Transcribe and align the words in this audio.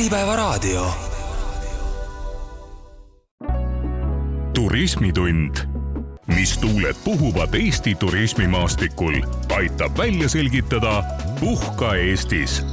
Äripäevaraadio. 0.00 0.86
turismitund, 4.54 5.56
mis 6.26 6.58
tuuled 6.58 6.96
puhuvad 7.04 7.54
Eesti 7.54 7.94
turismimaastikul, 7.94 9.22
aitab 9.56 9.98
välja 9.98 10.28
selgitada 10.28 11.02
Puhka 11.40 11.94
Eestis 11.94 12.64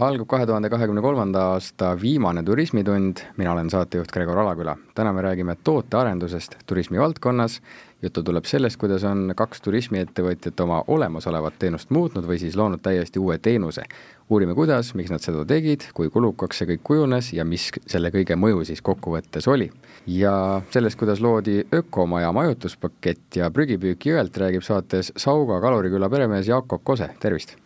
algab 0.00 0.26
kahe 0.26 0.46
tuhande 0.46 0.68
kahekümne 0.70 1.02
kolmanda 1.02 1.42
aasta 1.54 1.92
viimane 2.00 2.42
turismitund, 2.42 3.22
mina 3.36 3.52
olen 3.52 3.70
saatejuht 3.70 4.12
Gregor 4.12 4.38
Alaküla. 4.38 4.76
täna 4.94 5.12
me 5.12 5.22
räägime 5.22 5.56
tootearendusest 5.64 6.56
turismivaldkonnas, 6.66 7.62
juttu 8.04 8.22
tuleb 8.22 8.44
sellest, 8.44 8.76
kuidas 8.80 9.04
on 9.08 9.32
kaks 9.36 9.62
turismiettevõtjat 9.64 10.60
oma 10.60 10.82
olemasolevat 10.92 11.56
teenust 11.58 11.90
muutnud 11.94 12.26
või 12.28 12.38
siis 12.42 12.56
loonud 12.56 12.82
täiesti 12.84 13.18
uue 13.18 13.38
teenuse. 13.38 13.84
uurime, 14.30 14.54
kuidas, 14.54 14.94
miks 14.94 15.10
nad 15.10 15.20
seda 15.20 15.44
tegid, 15.44 15.88
kui 15.94 16.10
kulukaks 16.10 16.58
see 16.58 16.68
kõik 16.68 16.82
kujunes 16.84 17.32
ja 17.32 17.44
mis 17.44 17.70
selle 17.86 18.10
kõige 18.10 18.36
mõju 18.36 18.64
siis 18.64 18.82
kokkuvõttes 18.82 19.48
oli. 19.48 19.70
ja 20.06 20.62
sellest, 20.70 20.98
kuidas 20.98 21.20
loodi 21.20 21.66
ökomaja 21.74 22.32
majutuspakett 22.32 23.36
ja 23.36 23.50
prügipüük 23.50 24.06
jõelt, 24.06 24.36
räägib 24.36 24.62
saates 24.62 25.12
Sauga 25.16 25.60
kaluriküla 25.60 26.10
peremees 26.10 26.48
Jakob 26.48 26.84
Kose, 26.84 27.08
tervist! 27.20 27.56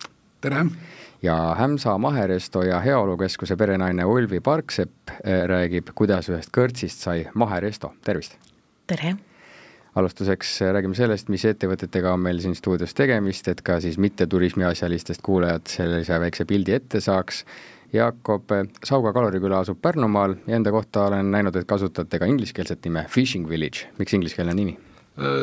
tere! 0.40 0.66
ja 1.22 1.54
Hämsa 1.58 1.98
Maheresto 1.98 2.62
ja 2.62 2.80
Heaolukeskuse 2.80 3.56
perenaine 3.56 4.04
Ulvi 4.04 4.40
Parksepp 4.40 5.10
eh, 5.24 5.42
räägib, 5.46 5.90
kuidas 5.94 6.30
ühest 6.30 6.54
kõrtsist 6.54 7.02
sai 7.02 7.26
maheresto, 7.34 7.92
tervist! 8.04 8.38
tere! 8.86 9.16
Alustuseks 9.98 10.52
eh, 10.62 10.72
räägime 10.74 10.96
sellest, 10.98 11.30
mis 11.32 11.44
ettevõtetega 11.48 12.12
on 12.14 12.22
meil 12.24 12.40
siin 12.42 12.56
stuudios 12.58 12.94
tegemist, 12.96 13.48
et 13.50 13.62
ka 13.66 13.78
siis 13.84 13.98
mitteturismiasjalistest 14.02 15.22
kuulajad 15.26 15.68
sellise 15.70 16.20
väikse 16.22 16.46
pildi 16.48 16.76
ette 16.78 17.02
saaks. 17.04 17.44
Jakob, 17.92 18.50
eh, 18.52 18.66
Sauga 18.84 19.12
kaluriküla 19.16 19.62
asub 19.64 19.80
Pärnumaal 19.82 20.36
ja 20.46 20.58
enda 20.58 20.72
kohta 20.74 21.08
olen 21.08 21.32
näinud, 21.34 21.56
et 21.56 21.68
kasutate 21.68 22.20
ka 22.20 22.28
ingliskeelset 22.28 22.84
nime 22.88 23.06
Fishing 23.10 23.48
Village, 23.48 23.88
miks 23.98 24.14
ingliskeelne 24.14 24.54
nimi? 24.54 24.78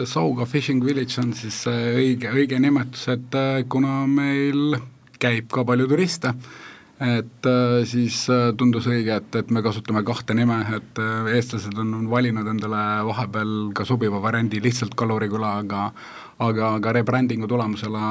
Sauga 0.08 0.46
Fishing 0.48 0.80
Village 0.86 1.20
on 1.20 1.34
siis 1.36 1.58
õige, 1.68 2.30
õige 2.32 2.60
nimetus, 2.64 3.10
et 3.12 3.34
kuna 3.68 4.06
meil 4.08 4.78
käib 5.20 5.50
ka 5.52 5.66
palju 5.68 5.90
turiste, 5.92 6.32
et 7.00 7.46
äh, 7.46 7.84
siis 7.84 8.22
äh, 8.32 8.54
tundus 8.58 8.88
õige, 8.88 9.18
et, 9.20 9.36
et 9.36 9.50
me 9.52 9.62
kasutame 9.64 10.04
kahte 10.08 10.36
nime, 10.38 10.62
et 10.78 11.02
äh, 11.02 11.32
eestlased 11.36 11.76
on 11.82 12.06
valinud 12.10 12.48
endale 12.48 12.84
vahepeal 13.10 13.52
ka 13.76 13.84
sobiva 13.88 14.22
variandi 14.24 14.62
lihtsalt 14.64 14.96
Kaluriküla, 14.96 15.58
aga 15.66 15.90
aga 16.46 16.72
ka 16.84 16.92
rebrandingu 16.96 17.48
tulemusena 17.48 18.08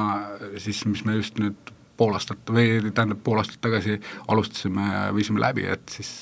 siis, 0.57 0.85
mis 0.89 1.05
me 1.05 1.17
just 1.17 1.41
nüüd 1.41 1.73
pool 1.97 2.15
aastat 2.17 2.49
või 2.49 2.81
tähendab, 2.91 3.21
pool 3.25 3.41
aastat 3.41 3.61
tagasi 3.65 3.99
alustasime 4.29 5.11
viisime 5.17 5.41
läbi, 5.41 5.67
et 5.69 5.93
siis 5.93 6.13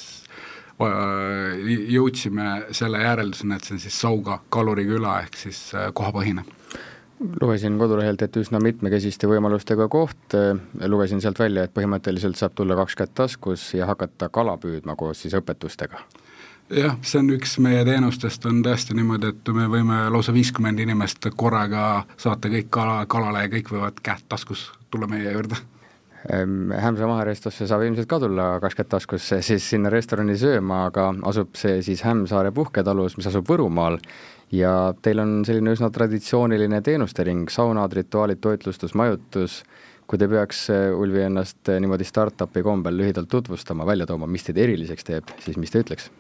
jõudsime 0.83 2.75
selle 2.75 3.05
järelduseni, 3.05 3.55
et 3.55 3.67
see 3.67 3.77
on 3.77 3.83
siis 3.85 4.01
Sauga 4.03 4.41
kaluriküla 4.51 5.21
ehk 5.23 5.39
siis 5.39 5.61
kohapõhine 5.95 6.43
lugesin 7.41 7.79
kodulehelt, 7.79 8.23
et 8.23 8.37
üsna 8.37 8.61
mitmekesiste 8.63 9.29
võimalustega 9.31 9.89
koht, 9.93 10.37
lugesin 10.87 11.23
sealt 11.25 11.39
välja, 11.39 11.67
et 11.67 11.75
põhimõtteliselt 11.75 12.39
saab 12.39 12.57
tulla 12.59 12.77
kaks 12.79 12.99
kätt 12.99 13.15
taskus 13.19 13.73
ja 13.77 13.89
hakata 13.91 14.29
kala 14.33 14.57
püüdma 14.63 14.97
koos 14.97 15.25
siis 15.25 15.35
õpetustega. 15.39 16.03
jah, 16.73 16.97
see 17.03 17.19
on 17.21 17.33
üks 17.35 17.59
meie 17.61 17.85
teenustest, 17.85 18.47
on 18.47 18.63
tõesti 18.65 18.97
niimoodi, 18.97 19.33
et 19.35 19.53
me 19.55 19.67
võime 19.69 20.07
lausa 20.11 20.33
viiskümmend 20.33 20.81
inimest 20.81 21.29
korraga 21.37 22.05
saata 22.17 22.49
kõik 22.49 22.71
kala, 22.71 23.05
kalale 23.07 23.47
ja 23.47 23.53
kõik 23.53 23.75
võivad 23.75 24.01
kätt 24.03 24.25
taskus 24.29 24.71
tulla 24.91 25.11
meie 25.11 25.33
juurde 25.33 25.61
Hämsa 26.23 27.07
maherestosse 27.11 27.67
saab 27.67 27.83
ilmselt 27.83 28.07
ka 28.07 28.21
tulla 28.23 28.45
kaks 28.63 28.77
kätt 28.79 28.91
taskus 28.93 29.25
siis 29.43 29.65
sinna 29.73 29.91
restorani 29.91 30.37
sööma, 30.39 30.85
aga 30.87 31.09
asub 31.27 31.57
see 31.59 31.81
siis 31.83 32.05
Hämsaare 32.07 32.53
puhketalus, 32.55 33.17
mis 33.19 33.27
asub 33.27 33.49
Võrumaal 33.51 33.99
ja 34.53 34.73
teil 35.03 35.23
on 35.23 35.41
selline 35.47 35.73
üsna 35.75 35.91
traditsiooniline 35.93 36.83
teenuste 36.85 37.25
ring, 37.27 37.49
saunad, 37.51 37.93
rituaalid, 37.97 38.41
toitlustus, 38.43 38.95
majutus, 38.99 39.63
kui 40.07 40.21
te 40.21 40.29
peaks, 40.29 40.67
äh, 40.75 40.91
Ulvi, 40.97 41.25
ennast 41.27 41.73
äh, 41.73 41.81
niimoodi 41.81 42.07
startup'i 42.07 42.65
kombel 42.65 42.99
lühidalt 43.01 43.31
tutvustama, 43.33 43.87
välja 43.89 44.07
tooma, 44.07 44.29
mis 44.29 44.45
teid 44.47 44.61
eriliseks 44.61 45.09
teeb, 45.09 45.33
siis 45.45 45.57
mis 45.61 45.73
te 45.73 45.85
ütleks? 45.85 46.11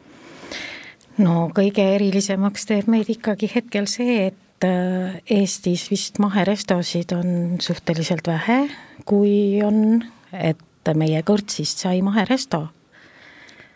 no 1.20 1.50
kõige 1.53 1.84
erilisemaks 1.98 2.65
teeb 2.70 2.88
meid 2.88 3.10
ikkagi 3.12 3.50
hetkel 3.53 3.88
see, 3.91 4.31
et 4.31 4.66
äh, 4.66 5.19
Eestis 5.31 5.91
vist 5.93 6.22
maherestosid 6.22 7.12
on 7.19 7.59
suhteliselt 7.60 8.31
vähe, 8.31 8.62
kui 9.04 9.34
on, 9.66 10.00
et 10.32 10.94
meie 10.97 11.20
kõrtsist 11.26 11.84
sai 11.84 12.00
maheresto 12.03 12.70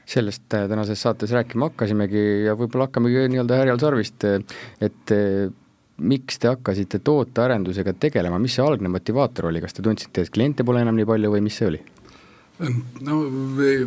sellest 0.07 0.55
äh, 0.55 0.69
tänases 0.69 1.03
saates 1.03 1.33
rääkima 1.35 1.71
hakkasimegi 1.71 2.25
ja 2.47 2.55
võib-olla 2.59 2.87
hakkamegi 2.87 3.27
nii-öelda 3.33 3.59
härjal 3.61 3.83
sarvist, 3.83 4.27
et 4.81 5.15
äh, 5.15 5.51
miks 5.97 6.39
te 6.39 6.53
hakkasite 6.53 7.01
tootearendusega 7.05 7.97
tegelema, 7.99 8.39
mis 8.39 8.55
see 8.57 8.65
algne 8.65 8.93
motivaator 8.93 9.51
oli, 9.51 9.63
kas 9.65 9.75
te 9.75 9.83
tundsite, 9.83 10.23
et 10.23 10.33
kliente 10.33 10.67
pole 10.67 10.85
enam 10.85 10.99
nii 10.99 11.09
palju 11.09 11.35
või 11.35 11.47
mis 11.49 11.59
see 11.61 11.71
oli? 11.73 11.85
no 13.05 13.17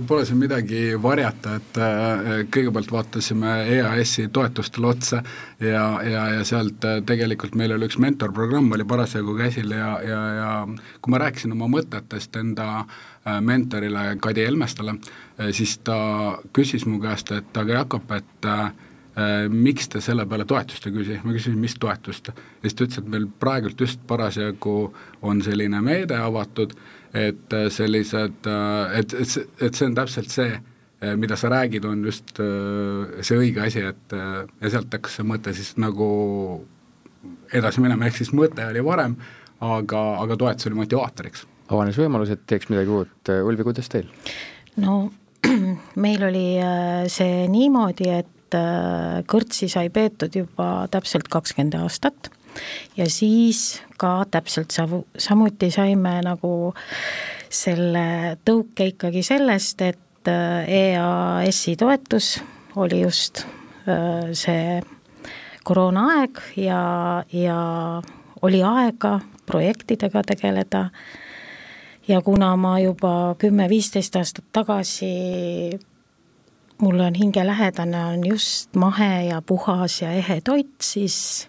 pole 0.06 0.28
siin 0.30 0.38
midagi 0.38 0.92
varjata, 1.02 1.56
et 1.58 1.78
äh, 1.82 2.28
kõigepealt 2.54 2.92
vaatasime 2.94 3.54
EAS-i 3.78 4.28
toetustele 4.36 4.92
otsa 4.92 5.24
ja, 5.58 5.86
ja, 6.06 6.26
ja 6.36 6.44
sealt 6.46 6.86
tegelikult 7.10 7.56
meil 7.58 7.74
oli 7.74 7.88
üks 7.90 7.98
mentorprogramm 7.98 8.76
oli 8.76 8.86
parasjagu 8.86 9.34
käsil 9.40 9.74
ja, 9.74 9.96
ja, 10.06 10.20
ja 10.36 10.52
kui 11.00 11.16
ma 11.16 11.24
rääkisin 11.24 11.56
oma 11.56 11.72
mõtetest 11.80 12.38
enda 12.44 12.84
mentorile 13.42 14.14
Kadi 14.22 14.46
Helmestale, 14.46 14.96
Äh, 14.98 15.29
siis 15.52 15.78
ta 15.84 15.98
küsis 16.56 16.86
mu 16.90 17.00
käest, 17.02 17.32
et 17.36 17.58
aga 17.58 17.82
Jakob, 17.82 18.12
et 18.16 18.48
äh, 18.50 18.72
miks 19.52 19.90
te 19.92 20.02
selle 20.04 20.26
peale 20.30 20.46
toetust 20.48 20.88
ei 20.88 20.96
küsi, 20.96 21.20
ma 21.24 21.36
küsisin, 21.36 21.60
mis 21.60 21.76
toetust. 21.80 22.32
ja 22.32 22.64
siis 22.64 22.76
ta 22.76 22.88
ütles, 22.88 23.02
et 23.02 23.12
meil 23.14 23.28
praegult 23.40 23.80
just 23.82 24.02
parasjagu 24.08 24.76
on 25.22 25.44
selline 25.46 25.82
meede 25.86 26.18
avatud, 26.20 26.76
et 27.14 27.56
äh, 27.56 27.70
sellised, 27.74 28.50
et, 29.00 29.16
et 29.16 29.32
see, 29.32 29.48
et 29.62 29.76
see 29.76 29.88
on 29.88 29.96
täpselt 29.98 30.34
see, 30.34 30.60
mida 31.16 31.38
sa 31.40 31.48
räägid, 31.48 31.86
on 31.88 32.02
just 32.04 32.34
see 32.36 33.38
õige 33.40 33.62
asi, 33.64 33.80
et 33.88 34.12
ja 34.12 34.72
sealt 34.74 34.92
hakkas 34.92 35.14
see 35.16 35.24
mõte 35.24 35.54
siis 35.56 35.70
nagu 35.80 36.10
edasi 37.56 37.80
minema, 37.80 38.10
ehk 38.10 38.20
siis 38.20 38.34
mõte 38.36 38.66
oli 38.68 38.84
varem, 38.84 39.16
aga, 39.64 40.02
aga 40.26 40.38
toetus 40.42 40.68
oli 40.68 40.82
motivaatoriks. 40.82 41.46
avanes 41.70 41.96
võimalus, 42.04 42.34
et 42.36 42.44
teeks 42.44 42.68
midagi 42.68 42.92
uut, 42.92 43.32
Ulvi, 43.48 43.64
kuidas 43.64 43.88
teil? 43.88 44.12
no 44.76 45.06
meil 46.04 46.24
oli 46.24 46.58
äh, 46.62 47.06
see 47.12 47.48
niimoodi, 47.52 48.10
et 48.22 48.58
äh, 48.58 49.22
kõrtsi 49.30 49.70
sai 49.72 49.90
peetud 49.94 50.36
juba 50.36 50.88
täpselt 50.92 51.30
kakskümmend 51.32 51.78
aastat 51.80 52.32
ja 52.98 53.08
siis 53.10 53.80
ka 54.02 54.24
täpselt 54.32 54.74
savu, 54.76 55.06
samuti 55.18 55.70
saime 55.72 56.20
nagu 56.26 56.74
selle 57.50 58.38
tõuke 58.46 58.92
ikkagi 58.94 59.24
sellest, 59.26 59.82
et 59.86 60.32
äh, 60.32 60.68
EAS-i 60.68 61.78
toetus 61.80 62.38
oli 62.80 63.02
just 63.02 63.46
see 64.38 64.82
koroonaaeg 65.66 66.38
ja, 66.62 66.82
ja 67.34 67.62
oli 68.46 68.60
aega 68.62 69.16
projektidega 69.50 70.22
tegeleda 70.28 70.84
ja 72.10 72.22
kuna 72.22 72.56
ma 72.58 72.80
juba 72.80 73.36
kümme-viisteist 73.38 74.16
aastat 74.16 74.46
tagasi 74.54 75.10
mulle 76.82 77.06
on 77.06 77.16
hingelähedane, 77.16 78.06
on 78.06 78.28
just 78.28 78.76
mahe 78.76 79.24
ja 79.24 79.42
puhas 79.42 80.02
ja 80.02 80.12
ehe 80.12 80.42
toit, 80.42 80.76
siis 80.82 81.48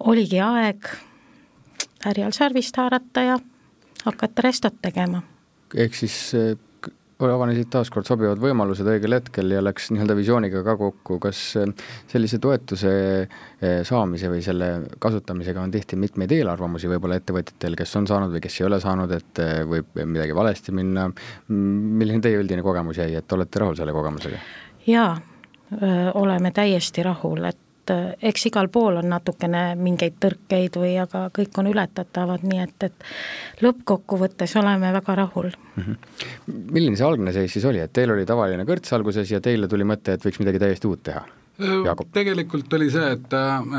oligi 0.00 0.40
aeg 0.40 0.88
härjal 2.04 2.34
sarvist 2.34 2.76
haarata 2.76 3.22
ja 3.22 3.38
hakata 4.04 4.42
restot 4.42 4.76
tegema. 4.82 5.22
ehk 5.74 5.94
siis 5.94 6.32
avanesid 7.22 7.68
taaskord 7.72 8.06
sobivad 8.08 8.40
võimalused 8.42 8.86
õigel 8.90 9.16
hetkel 9.16 9.52
ja 9.54 9.62
läks 9.62 9.90
nii-öelda 9.94 10.16
visiooniga 10.18 10.62
ka 10.66 10.76
kokku, 10.80 11.18
kas 11.22 11.40
eh, 11.60 11.70
sellise 12.10 12.40
toetuse 12.42 12.94
eh, 13.24 13.82
saamise 13.86 14.30
või 14.32 14.42
selle 14.44 14.70
kasutamisega 15.02 15.62
on 15.62 15.74
tihti 15.74 15.98
mitmeid 16.00 16.34
eelarvamusi 16.34 16.90
võib-olla 16.90 17.20
ettevõtjatel, 17.20 17.78
kes 17.78 17.94
on 18.00 18.08
saanud 18.10 18.34
või 18.34 18.42
kes 18.44 18.60
ei 18.60 18.68
ole 18.68 18.80
saanud, 18.82 19.14
et 19.14 19.42
eh, 19.44 19.60
võib 19.68 19.94
midagi 20.02 20.36
valesti 20.36 20.74
minna, 20.74 21.08
milline 21.48 22.24
teie 22.24 22.40
üldine 22.40 22.64
kogemus 22.66 22.98
jäi, 23.02 23.12
et 23.20 23.38
olete 23.38 23.62
rahul 23.62 23.78
selle 23.78 23.94
kogemusega? 23.94 24.40
jaa, 24.84 25.14
oleme 26.20 26.50
täiesti 26.52 27.02
rahul, 27.06 27.46
et 27.48 27.63
et 27.84 27.92
äh, 27.92 28.30
eks 28.30 28.48
igal 28.48 28.68
pool 28.72 28.98
on 29.00 29.08
natukene 29.12 29.74
mingeid 29.76 30.16
tõrkeid 30.22 30.78
või 30.80 30.96
aga 31.02 31.28
kõik 31.34 31.60
on 31.60 31.68
ületatavad, 31.70 32.44
nii 32.46 32.62
et, 32.64 32.88
et 32.88 33.62
lõppkokkuvõttes 33.64 34.56
oleme 34.60 34.92
väga 34.92 35.16
rahul 35.24 35.50
mm. 35.52 35.82
-hmm. 35.82 36.66
milline 36.72 36.96
see 36.96 37.06
algne 37.06 37.32
seis 37.32 37.52
siis 37.52 37.64
oli, 37.64 37.80
et 37.80 37.92
teil 37.92 38.10
oli 38.10 38.26
tavaline 38.26 38.64
kõrts 38.64 38.92
alguses 38.96 39.30
ja 39.30 39.40
teile 39.40 39.68
tuli 39.68 39.84
mõte, 39.84 40.14
et 40.14 40.24
võiks 40.24 40.40
midagi 40.40 40.58
täiesti 40.58 40.88
uut 40.88 41.02
teha? 41.02 41.24
Jaagup? 41.58 42.08
tegelikult 42.10 42.72
oli 42.74 42.88
see, 42.90 43.12
et, 43.14 43.34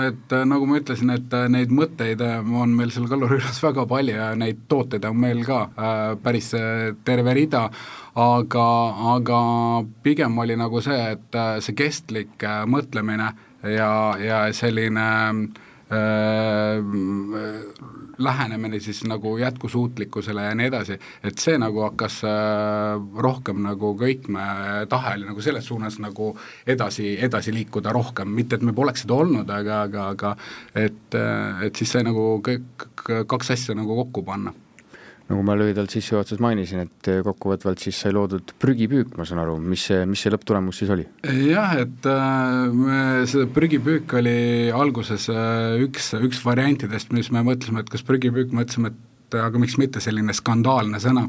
et 0.08 0.36
nagu 0.48 0.66
ma 0.66 0.78
ütlesin, 0.80 1.10
et 1.12 1.34
neid 1.52 1.74
mõtteid 1.76 2.22
on 2.24 2.72
meil 2.72 2.94
seal 2.94 3.10
kaluriülas 3.12 3.60
väga 3.64 3.84
palju 3.86 4.16
ja 4.16 4.30
neid 4.36 4.62
tooteid 4.72 5.04
on 5.10 5.18
meil 5.20 5.44
ka 5.44 5.58
äh, 5.76 6.04
päris 6.24 6.54
terve 7.04 7.34
rida, 7.36 7.66
aga, 8.16 8.68
aga 9.18 9.42
pigem 10.04 10.38
oli 10.40 10.56
nagu 10.56 10.80
see, 10.82 11.02
et 11.18 11.42
see 11.60 11.76
kestlik 11.76 12.48
mõtlemine 12.72 13.34
ja, 13.66 14.16
ja 14.20 14.54
selline 14.54 15.08
äh, 15.92 16.80
lähenemine 18.18 18.80
siis 18.80 19.04
nagu 19.04 19.38
jätkusuutlikkusele 19.38 20.44
ja 20.44 20.56
nii 20.56 20.68
edasi, 20.68 20.98
et 21.24 21.38
see 21.42 21.58
nagu 21.62 21.84
hakkas 21.86 22.22
äh, 22.24 22.34
rohkem 23.18 23.62
nagu 23.66 23.94
köitma, 24.00 24.48
tahe 24.90 25.16
oli 25.18 25.30
nagu 25.30 25.42
selles 25.42 25.68
suunas 25.68 26.00
nagu 26.00 26.34
edasi, 26.68 27.16
edasi 27.22 27.54
liikuda 27.54 27.94
rohkem, 27.96 28.30
mitte 28.30 28.60
et 28.60 28.66
me 28.66 28.74
poleks 28.74 29.06
seda 29.06 29.18
olnud, 29.20 29.50
aga, 29.50 29.82
aga, 29.90 30.10
aga 30.16 30.36
et, 30.76 31.16
äh, 31.16 31.66
et 31.68 31.76
siis 31.76 31.92
sai 31.98 32.06
nagu 32.08 32.36
kõik, 32.46 32.88
kaks 33.28 33.52
asja 33.58 33.76
nagu 33.78 33.98
kokku 34.04 34.24
panna 34.26 34.54
nagu 35.30 35.42
ma 35.46 35.56
lühidalt 35.58 35.94
sissejuhatuses 35.94 36.42
mainisin, 36.44 36.86
et 36.86 37.10
kokkuvõtvalt 37.26 37.82
siis 37.82 37.98
sai 38.04 38.14
loodud 38.14 38.54
prügipüük, 38.62 39.16
ma 39.18 39.26
saan 39.26 39.42
aru, 39.42 39.58
mis 39.62 39.88
see, 39.90 40.04
mis 40.10 40.22
see 40.22 40.34
lõpptulemus 40.34 40.82
siis 40.82 40.92
oli? 40.94 41.08
jah, 41.48 41.74
et 41.82 42.10
äh, 42.12 43.26
see 43.30 43.50
prügipüük 43.56 44.14
oli 44.22 44.38
alguses 44.76 45.28
äh, 45.34 45.82
üks, 45.86 46.14
üks 46.20 46.44
variantidest, 46.46 47.14
mis 47.16 47.32
me 47.34 47.46
mõtlesime, 47.48 47.82
et 47.82 47.92
kas 47.94 48.06
prügipüük, 48.06 48.54
mõtlesime, 48.56 48.94
et 48.94 49.40
aga 49.42 49.60
miks 49.62 49.80
mitte 49.82 50.02
selline 50.04 50.34
skandaalne 50.38 51.02
sõna. 51.02 51.26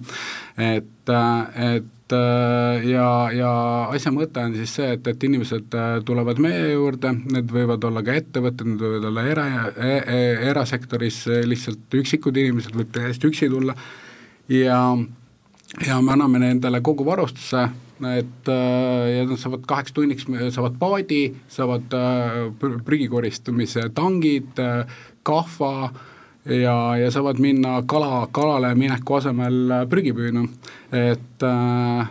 et, 0.61 1.09
äh, 1.09 1.77
et 1.77 1.93
ja, 2.13 3.07
ja 3.35 3.51
asja 3.91 4.13
mõte 4.15 4.43
on 4.45 4.55
siis 4.55 4.75
see, 4.79 4.93
et, 4.97 5.07
et 5.11 5.27
inimesed 5.29 5.75
tulevad 6.07 6.41
meie 6.43 6.73
juurde, 6.73 7.13
need 7.33 7.51
võivad 7.53 7.85
olla 7.89 8.03
ka 8.07 8.15
ettevõtted, 8.21 8.69
need 8.71 8.85
võivad 8.85 9.09
olla 9.11 9.25
era 9.27 9.47
e, 9.73 9.93
e, 9.99 10.19
erasektoris 10.51 11.25
lihtsalt 11.47 11.99
üksikud 12.01 12.39
inimesed, 12.43 12.77
võib 12.79 12.93
täiesti 12.95 13.31
üksi 13.31 13.51
tulla. 13.53 13.75
Ja, 14.53 14.81
ja 15.83 16.01
me 16.03 16.15
anname 16.15 16.43
nendele 16.45 16.83
kogu 16.87 17.07
varustuse, 17.07 17.67
et 18.13 18.51
ja 18.51 19.23
nad 19.27 19.41
saavad 19.41 19.65
kaheks 19.67 19.97
tunniks, 19.97 20.29
saavad 20.55 20.77
paadi, 20.79 21.23
saavad 21.51 21.97
prügi 22.87 23.09
koristamise 23.11 23.89
tangid, 23.97 24.61
kahva 25.27 25.73
ja, 26.47 26.77
ja 27.01 27.11
saavad 27.11 27.41
minna 27.43 27.81
kala, 27.89 28.27
kalale 28.33 28.75
mineku 28.79 29.19
asemel 29.19 29.87
prügipüüna, 29.91 30.47
et 30.95 31.47
äh, 31.47 32.09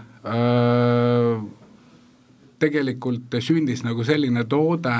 tegelikult 2.60 3.40
sündis 3.44 3.84
nagu 3.86 4.04
selline 4.08 4.46
toode, 4.50 4.96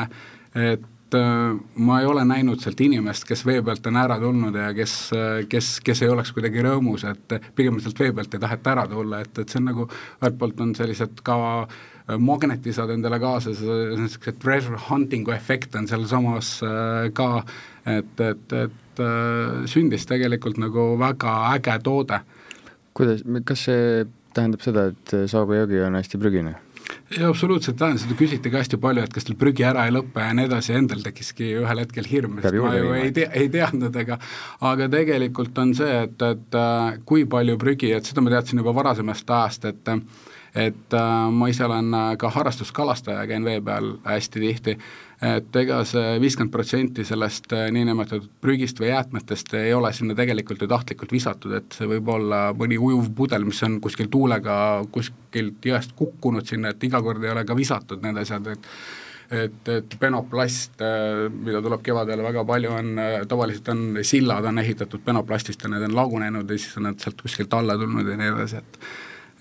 et 0.56 0.92
Äh, 1.16 1.60
ma 1.76 2.00
ei 2.00 2.06
ole 2.06 2.24
näinud 2.26 2.62
sealt 2.64 2.80
inimest, 2.82 3.28
kes 3.30 3.44
vee 3.46 3.62
pealt 3.66 3.86
on 3.88 3.98
ära 4.00 4.18
tulnud 4.20 4.56
ja 4.58 4.72
kes, 4.76 4.94
kes, 5.50 5.68
kes 5.86 6.02
ei 6.02 6.10
oleks 6.10 6.32
kuidagi 6.34 6.64
rõõmus, 6.66 7.06
et 7.08 7.36
pigem 7.56 7.78
sealt 7.84 8.00
vee 8.02 8.14
pealt 8.16 8.34
ei 8.34 8.42
taheta 8.42 8.74
ära 8.74 8.86
tulla, 8.90 9.20
et, 9.22 9.38
et 9.38 9.52
see 9.52 9.62
on 9.62 9.70
nagu, 9.70 9.86
ühelt 10.22 10.40
poolt 10.42 10.64
on 10.66 10.74
sellised 10.78 11.22
ka 11.28 11.38
äh, 11.62 12.18
magneti 12.18 12.74
saad 12.76 12.96
endale 12.96 13.20
kaasa, 13.22 13.54
niisuguse 13.54 14.34
treasure 14.42 14.82
hunting'u 14.90 15.36
efekt 15.36 15.78
on 15.80 15.88
sealsamas 15.92 16.56
äh, 16.66 17.12
ka, 17.16 17.30
et, 17.86 18.26
et, 18.32 18.58
et 18.64 18.82
sündis 19.72 20.06
tegelikult 20.10 20.60
nagu 20.62 20.94
väga 21.00 21.38
äge 21.56 21.80
toode. 21.84 22.20
kuidas, 22.94 23.24
kas 23.46 23.66
see 23.68 24.06
tähendab 24.36 24.64
seda, 24.64 24.90
et 24.92 25.18
Saage 25.32 25.64
jõgi 25.64 25.82
on 25.86 26.00
hästi 26.00 26.20
prügine? 26.22 26.56
jaa, 27.14 27.30
absoluutselt 27.30 27.78
tähendab, 27.80 28.02
seda 28.04 28.18
küsiti 28.20 28.52
ka 28.52 28.62
hästi 28.62 28.80
palju, 28.82 29.06
et 29.06 29.14
kas 29.14 29.28
teil 29.28 29.38
prügi 29.40 29.66
ära 29.68 29.86
ei 29.88 29.94
lõpe 29.94 30.24
ja 30.24 30.36
nii 30.38 30.50
edasi, 30.50 30.76
endal 30.78 31.04
tekkiski 31.06 31.52
ühel 31.62 31.82
hetkel 31.84 32.08
hirm, 32.10 32.40
sest 32.44 32.60
ma 32.62 32.74
ju 32.78 32.94
ei 32.98 33.12
tea, 33.16 33.30
ei 33.38 33.50
teadnud, 33.54 33.96
ega 34.02 34.20
aga 34.70 34.90
tegelikult 34.94 35.58
on 35.62 35.74
see, 35.78 35.98
et, 36.06 36.26
et 36.26 36.60
äh, 36.60 37.02
kui 37.08 37.26
palju 37.30 37.58
prügi, 37.62 37.92
et 37.96 38.08
seda 38.08 38.24
ma 38.26 38.34
teadsin 38.34 38.62
juba 38.62 38.74
varasemast 38.78 39.36
ajast, 39.38 39.70
et 39.72 39.94
et 40.56 40.94
äh, 40.96 41.32
ma 41.36 41.50
ise 41.52 41.66
olen 41.68 41.94
äh, 41.94 42.14
ka 42.20 42.30
harrastuskalastaja, 42.32 43.26
käin 43.28 43.44
vee 43.44 43.60
peal 43.62 43.96
hästi 44.06 44.44
tihti 44.44 44.78
et 45.26 45.58
ega 45.60 45.82
see 45.88 46.16
viiskümmend 46.24 46.52
protsenti 46.52 47.06
sellest 47.08 47.52
äh, 47.56 47.68
niinimetatud 47.76 48.28
prügist 48.44 48.80
või 48.80 48.92
jäätmetest 48.92 49.54
ei 49.60 49.74
ole 49.76 49.92
sinna 49.96 50.16
tegelikult 50.16 50.64
ju 50.64 50.68
tahtlikult 50.72 51.12
visatud, 51.12 51.56
et 51.60 51.76
see 51.76 51.88
võib 51.92 52.12
olla 52.12 52.50
mõni 52.58 52.80
ujuv 52.80 53.10
pudel, 53.16 53.48
mis 53.48 53.62
on 53.68 53.80
kuskil 53.84 54.08
tuulega 54.12 54.58
kuskilt 54.96 55.66
jõest 55.68 55.96
kukkunud 55.96 56.48
sinna, 56.48 56.72
et 56.72 56.84
iga 56.88 57.02
kord 57.04 57.24
ei 57.24 57.34
ole 57.36 57.44
ka 57.48 57.58
visatud 57.58 58.04
need 58.06 58.24
asjad, 58.24 58.54
et 58.56 58.72
et, 59.26 59.70
et 59.74 59.94
penoplast, 59.98 60.78
mida 61.34 61.58
tuleb 61.66 61.82
kevadel 61.82 62.22
väga 62.22 62.44
palju, 62.46 62.70
on, 62.70 63.00
tavaliselt 63.26 63.72
on 63.74 63.80
sillad 64.06 64.46
on 64.46 64.62
ehitatud 64.62 65.02
penoplastist 65.02 65.66
ja 65.66 65.72
need 65.74 65.88
on 65.88 65.96
lagunenud 65.98 66.46
ja 66.46 66.58
siis 66.62 66.78
on 66.78 66.86
nad 66.86 67.02
sealt 67.02 67.24
kuskilt 67.26 67.56
alla 67.58 67.74
tulnud 67.82 68.06
ja 68.06 68.20
nii 68.20 68.30
edasi, 68.36 68.62
et 68.62 68.80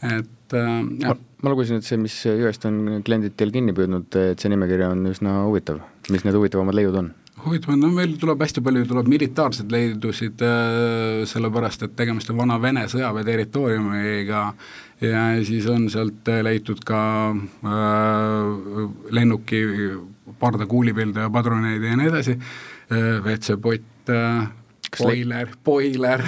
et 0.04 0.43
äh, 0.58 0.78
jah. 1.02 1.18
ma 1.42 1.52
lugesin, 1.52 1.80
et 1.80 1.88
see, 1.88 1.98
mis 2.00 2.16
jõest 2.26 2.64
on 2.68 3.02
kliendid 3.06 3.36
teil 3.38 3.52
kinni 3.54 3.74
püüdnud, 3.76 4.08
et 4.32 4.40
see 4.40 4.52
nimekiri 4.52 4.86
on 4.88 5.04
üsna 5.10 5.42
huvitav. 5.48 5.82
mis 6.10 6.24
need 6.26 6.36
huvitavamad 6.38 6.76
leiud 6.76 6.96
on? 7.02 7.12
huvitav, 7.44 7.74
no 7.76 7.90
meil 7.92 8.14
tuleb 8.20 8.40
hästi 8.44 8.62
palju, 8.64 8.86
tuleb 8.88 9.08
militaarseid 9.10 9.72
leidusid 9.72 10.42
äh,, 10.44 11.22
sellepärast 11.28 11.86
et 11.86 11.94
tegemist 11.98 12.30
on 12.32 12.40
vana 12.40 12.58
Vene 12.62 12.86
sõjaväe 12.90 13.26
territooriumiga 13.26 14.42
ja 15.04 15.24
siis 15.44 15.66
on 15.70 15.88
sealt 15.92 16.30
leitud 16.46 16.80
ka 16.86 17.00
äh, 17.34 18.82
lennuki 19.14 19.64
pardakuulipilde 20.40 21.26
ja 21.26 21.32
padruneid 21.32 21.84
ja 21.84 21.96
nii 22.00 22.12
edasi 22.12 22.36
äh,, 22.38 23.24
WC-pott 23.24 24.14
äh,, 24.14 24.46
boiler, 24.98 25.48
boiler, 25.64 26.22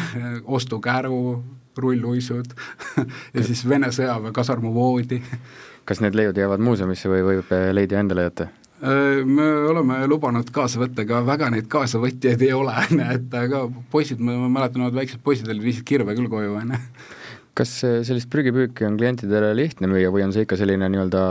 ostukäru, 0.44 1.20
rulluisud 1.82 2.54
ja 3.36 3.46
siis 3.46 3.64
Vene 3.68 3.90
sõjaväe 3.94 4.32
kasarmuvoodi. 4.36 5.22
kas 5.84 6.02
need 6.04 6.18
leiud 6.18 6.36
jäävad 6.36 6.62
muuseumisse 6.62 7.10
või 7.10 7.24
võib 7.30 7.52
leidja 7.72 8.00
endale 8.02 8.28
jätta? 8.28 8.48
Äh, 8.76 9.22
me 9.24 9.46
oleme 9.70 10.02
lubanud 10.10 10.50
kaasa 10.52 10.82
võtta, 10.82 11.06
aga 11.06 11.22
väga 11.26 11.50
neid 11.54 11.70
kaasavõtjaid 11.72 12.42
ei 12.44 12.52
ole, 12.52 12.74
et 13.16 13.38
aga 13.44 13.66
poisid, 13.92 14.20
ma 14.20 14.50
mäletan, 14.52 14.88
väiksed 14.94 15.22
poisid 15.24 15.48
olid, 15.48 15.64
viisid 15.64 15.86
kirve 15.88 16.16
küll 16.18 16.32
koju, 16.32 16.58
on 16.60 16.76
ju 16.76 16.82
kas 17.56 17.70
sellist 17.80 18.28
prügipüüki 18.28 18.84
on 18.84 18.98
klientidele 19.00 19.54
lihtne 19.56 19.88
müüa 19.88 20.10
või 20.12 20.26
on 20.26 20.34
see 20.34 20.44
ikka 20.44 20.58
selline 20.60 20.90
nii-öelda 20.92 21.22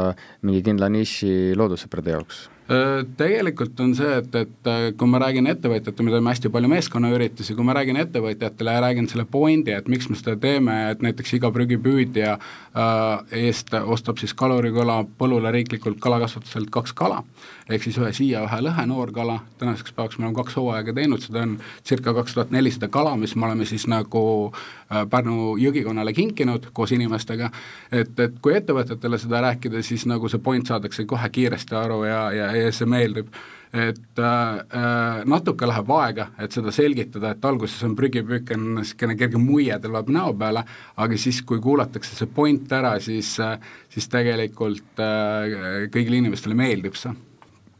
mingi 0.42 0.64
kindla 0.66 0.90
niši 0.90 1.54
loodussõprade 1.54 2.16
jaoks? 2.16 2.48
Tegelikult 2.66 3.80
on 3.84 3.92
see, 3.94 4.10
et, 4.24 4.36
et 4.40 4.70
äh, 4.72 4.88
kui 4.98 5.10
ma 5.10 5.20
räägin 5.22 5.46
ettevõtjatele, 5.52 6.08
me 6.08 6.14
teeme 6.16 6.32
hästi 6.32 6.50
palju 6.50 6.70
meeskonnaüritusi, 6.72 7.54
kui 7.54 7.66
ma 7.68 7.76
räägin 7.78 8.00
ettevõtjatele 8.02 8.74
ja 8.74 8.82
räägin 8.82 9.10
selle 9.12 9.28
pointi, 9.30 9.76
et 9.76 9.86
miks 9.92 10.08
me 10.10 10.18
seda 10.18 10.34
teeme, 10.42 10.74
et 10.90 11.04
näiteks 11.06 11.36
iga 11.38 11.52
prügipüüdja 11.54 12.32
äh, 12.34 13.38
eest 13.46 13.70
ostab 13.84 14.18
siis 14.18 14.34
kalurikala 14.34 15.04
põllule 15.20 15.54
riiklikult 15.54 16.02
kalakasvatuselt 16.02 16.74
kaks 16.74 16.98
kala, 16.98 17.22
ehk 17.70 17.84
siis 17.84 17.98
ühe 17.98 18.12
siia, 18.14 18.44
ühe 18.46 18.60
lõhe 18.62 18.86
noorkala, 18.90 19.40
tänaseks 19.58 19.96
päevaks 19.98 20.20
me 20.20 20.28
oleme 20.28 20.38
kaks 20.38 20.58
hooaega 20.60 20.94
teinud, 20.94 21.24
seda 21.24 21.42
on 21.48 21.56
circa 21.88 22.14
kaks 22.14 22.38
tuhat 22.38 22.54
nelisada 22.54 22.90
kala, 22.94 23.16
mis 23.18 23.34
me 23.36 23.48
oleme 23.48 23.66
siis 23.66 23.88
nagu 23.90 24.22
äh, 24.52 25.02
Pärnu 25.10 25.56
jõgikonnale 25.62 26.14
kinkinud 26.14 26.70
koos 26.78 26.94
inimestega, 26.94 27.50
et, 27.92 28.14
et 28.20 28.40
kui 28.42 28.54
ettevõtetele 28.60 29.20
seda 29.22 29.42
rääkida, 29.48 29.82
siis 29.86 30.06
nagu 30.10 30.30
see 30.30 30.44
point 30.46 30.70
saadakse 30.70 31.08
kohe 31.10 31.30
kiiresti 31.34 31.78
aru 31.82 32.04
ja, 32.06 32.24
ja 32.38 32.54
ja 32.56 32.72
see 32.72 32.90
meeldib. 32.90 33.34
et 33.76 34.20
äh, 34.20 34.56
äh, 34.56 35.24
natuke 35.28 35.68
läheb 35.68 35.90
aega, 35.92 36.30
et 36.40 36.54
seda 36.56 36.72
selgitada, 36.72 37.34
et 37.34 37.46
alguses 37.46 37.82
on 37.84 37.96
prügipüük, 37.98 38.54
on 38.56 38.70
niisugune 38.78 39.18
kerge 39.20 39.42
muie 39.42 39.76
tuleb 39.84 40.14
näo 40.16 40.32
peale, 40.38 40.64
aga 40.96 41.18
siis, 41.20 41.42
kui 41.42 41.60
kuulatakse 41.60 42.16
see 42.16 42.30
point 42.32 42.72
ära, 42.72 42.94
siis, 43.04 43.34
äh, 43.44 43.58
siis 43.92 44.08
tegelikult 44.08 45.02
äh, 45.04 45.90
kõigile 45.92 46.22
inimestele 46.22 46.56
meeldib 46.56 46.96
see 46.96 47.12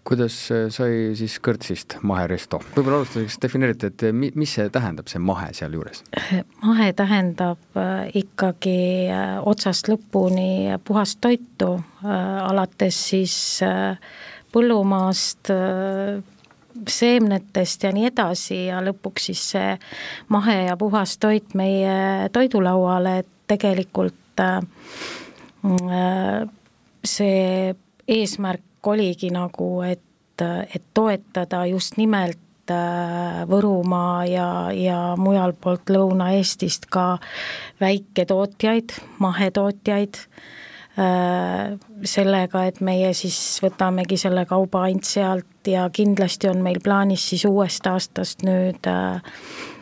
kuidas 0.08 0.38
äh, 0.54 0.68
sai 0.74 1.16
siis 1.18 1.38
kõrtsist 1.44 1.98
maheresto? 2.06 2.62
võib-olla 2.76 3.02
alustuseks 3.02 3.40
defineerite, 3.42 3.92
et 3.92 4.06
mi-, 4.14 4.32
mis 4.38 4.56
see 4.58 4.70
tähendab, 4.74 5.10
see 5.12 5.22
mahe 5.24 5.52
sealjuures? 5.58 6.04
mahe 6.64 6.92
tähendab 6.98 7.82
ikkagi 8.14 8.78
otsast 9.46 9.90
lõpuni 9.92 10.78
puhast 10.86 11.20
toitu, 11.26 11.76
alates 12.06 13.02
siis 13.10 13.36
põllumaast, 14.56 15.52
seemnetest 16.88 17.84
ja 17.84 17.92
nii 17.96 18.10
edasi 18.10 18.58
ja 18.68 18.82
lõpuks 18.84 19.30
siis 19.30 19.44
see 19.56 19.72
mahe 20.34 20.58
ja 20.68 20.76
puhas 20.80 21.18
toit 21.22 21.56
meie 21.56 22.30
toidulauale, 22.36 23.18
et 23.24 23.32
tegelikult 23.48 24.44
äh, 24.44 24.60
see 27.06 27.76
eesmärk 28.08 28.75
oligi 28.88 29.32
nagu, 29.34 29.70
et, 29.86 30.42
et 30.42 30.84
toetada 30.94 31.66
just 31.70 31.98
nimelt 31.98 32.72
äh, 32.72 33.44
Võrumaa 33.50 34.26
ja, 34.30 34.50
ja 34.76 35.00
mujal 35.18 35.56
poolt 35.62 35.90
Lõuna-Eestist 35.94 36.90
ka 36.92 37.16
väiketootjaid, 37.84 39.00
mahetootjaid 39.20 40.22
sellega, 42.08 42.62
et 42.70 42.78
meie 42.80 43.10
siis 43.20 43.36
võtamegi 43.60 44.16
selle 44.16 44.46
kauba 44.48 44.86
ainult 44.88 45.04
sealt 45.04 45.68
ja 45.68 45.90
kindlasti 45.92 46.48
on 46.48 46.62
meil 46.64 46.80
plaanis 46.80 47.26
siis 47.34 47.44
uuest 47.50 47.90
aastast 47.92 48.46
nüüd 48.48 48.88
äh, 48.88 49.20
Äh, 49.20 49.75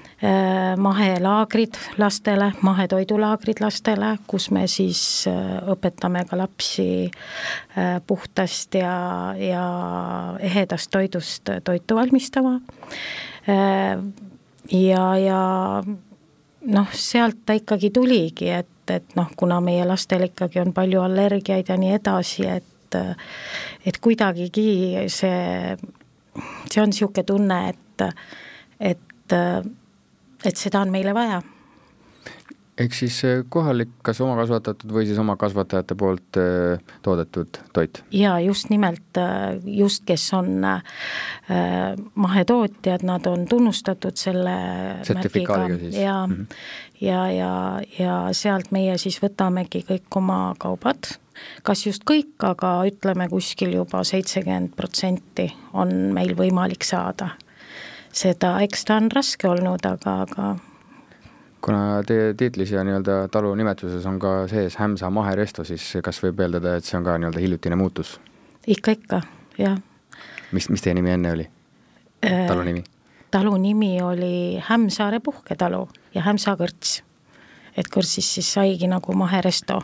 mahelaagrid 0.77 1.75
lastele, 1.97 2.51
mahetoidulaagrid 2.61 3.59
lastele, 3.59 4.13
kus 4.27 4.49
me 4.55 4.67
siis 4.71 5.01
äh, 5.27 5.57
õpetame 5.73 6.23
ka 6.29 6.37
lapsi 6.39 6.85
äh, 7.09 7.97
puhtast 8.07 8.77
ja, 8.79 8.93
ja 9.35 9.65
ehedast 10.39 10.91
toidust 10.91 11.51
toitu 11.63 11.95
valmistama. 11.99 12.59
ja, 14.71 15.03
ja 15.19 15.41
noh, 16.63 16.93
sealt 16.95 17.43
ta 17.45 17.57
ikkagi 17.59 17.89
tuligi, 17.91 18.47
et, 18.49 18.89
et 18.95 19.15
noh, 19.19 19.27
kuna 19.35 19.59
meie 19.61 19.83
lastel 19.87 20.29
ikkagi 20.29 20.61
on 20.63 20.71
palju 20.73 21.03
allergiaid 21.03 21.67
ja 21.67 21.77
nii 21.79 21.97
edasi, 21.99 22.47
et 22.47 22.69
et 22.93 23.97
kuidagigi 23.97 25.09
see, 25.09 25.75
see 26.69 26.81
on 26.83 26.91
niisugune 26.91 27.23
tunne, 27.25 27.57
et, 27.73 28.03
et 28.93 29.35
et 30.45 30.59
seda 30.59 30.83
on 30.83 30.91
meile 30.93 31.13
vaja. 31.15 31.41
ehk 32.73 32.95
siis 32.97 33.19
eh, 33.29 33.43
kohalik, 33.53 33.91
kas 34.01 34.17
oma 34.25 34.33
kasvatatud 34.39 34.89
või 34.95 35.05
siis 35.05 35.19
oma 35.21 35.35
kasvatajate 35.37 35.95
poolt 35.97 36.39
eh, 36.41 36.93
toodetud 37.05 37.59
toit? 37.73 38.01
jaa, 38.11 38.39
just 38.41 38.71
nimelt, 38.73 39.19
eh, 39.21 39.59
just 39.81 40.05
kes 40.09 40.25
on 40.33 40.65
mahetootjad, 42.15 43.05
nad 43.05 43.27
on 43.29 43.45
tunnustatud 43.49 44.17
selle 44.17 44.55
sertifikaadiga 45.05 45.79
siis? 45.79 45.99
ja 46.01 46.15
mm, 46.25 46.33
-hmm. 46.33 46.63
ja, 47.01 47.27
ja, 47.31 47.53
ja 47.99 48.17
sealt 48.31 48.71
meie 48.71 48.97
siis 48.97 49.21
võtamegi 49.21 49.85
kõik 49.89 50.17
oma 50.17 50.55
kaubad, 50.57 51.13
kas 51.63 51.85
just 51.85 52.09
kõik, 52.09 52.33
aga 52.41 52.79
ütleme 52.89 53.29
kuskil 53.29 53.77
juba 53.77 54.03
seitsekümmend 54.03 54.73
protsenti 54.75 55.51
on 55.73 55.93
meil 56.17 56.33
võimalik 56.37 56.83
saada 56.83 57.35
seda, 58.13 58.59
eks 58.61 58.85
ta 58.85 58.99
on 59.01 59.09
raske 59.13 59.49
olnud, 59.49 59.85
aga, 59.89 60.21
aga 60.27 60.53
kuna 61.63 62.03
teie 62.07 62.33
tiitlis 62.37 62.71
ja 62.71 62.83
nii-öelda 62.83 63.27
talu 63.31 63.55
nimetuses 63.55 64.05
on 64.05 64.19
ka 64.19 64.47
sees 64.47 64.75
Hämsa 64.75 65.09
maheresto, 65.09 65.63
siis 65.63 65.93
kas 66.03 66.19
võib 66.23 66.41
eeldada, 66.43 66.75
et 66.77 66.87
see 66.87 66.97
on 66.99 67.05
ka 67.07 67.15
nii-öelda 67.17 67.39
hiljutine 67.39 67.77
muutus? 67.79 68.17
ikka, 68.67 68.91
ikka, 68.91 69.21
jah. 69.57 69.79
mis, 70.51 70.69
mis 70.69 70.83
teie 70.83 70.93
nimi 70.97 71.13
enne 71.15 71.31
oli? 71.37 71.47
Äh, 72.25 72.43
talu 72.47 72.65
nimi? 72.67 72.83
talu 73.31 73.57
nimi 73.57 74.01
oli 74.01 74.59
Hämsaare 74.67 75.19
puhketalu 75.19 75.87
ja 76.15 76.21
Hämsa 76.21 76.57
kõrts. 76.59 77.01
et 77.77 77.87
kõrtsis 77.95 78.33
siis 78.35 78.53
saigi 78.53 78.87
nagu 78.87 79.15
maheresto. 79.15 79.81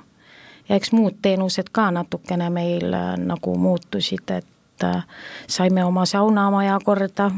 ja 0.70 0.76
eks 0.76 0.92
muud 0.92 1.22
teenused 1.22 1.72
ka 1.72 1.92
natukene 1.92 2.50
meil 2.50 2.94
äh, 2.94 3.16
nagu 3.18 3.56
muutusid, 3.58 4.28
et 4.30 4.84
äh, 4.84 5.06
saime 5.48 5.86
oma 5.86 6.06
saunamaja 6.06 6.80
korda, 6.84 7.32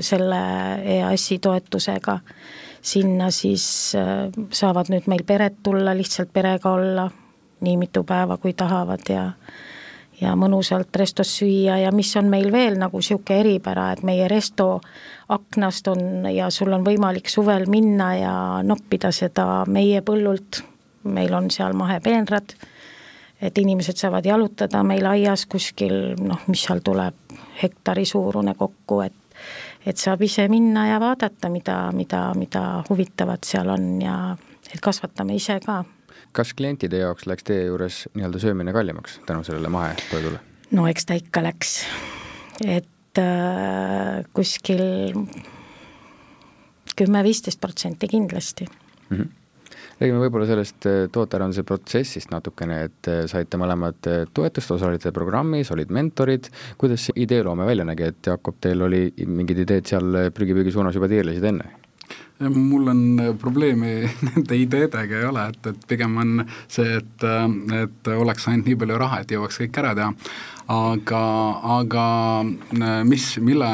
selle 0.00 0.40
EAS-i 0.98 1.38
toetusega. 1.38 2.18
sinna 2.82 3.30
siis 3.30 3.94
äh, 3.98 4.30
saavad 4.54 4.88
nüüd 4.88 5.08
meil 5.10 5.24
pered 5.26 5.58
tulla, 5.62 5.96
lihtsalt 5.96 6.30
perega 6.32 6.70
olla 6.70 7.08
nii 7.60 7.76
mitu 7.76 8.04
päeva, 8.04 8.36
kui 8.36 8.52
tahavad 8.52 9.02
ja 9.10 9.32
ja 10.20 10.34
mõnusalt 10.34 10.96
restos 10.98 11.30
süüa 11.38 11.76
ja 11.78 11.92
mis 11.94 12.10
on 12.18 12.26
meil 12.30 12.50
veel 12.52 12.78
nagu 12.78 12.98
niisugune 12.98 13.40
eripära, 13.40 13.92
et 13.92 14.02
meie 14.06 14.28
resto 14.30 14.80
aknast 15.28 15.88
on 15.92 16.26
ja 16.32 16.50
sul 16.50 16.72
on 16.74 16.86
võimalik 16.86 17.30
suvel 17.30 17.68
minna 17.70 18.08
ja 18.18 18.34
noppida 18.66 19.12
seda 19.14 19.64
meie 19.70 20.02
põllult, 20.02 20.62
meil 21.04 21.34
on 21.34 21.50
seal 21.54 21.76
mahepeenrad, 21.78 22.54
et 23.40 23.58
inimesed 23.58 24.00
saavad 24.00 24.26
jalutada 24.26 24.82
meil 24.82 25.06
aias 25.06 25.46
kuskil 25.46 26.16
noh, 26.18 26.42
mis 26.50 26.66
seal 26.66 26.82
tuleb, 26.84 27.38
hektari 27.62 28.06
suurune 28.08 28.56
kokku, 28.58 29.02
et 29.06 29.27
et 29.88 30.00
saab 30.00 30.22
ise 30.26 30.44
minna 30.52 30.86
ja 30.90 30.98
vaadata, 31.02 31.50
mida, 31.52 31.78
mida, 31.96 32.22
mida 32.38 32.64
huvitavat 32.90 33.48
seal 33.48 33.70
on 33.72 33.86
ja 34.02 34.18
et 34.68 34.82
kasvatame 34.84 35.36
ise 35.38 35.58
ka. 35.64 35.82
kas 36.36 36.52
klientide 36.54 37.00
jaoks 37.02 37.26
läks 37.30 37.46
teie 37.48 37.68
juures 37.70 38.04
nii-öelda 38.14 38.42
söömine 38.42 38.74
kallimaks 38.76 39.20
tänu 39.26 39.44
sellele 39.46 39.72
mahetoidule? 39.72 40.40
no 40.76 40.86
eks 40.90 41.08
ta 41.08 41.16
ikka 41.18 41.42
läks, 41.46 41.78
et 42.66 43.22
äh, 43.22 44.24
kuskil 44.36 44.84
kümme-viisteist 46.98 47.60
protsenti 47.60 48.08
kindlasti 48.10 48.66
mm. 48.68 49.16
-hmm 49.16 49.37
räägime 49.98 50.20
võib-olla 50.22 50.46
sellest 50.48 50.86
äh, 50.88 51.00
tootearenduse 51.12 51.64
protsessist 51.66 52.30
natukene, 52.32 52.78
et 52.88 53.10
äh, 53.10 53.24
saite 53.30 53.58
mõlemad 53.60 54.10
äh, 54.10 54.22
toetust, 54.34 54.72
osalite 54.76 55.12
programmis, 55.14 55.72
olid 55.74 55.92
mentorid, 55.94 56.50
kuidas 56.78 57.08
see 57.08 57.18
ideeloome 57.24 57.66
välja 57.68 57.86
nägi, 57.88 58.12
et 58.12 58.30
Jakob, 58.30 58.60
teil 58.62 58.86
oli 58.86 59.08
mingid 59.26 59.64
ideed 59.64 59.90
seal 59.90 60.30
prügipüügi 60.34 60.74
suunas 60.74 60.98
juba 60.98 61.10
tiirlesid 61.10 61.52
enne? 61.52 61.74
mul 62.38 62.86
on 62.86 63.00
probleemi 63.34 64.06
nende 64.28 64.54
ideedega 64.54 65.16
ei 65.18 65.24
ole, 65.26 65.48
et, 65.50 65.64
et 65.72 65.80
pigem 65.90 66.12
on 66.22 66.44
see, 66.70 67.00
et, 67.00 67.24
et 67.74 68.10
oleks 68.14 68.46
ainult 68.46 68.70
nii 68.70 68.78
palju 68.78 69.00
raha, 69.02 69.18
et 69.24 69.34
jõuaks 69.34 69.58
kõik 69.64 69.80
ära 69.82 69.90
teha. 69.98 70.12
aga, 70.70 71.22
aga 71.80 72.04
mis, 73.10 73.26
mille 73.42 73.72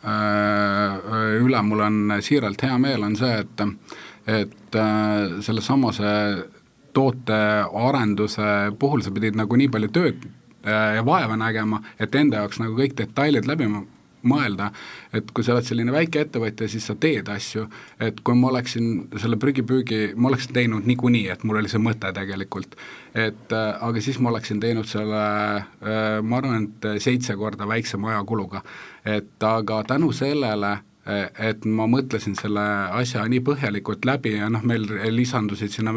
üle 0.00 1.60
mul 1.62 1.82
on 1.84 2.14
siiralt 2.24 2.62
hea 2.64 2.78
meel, 2.80 3.02
on 3.04 3.16
see, 3.20 3.34
et 3.42 3.64
et 4.30 4.74
äh, 4.74 5.40
sellesamase 5.40 6.10
tootearenduse 6.92 8.72
puhul 8.78 9.02
sa 9.02 9.12
pidid 9.14 9.38
nagu 9.38 9.56
nii 9.56 9.70
palju 9.72 9.90
tööd 9.94 10.26
äh, 10.26 10.96
ja 10.98 11.06
vaeva 11.06 11.38
nägema, 11.38 11.80
et 11.98 12.14
enda 12.14 12.42
jaoks 12.42 12.60
nagu 12.62 12.76
kõik 12.78 12.96
detailid 12.98 13.48
läbi 13.48 13.70
mõelda, 14.22 14.70
et 15.16 15.30
kui 15.34 15.44
sa 15.44 15.54
oled 15.54 15.66
selline 15.66 15.92
väike 15.94 16.24
ettevõtja, 16.26 16.68
siis 16.68 16.86
sa 16.90 16.96
teed 17.00 17.28
asju, 17.32 17.66
et 18.00 18.20
kui 18.24 18.36
ma 18.38 18.50
oleksin 18.52 19.08
selle 19.20 19.38
prügipüügi, 19.40 20.14
ma 20.16 20.30
oleksin 20.32 20.54
teinud 20.56 20.88
niikuinii, 20.90 21.28
et 21.32 21.44
mul 21.44 21.60
oli 21.62 21.72
see 21.72 21.82
mõte 21.82 22.12
tegelikult, 22.16 22.76
et 23.14 23.56
äh, 23.56 23.70
aga 23.88 24.04
siis 24.04 24.20
ma 24.20 24.32
oleksin 24.34 24.60
teinud 24.62 24.88
selle 24.90 25.24
äh,, 25.24 26.20
ma 26.22 26.42
arvan, 26.42 26.68
et 26.68 27.02
seitse 27.02 27.36
korda 27.36 27.68
väiksema 27.68 28.14
ajakuluga. 28.14 28.62
et 29.04 29.42
aga 29.42 29.82
tänu 29.88 30.12
sellele 30.12 30.78
et 31.06 31.64
ma 31.64 31.86
mõtlesin 31.88 32.34
selle 32.36 32.62
asja 32.92 33.22
nii 33.28 33.40
põhjalikult 33.44 34.04
läbi 34.04 34.34
ja 34.36 34.50
noh, 34.52 34.64
meil 34.66 34.84
lisandusid 35.14 35.72
sinna 35.72 35.94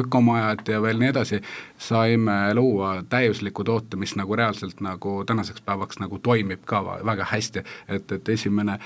ökomajad 0.00 0.70
ja 0.72 0.80
veel 0.82 1.00
nii 1.02 1.10
edasi, 1.12 1.40
saime 1.78 2.38
luua 2.56 2.94
täiusliku 3.08 3.64
toote, 3.64 4.00
mis 4.00 4.16
nagu 4.16 4.36
reaalselt 4.38 4.80
nagu 4.84 5.18
tänaseks 5.28 5.64
päevaks 5.66 6.00
nagu 6.00 6.18
toimib 6.18 6.64
ka 6.64 6.80
väga 7.04 7.28
hästi, 7.28 7.64
et, 7.88 8.16
et 8.16 8.32
esimene 8.32 8.78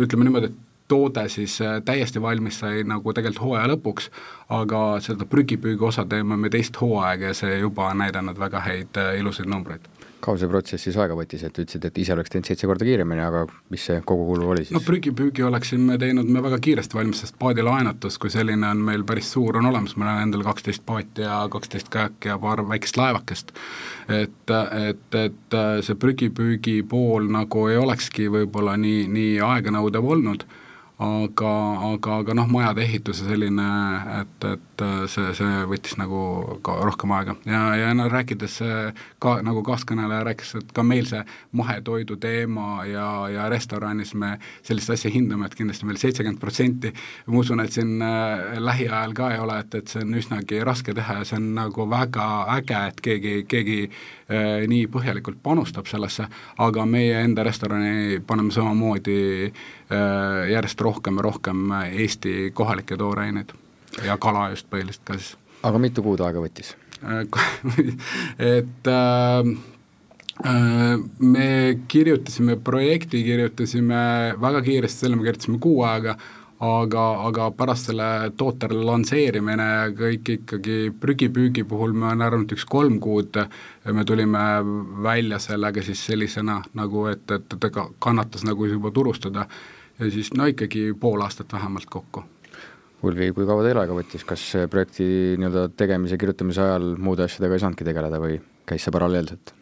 ütleme 0.00 0.28
niimoodi, 0.28 0.52
et 0.52 0.64
toode 0.88 1.28
siis 1.28 1.58
täiesti 1.84 2.22
valmis 2.22 2.62
sai 2.62 2.80
nagu 2.88 3.12
tegelikult 3.12 3.44
hooaja 3.44 3.68
lõpuks, 3.74 4.08
aga 4.56 4.82
seda 5.04 5.28
prügipüügi 5.28 5.84
osa 5.84 6.06
teeme 6.08 6.40
me 6.40 6.48
teist 6.50 6.80
hooaega 6.80 7.32
ja 7.32 7.36
see 7.36 7.60
juba 7.60 7.90
on 7.92 8.00
näidanud 8.00 8.40
väga 8.40 8.64
häid 8.64 9.00
ilusaid 9.20 9.52
numbreid 9.52 9.84
kaua 10.24 10.38
see 10.40 10.50
protsess 10.50 10.86
siis 10.88 10.96
aega 10.98 11.16
võttis, 11.18 11.42
et 11.46 11.58
ütlesid, 11.62 11.84
et 11.88 11.98
ise 12.02 12.14
oleks 12.14 12.32
teinud 12.32 12.48
seitse 12.48 12.68
korda 12.70 12.86
kiiremini, 12.86 13.22
aga 13.22 13.44
mis 13.72 13.86
see 13.88 14.00
kogukulu 14.06 14.50
oli 14.54 14.64
siis? 14.64 14.74
no 14.76 14.82
prügipüügi 14.84 15.44
oleksime 15.46 15.98
teinud 16.00 16.30
me 16.34 16.42
väga 16.44 16.60
kiiresti 16.64 16.98
valmis, 16.98 17.22
sest 17.24 17.38
paadilaenutus 17.40 18.18
kui 18.22 18.32
selline 18.34 18.70
on 18.70 18.82
meil 18.90 19.04
päris 19.08 19.30
suur, 19.34 19.60
on 19.60 19.70
olemas, 19.70 19.96
meil 19.96 20.10
on 20.12 20.22
endal 20.26 20.44
kaksteist 20.46 20.84
paati 20.88 21.26
ja 21.26 21.40
kaksteist 21.52 21.90
käeki 21.94 22.32
ja 22.32 22.38
paar 22.42 22.64
väikest 22.68 22.98
laevakest. 23.00 23.52
et, 24.08 24.54
et, 24.88 25.18
et 25.24 25.58
see 25.86 25.98
prügipüügi 25.98 26.80
pool 26.88 27.30
nagu 27.32 27.68
ei 27.70 27.78
olekski 27.78 28.30
võib-olla 28.32 28.76
nii, 28.80 29.06
nii 29.12 29.36
aeganõudev 29.52 30.14
olnud 30.16 30.48
aga, 30.98 31.50
aga, 31.92 32.14
aga 32.24 32.34
noh, 32.34 32.48
majade 32.50 32.82
ehituse 32.82 33.28
selline, 33.28 33.66
et, 34.18 34.46
et 34.48 34.82
see, 35.10 35.30
see 35.38 35.60
võttis 35.70 35.94
nagu 35.98 36.58
ka 36.66 36.74
rohkem 36.82 37.12
aega. 37.14 37.36
Ja, 37.46 37.60
ja 37.78 37.92
no 37.94 38.08
rääkides 38.10 38.56
ka 39.22 39.36
nagu 39.46 39.62
kaaskõneleja 39.66 40.26
rääkis, 40.26 40.56
et 40.58 40.72
ka 40.74 40.82
meil 40.82 41.06
see 41.06 41.22
mahetoidu 41.58 42.18
teema 42.18 42.82
ja, 42.90 43.06
ja 43.30 43.46
restoranis 43.50 44.16
me 44.18 44.34
sellist 44.66 44.90
asja 44.96 45.12
hindame, 45.14 45.46
et 45.46 45.54
kindlasti 45.58 45.86
meil 45.86 46.00
seitsekümmend 46.02 46.42
protsenti, 46.42 46.90
ma 47.30 47.38
usun, 47.44 47.62
et 47.62 47.78
siin 47.78 48.02
äh, 48.02 48.58
lähiajal 48.58 49.14
ka 49.14 49.30
ei 49.36 49.42
ole, 49.44 49.60
et, 49.62 49.78
et 49.78 49.94
see 49.94 50.02
on 50.02 50.18
üsnagi 50.18 50.62
raske 50.66 50.96
teha 50.98 51.20
ja 51.20 51.28
see 51.28 51.38
on 51.38 51.52
nagu 51.60 51.86
väga 51.90 52.28
äge, 52.56 52.82
et 52.90 53.02
keegi, 53.06 53.36
keegi 53.50 53.78
äh, 53.86 54.66
nii 54.66 54.90
põhjalikult 54.90 55.38
panustab 55.46 55.86
sellesse, 55.86 56.26
aga 56.58 56.90
meie 56.90 57.22
enda 57.22 57.46
restorani 57.46 58.18
paneme 58.26 58.50
samamoodi 58.54 59.20
äh, 59.46 60.50
järjest 60.50 60.80
rohkem 60.80 60.87
rohkem 60.88 61.20
ja 61.20 61.28
rohkem 61.28 61.64
Eesti 61.92 62.50
kohalikke 62.56 62.96
tooraineid 62.96 63.54
ja 64.04 64.18
kala 64.20 64.48
just 64.50 64.68
põhiliselt 64.70 65.04
ka 65.04 65.18
siis. 65.18 65.36
aga 65.62 65.80
mitu 65.82 66.04
kuud 66.04 66.20
aega 66.24 66.42
võttis 66.42 66.74
et 68.56 68.86
äh, 68.86 69.52
äh, 70.46 70.96
me 71.18 71.78
kirjutasime 71.88 72.56
projekti, 72.56 73.22
kirjutasime 73.24 74.34
väga 74.40 74.62
kiiresti, 74.62 75.04
selle 75.04 75.16
me 75.16 75.22
kirjutasime 75.22 75.60
kuu 75.62 75.82
aega, 75.86 76.16
aga, 76.58 77.04
aga 77.28 77.50
pärast 77.54 77.92
selle 77.92 78.08
toote 78.36 78.70
lansseerimine 78.72 79.68
kõik 79.98 80.32
ikkagi 80.34 80.78
prügipüügi 81.00 81.62
puhul 81.70 81.94
ma 81.94 82.10
olen 82.10 82.26
arvanud, 82.26 82.54
üks 82.56 82.66
kolm 82.66 82.98
kuud 83.02 83.38
me 83.94 84.04
tulime 84.04 84.44
välja 85.02 85.38
sellega 85.42 85.86
siis 85.86 86.02
sellisena 86.10 86.64
nagu, 86.74 87.06
et, 87.12 87.30
et 87.30 87.58
ta 87.60 87.70
kannatas 88.02 88.42
nagu 88.48 88.66
juba 88.66 88.90
turustada 88.90 89.46
ja 89.46 89.77
siis 90.06 90.32
no 90.38 90.46
ikkagi 90.50 90.92
pool 91.00 91.22
aastat 91.24 91.52
vähemalt 91.52 91.88
kokku. 91.90 92.24
Ulvi, 93.02 93.30
kui 93.30 93.46
kaua 93.46 93.62
teil 93.62 93.78
aega 93.78 93.94
võttis, 93.94 94.24
kas 94.26 94.42
projekti 94.70 95.04
nii-öelda 95.38 95.68
tegemise, 95.78 96.18
kirjutamise 96.18 96.64
ajal 96.64 96.96
muude 96.98 97.22
asjadega 97.28 97.54
ei 97.54 97.62
saanudki 97.62 97.86
tegeleda 97.86 98.18
või 98.22 98.40
käis 98.66 98.86
see 98.86 98.94
paralleelselt? 98.94 99.54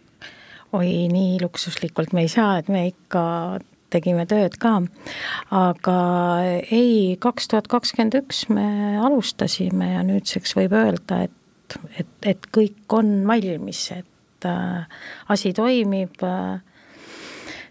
oi, 0.77 1.07
nii 1.13 1.37
luksuslikult 1.43 2.15
me 2.17 2.25
ei 2.27 2.31
saa, 2.33 2.57
et 2.61 2.69
me 2.73 2.87
ikka 2.89 3.23
tegime 3.93 4.27
tööd 4.29 4.57
ka, 4.61 4.81
aga 5.55 5.99
ei, 6.75 7.17
kaks 7.23 7.53
tuhat 7.53 7.69
kakskümmend 7.71 8.19
üks 8.19 8.47
me 8.53 8.67
alustasime 9.05 9.93
ja 9.93 10.03
nüüdseks 10.07 10.57
võib 10.59 10.75
öelda, 10.77 11.23
et, 11.29 11.79
et, 12.01 12.13
et 12.35 12.49
kõik 12.57 12.97
on 12.99 13.21
valmis, 13.29 13.85
et 13.95 14.49
äh, 14.49 15.05
asi 15.33 15.55
toimib 15.57 16.25
äh,, 16.27 16.59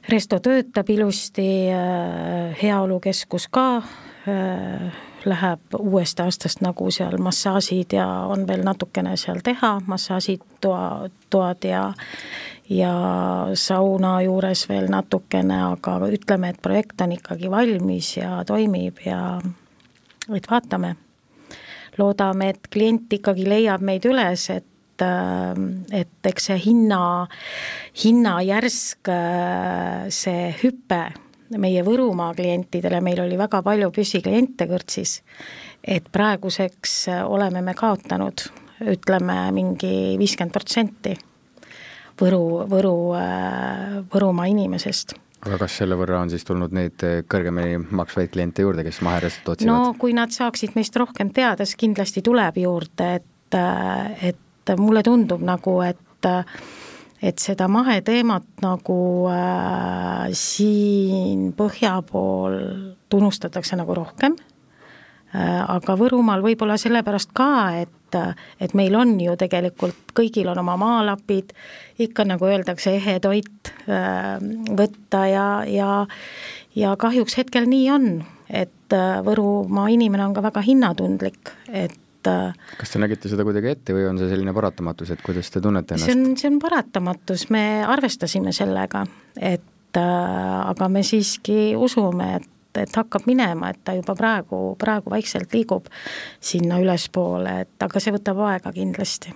resto 0.09 0.39
töötab 0.39 0.89
ilusti 0.89 1.47
äh,, 1.71 2.55
heaolukeskus 2.61 3.47
ka 3.51 3.67
äh, 3.77 4.91
läheb 5.25 5.77
uuest 5.79 6.19
aastast 6.19 6.61
nagu 6.61 6.91
seal 6.91 7.17
massaažid 7.21 7.95
ja 7.97 8.07
on 8.29 8.47
veel 8.47 8.63
natukene 8.65 9.15
seal 9.17 9.41
teha, 9.43 9.79
massaažid, 9.87 10.43
toa, 10.61 11.09
toad 11.29 11.65
ja 11.65 11.87
ja 12.69 12.93
sauna 13.53 14.21
juures 14.21 14.65
veel 14.69 14.87
natukene, 14.89 15.57
aga 15.71 15.99
ütleme, 16.09 16.49
et 16.49 16.61
projekt 16.61 17.01
on 17.01 17.13
ikkagi 17.13 17.51
valmis 17.51 18.15
ja 18.17 18.39
toimib 18.45 19.03
ja 19.05 19.19
et 20.35 20.49
vaatame. 20.51 20.95
loodame, 21.97 22.49
et 22.49 22.67
klient 22.67 23.13
ikkagi 23.13 23.45
leiab 23.47 23.81
meid 23.81 24.03
üles, 24.05 24.49
et 24.49 24.65
et 25.03 26.29
eks 26.29 26.49
see 26.49 26.57
hinna, 26.67 26.99
hinna 28.03 28.39
järsk, 28.45 29.11
see 30.13 30.49
hüpe 30.61 31.01
meie 31.61 31.83
Võrumaa 31.85 32.33
klientidele, 32.37 33.01
meil 33.05 33.21
oli 33.25 33.37
väga 33.37 33.61
palju 33.65 33.91
püsikliente 33.93 34.67
kõrtsis, 34.69 35.19
et 35.83 36.07
praeguseks 36.11 37.05
oleme 37.27 37.61
me 37.61 37.75
kaotanud, 37.77 38.47
ütleme, 38.95 39.37
mingi 39.55 40.15
viiskümmend 40.19 40.55
protsenti 40.55 41.13
Võru, 42.19 42.63
Võru, 42.71 42.95
Võrumaa 44.11 44.49
inimesest 44.51 45.15
aga 45.45 45.59
kas 45.61 45.75
selle 45.77 45.97
võrra 45.99 46.21
on 46.23 46.31
siis 46.33 46.45
tulnud 46.47 46.73
neid 46.73 47.03
kõrgemini 47.29 47.77
maksvaid 47.77 48.31
kliente 48.33 48.65
juurde, 48.65 48.85
kes 48.87 49.01
maherestot 49.05 49.55
otsivad? 49.55 49.69
no 49.69 49.93
kui 50.01 50.15
nad 50.17 50.33
saaksid 50.33 50.73
meist 50.77 50.95
rohkem 50.97 51.29
teada, 51.35 51.67
siis 51.67 51.77
kindlasti 51.83 52.23
tuleb 52.25 52.57
juurde, 52.63 53.09
et, 53.19 53.59
et 54.25 54.41
mulle 54.79 55.03
tundub 55.05 55.43
nagu, 55.45 55.79
et 55.85 56.29
et 57.25 57.39
seda 57.41 57.67
maheteemat 57.71 58.61
nagu 58.61 58.97
äh, 59.31 60.27
siin 60.35 61.53
põhja 61.57 61.95
pool 62.05 62.57
tunnustatakse 63.09 63.77
nagu 63.79 63.95
rohkem. 63.97 64.35
Äh,, 65.33 65.61
aga 65.63 65.95
Võrumaal 65.97 66.43
võib-olla 66.45 66.77
sellepärast 66.77 67.31
ka, 67.33 67.49
et, 67.81 68.19
et 68.61 68.75
meil 68.77 68.95
on 68.99 69.15
ju 69.19 69.33
tegelikult, 69.39 70.13
kõigil 70.17 70.51
on 70.51 70.61
oma 70.61 70.75
maalapid, 70.81 71.55
ikka 72.03 72.27
nagu 72.27 72.45
öeldakse, 72.45 72.93
ehe 72.99 73.17
toit 73.23 73.73
äh, 73.87 74.35
võtta 74.75 75.25
ja, 75.31 75.47
ja 75.65 75.91
ja 76.75 76.95
kahjuks 76.99 77.37
hetkel 77.39 77.67
nii 77.71 77.85
on, 77.95 78.09
et 78.49 78.93
äh, 78.93 79.19
Võrumaa 79.25 79.87
inimene 79.93 80.27
on 80.27 80.35
ka 80.35 80.43
väga 80.45 80.63
hinnatundlik, 80.65 81.53
et 81.71 81.95
et 82.31 82.79
kas 82.79 82.93
te 82.93 83.01
nägite 83.01 83.31
seda 83.31 83.45
kuidagi 83.47 83.71
ette 83.73 83.95
või 83.95 84.07
on 84.09 84.19
see 84.21 84.31
selline 84.31 84.53
paratamatus, 84.55 85.13
et 85.15 85.23
kuidas 85.25 85.51
te 85.53 85.61
tunnete 85.63 85.95
ennast? 85.95 86.09
see 86.09 86.17
on, 86.17 86.35
see 86.39 86.51
on 86.51 86.59
paratamatus, 86.63 87.47
me 87.53 87.63
arvestasime 87.85 88.53
sellega, 88.55 89.05
et 89.39 90.01
äh, 90.01 90.59
aga 90.65 90.89
me 90.91 91.05
siiski 91.05 91.73
usume, 91.77 92.35
et 92.39 92.51
et 92.75 92.91
hakkab 92.91 93.23
minema, 93.23 93.69
et 93.71 93.79
ta 93.87 93.93
juba 93.95 94.11
praegu, 94.19 94.57
praegu 94.75 95.13
vaikselt 95.13 95.53
liigub 95.55 95.87
sinna 96.43 96.81
ülespoole, 96.83 97.61
et 97.63 97.85
aga 97.87 98.01
see 98.03 98.11
võtab 98.11 98.41
aega 98.49 98.73
kindlasti 98.75 99.31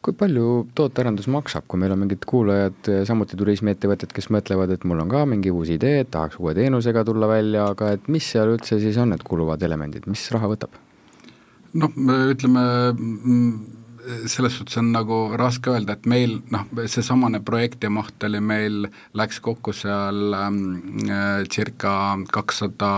kui 0.00 0.14
palju 0.16 0.46
tootearendus 0.76 1.26
maksab, 1.28 1.66
kui 1.68 1.80
meil 1.80 1.92
on 1.92 2.00
mingid 2.00 2.24
kuulajad, 2.28 2.88
samuti 3.04 3.36
turismiettevõtted, 3.36 4.14
kes 4.16 4.30
mõtlevad, 4.32 4.72
et 4.72 4.86
mul 4.88 5.02
on 5.02 5.10
ka 5.12 5.26
mingi 5.28 5.52
uus 5.52 5.72
idee, 5.74 6.06
tahaks 6.08 6.40
uue 6.40 6.54
teenusega 6.56 7.04
tulla 7.04 7.28
välja, 7.28 7.66
aga 7.74 7.92
et 7.98 8.08
mis 8.08 8.24
seal 8.32 8.54
üldse 8.54 8.80
siis 8.80 8.96
on 9.00 9.12
need 9.12 9.26
kuluvad 9.26 9.60
elemendid, 9.66 10.08
mis 10.08 10.24
raha 10.32 10.48
võtab? 10.54 10.80
Noh, 11.72 12.00
ütleme 12.30 12.64
selles 14.26 14.56
suhtes 14.56 14.78
on 14.80 14.90
nagu 14.94 15.16
raske 15.38 15.70
öelda, 15.72 15.94
et 15.96 16.06
meil 16.08 16.38
noh, 16.52 16.64
seesamane 16.90 17.40
projekti 17.44 17.90
maht 17.92 18.24
oli 18.26 18.40
meil, 18.42 18.86
läks 19.16 19.40
kokku 19.44 19.74
seal 19.76 20.34
ähm, 20.36 20.62
circa 21.52 21.92
kakssada 22.32 22.92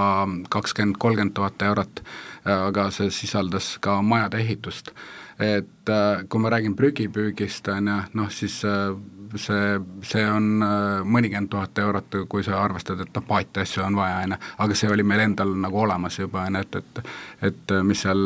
kakskümmend, 0.53 0.99
kolmkümmend 1.03 1.35
tuhat 1.37 1.63
eurot, 1.67 2.05
aga 2.45 2.89
see 2.95 3.11
sisaldas 3.15 3.77
ka 3.83 4.01
majade 4.03 4.43
ehitust. 4.43 4.95
et 5.43 5.89
äh, 5.89 6.23
kui 6.29 6.39
ma 6.39 6.51
räägin 6.53 6.77
prügipüügist, 6.79 7.67
on 7.73 7.89
ju, 7.89 7.95
noh 8.15 8.29
siis 8.31 8.61
äh, 8.69 8.93
see, 9.37 9.77
see 10.07 10.25
on 10.29 10.65
äh, 10.65 11.03
mõnikümmend 11.05 11.51
tuhat 11.53 11.79
eurot, 11.79 12.19
kui 12.29 12.45
sa 12.47 12.63
arvestad, 12.63 13.01
et 13.05 13.15
noh, 13.15 13.25
paati 13.29 13.63
asju 13.63 13.85
on 13.87 13.97
vaja, 13.99 14.23
on 14.27 14.37
ju, 14.37 14.41
aga 14.67 14.79
see 14.79 14.93
oli 14.93 15.07
meil 15.07 15.25
endal 15.27 15.55
nagu 15.65 15.83
olemas 15.85 16.19
juba, 16.19 16.47
on 16.49 16.61
ju, 16.61 16.67
et, 16.67 16.81
et 16.81 17.51
et 17.51 17.77
mis 17.87 18.03
seal 18.05 18.23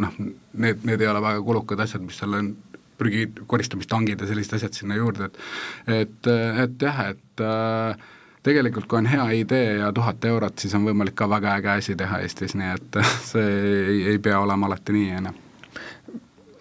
noh, 0.00 0.16
need, 0.20 0.84
need 0.84 1.00
ei 1.00 1.10
ole 1.10 1.22
väga 1.24 1.42
kulukad 1.46 1.80
asjad, 1.86 2.04
mis 2.04 2.18
seal 2.20 2.38
on, 2.38 2.54
prügi 3.00 3.26
koristamistangid 3.48 4.20
ja 4.20 4.28
sellised 4.28 4.58
asjad 4.58 4.76
sinna 4.76 4.98
juurde, 4.98 5.30
et 5.30 6.00
et, 6.00 6.32
et 6.64 6.82
jah, 6.88 7.04
et 7.14 7.44
äh, 7.44 8.08
tegelikult 8.42 8.88
kui 8.88 9.00
on 9.00 9.10
hea 9.10 9.28
idee 9.42 9.76
ja 9.80 9.92
tuhat 9.92 10.24
eurot, 10.24 10.58
siis 10.58 10.74
on 10.76 10.86
võimalik 10.88 11.16
ka 11.16 11.28
väga 11.30 11.58
äge 11.60 11.76
asi 11.76 11.96
teha 11.96 12.20
Eestis, 12.24 12.56
nii 12.56 12.74
et 12.74 13.00
see 13.30 13.46
ei, 13.84 14.02
ei 14.14 14.18
pea 14.18 14.40
olema 14.40 14.68
alati 14.70 14.96
nii, 14.96 15.14
on 15.20 15.30
ju 15.30 15.38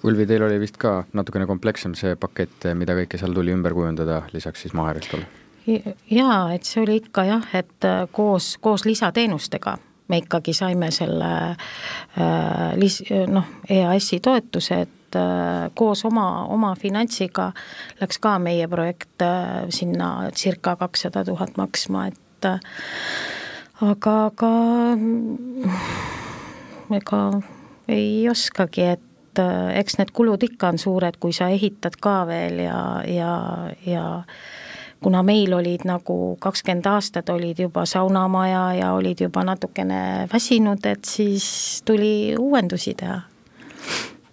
Ulvi, 0.04 0.26
teil 0.26 0.44
oli 0.44 0.60
vist 0.62 0.78
ka 0.80 1.04
natukene 1.14 1.46
komplekssem 1.50 1.96
see 1.98 2.16
pakett, 2.16 2.70
mida 2.80 2.96
kõike 2.96 3.20
seal 3.20 3.36
tuli 3.36 3.52
ümber 3.52 3.76
kujundada, 3.76 4.24
lisaks 4.34 4.66
siis 4.66 4.74
maherestole? 4.78 5.28
jaa, 6.10 6.54
et 6.56 6.66
see 6.66 6.82
oli 6.82 6.96
ikka 6.98 7.28
jah, 7.28 7.44
et 7.54 7.86
äh, 7.86 8.08
koos, 8.16 8.56
koos 8.64 8.88
lisateenustega 8.88 9.76
me 10.10 10.18
ikkagi 10.24 10.54
saime 10.54 10.92
selle 10.92 11.34
äh, 11.50 12.72
lis-, 12.80 13.04
noh, 13.30 13.46
EAS-i 13.70 14.20
toetuse, 14.26 14.82
et 14.88 15.18
äh, 15.18 15.70
koos 15.78 16.04
oma, 16.10 16.46
oma 16.50 16.74
finantsiga 16.80 17.52
läks 18.02 18.22
ka 18.22 18.38
meie 18.42 18.68
projekt 18.72 19.26
äh, 19.26 19.68
sinna 19.74 20.30
circa 20.36 20.76
kakssada 20.80 21.24
tuhat 21.28 21.58
maksma, 21.62 22.08
et 22.10 22.50
aga, 23.86 24.16
aga 24.32 24.54
ega 26.98 27.22
ei 27.90 28.26
oskagi, 28.32 28.90
et 28.96 29.09
et 29.30 29.40
äh, 29.40 29.80
eks 29.80 30.00
need 30.00 30.12
kulud 30.14 30.44
ikka 30.44 30.74
on 30.74 30.82
suured, 30.82 31.20
kui 31.20 31.34
sa 31.36 31.50
ehitad 31.54 31.98
ka 32.02 32.24
veel 32.28 32.64
ja, 32.66 32.80
ja, 33.08 33.34
ja 33.86 34.06
kuna 35.04 35.24
meil 35.24 35.54
olid 35.54 35.86
nagu 35.88 36.36
kakskümmend 36.42 36.90
aastat 36.90 37.30
olid 37.30 37.60
juba 37.60 37.86
saunamaja 37.86 38.64
ja 38.80 38.94
olid 38.94 39.22
juba 39.22 39.44
natukene 39.44 40.28
väsinud, 40.34 40.86
et 40.86 41.06
siis 41.06 41.82
tuli 41.86 42.36
uuendusi 42.40 42.96
teha. 43.00 43.22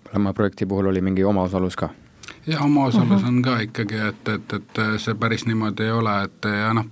mõlema 0.09 0.33
projekti 0.33 0.67
puhul 0.67 0.87
oli 0.87 1.01
mingi 1.01 1.25
omaosalus 1.25 1.77
ka 1.77 1.91
ja 2.47 2.61
omaosalus 2.61 3.25
on 3.25 3.43
ka 3.43 3.59
ikkagi, 3.65 3.99
et, 4.09 4.29
et, 4.29 4.53
et 4.53 4.81
see 5.03 5.15
päris 5.19 5.47
niimoodi 5.47 5.87
ei 5.87 5.95
ole, 5.95 6.15
et 6.29 6.49
ja 6.51 6.71
noh, 6.77 6.87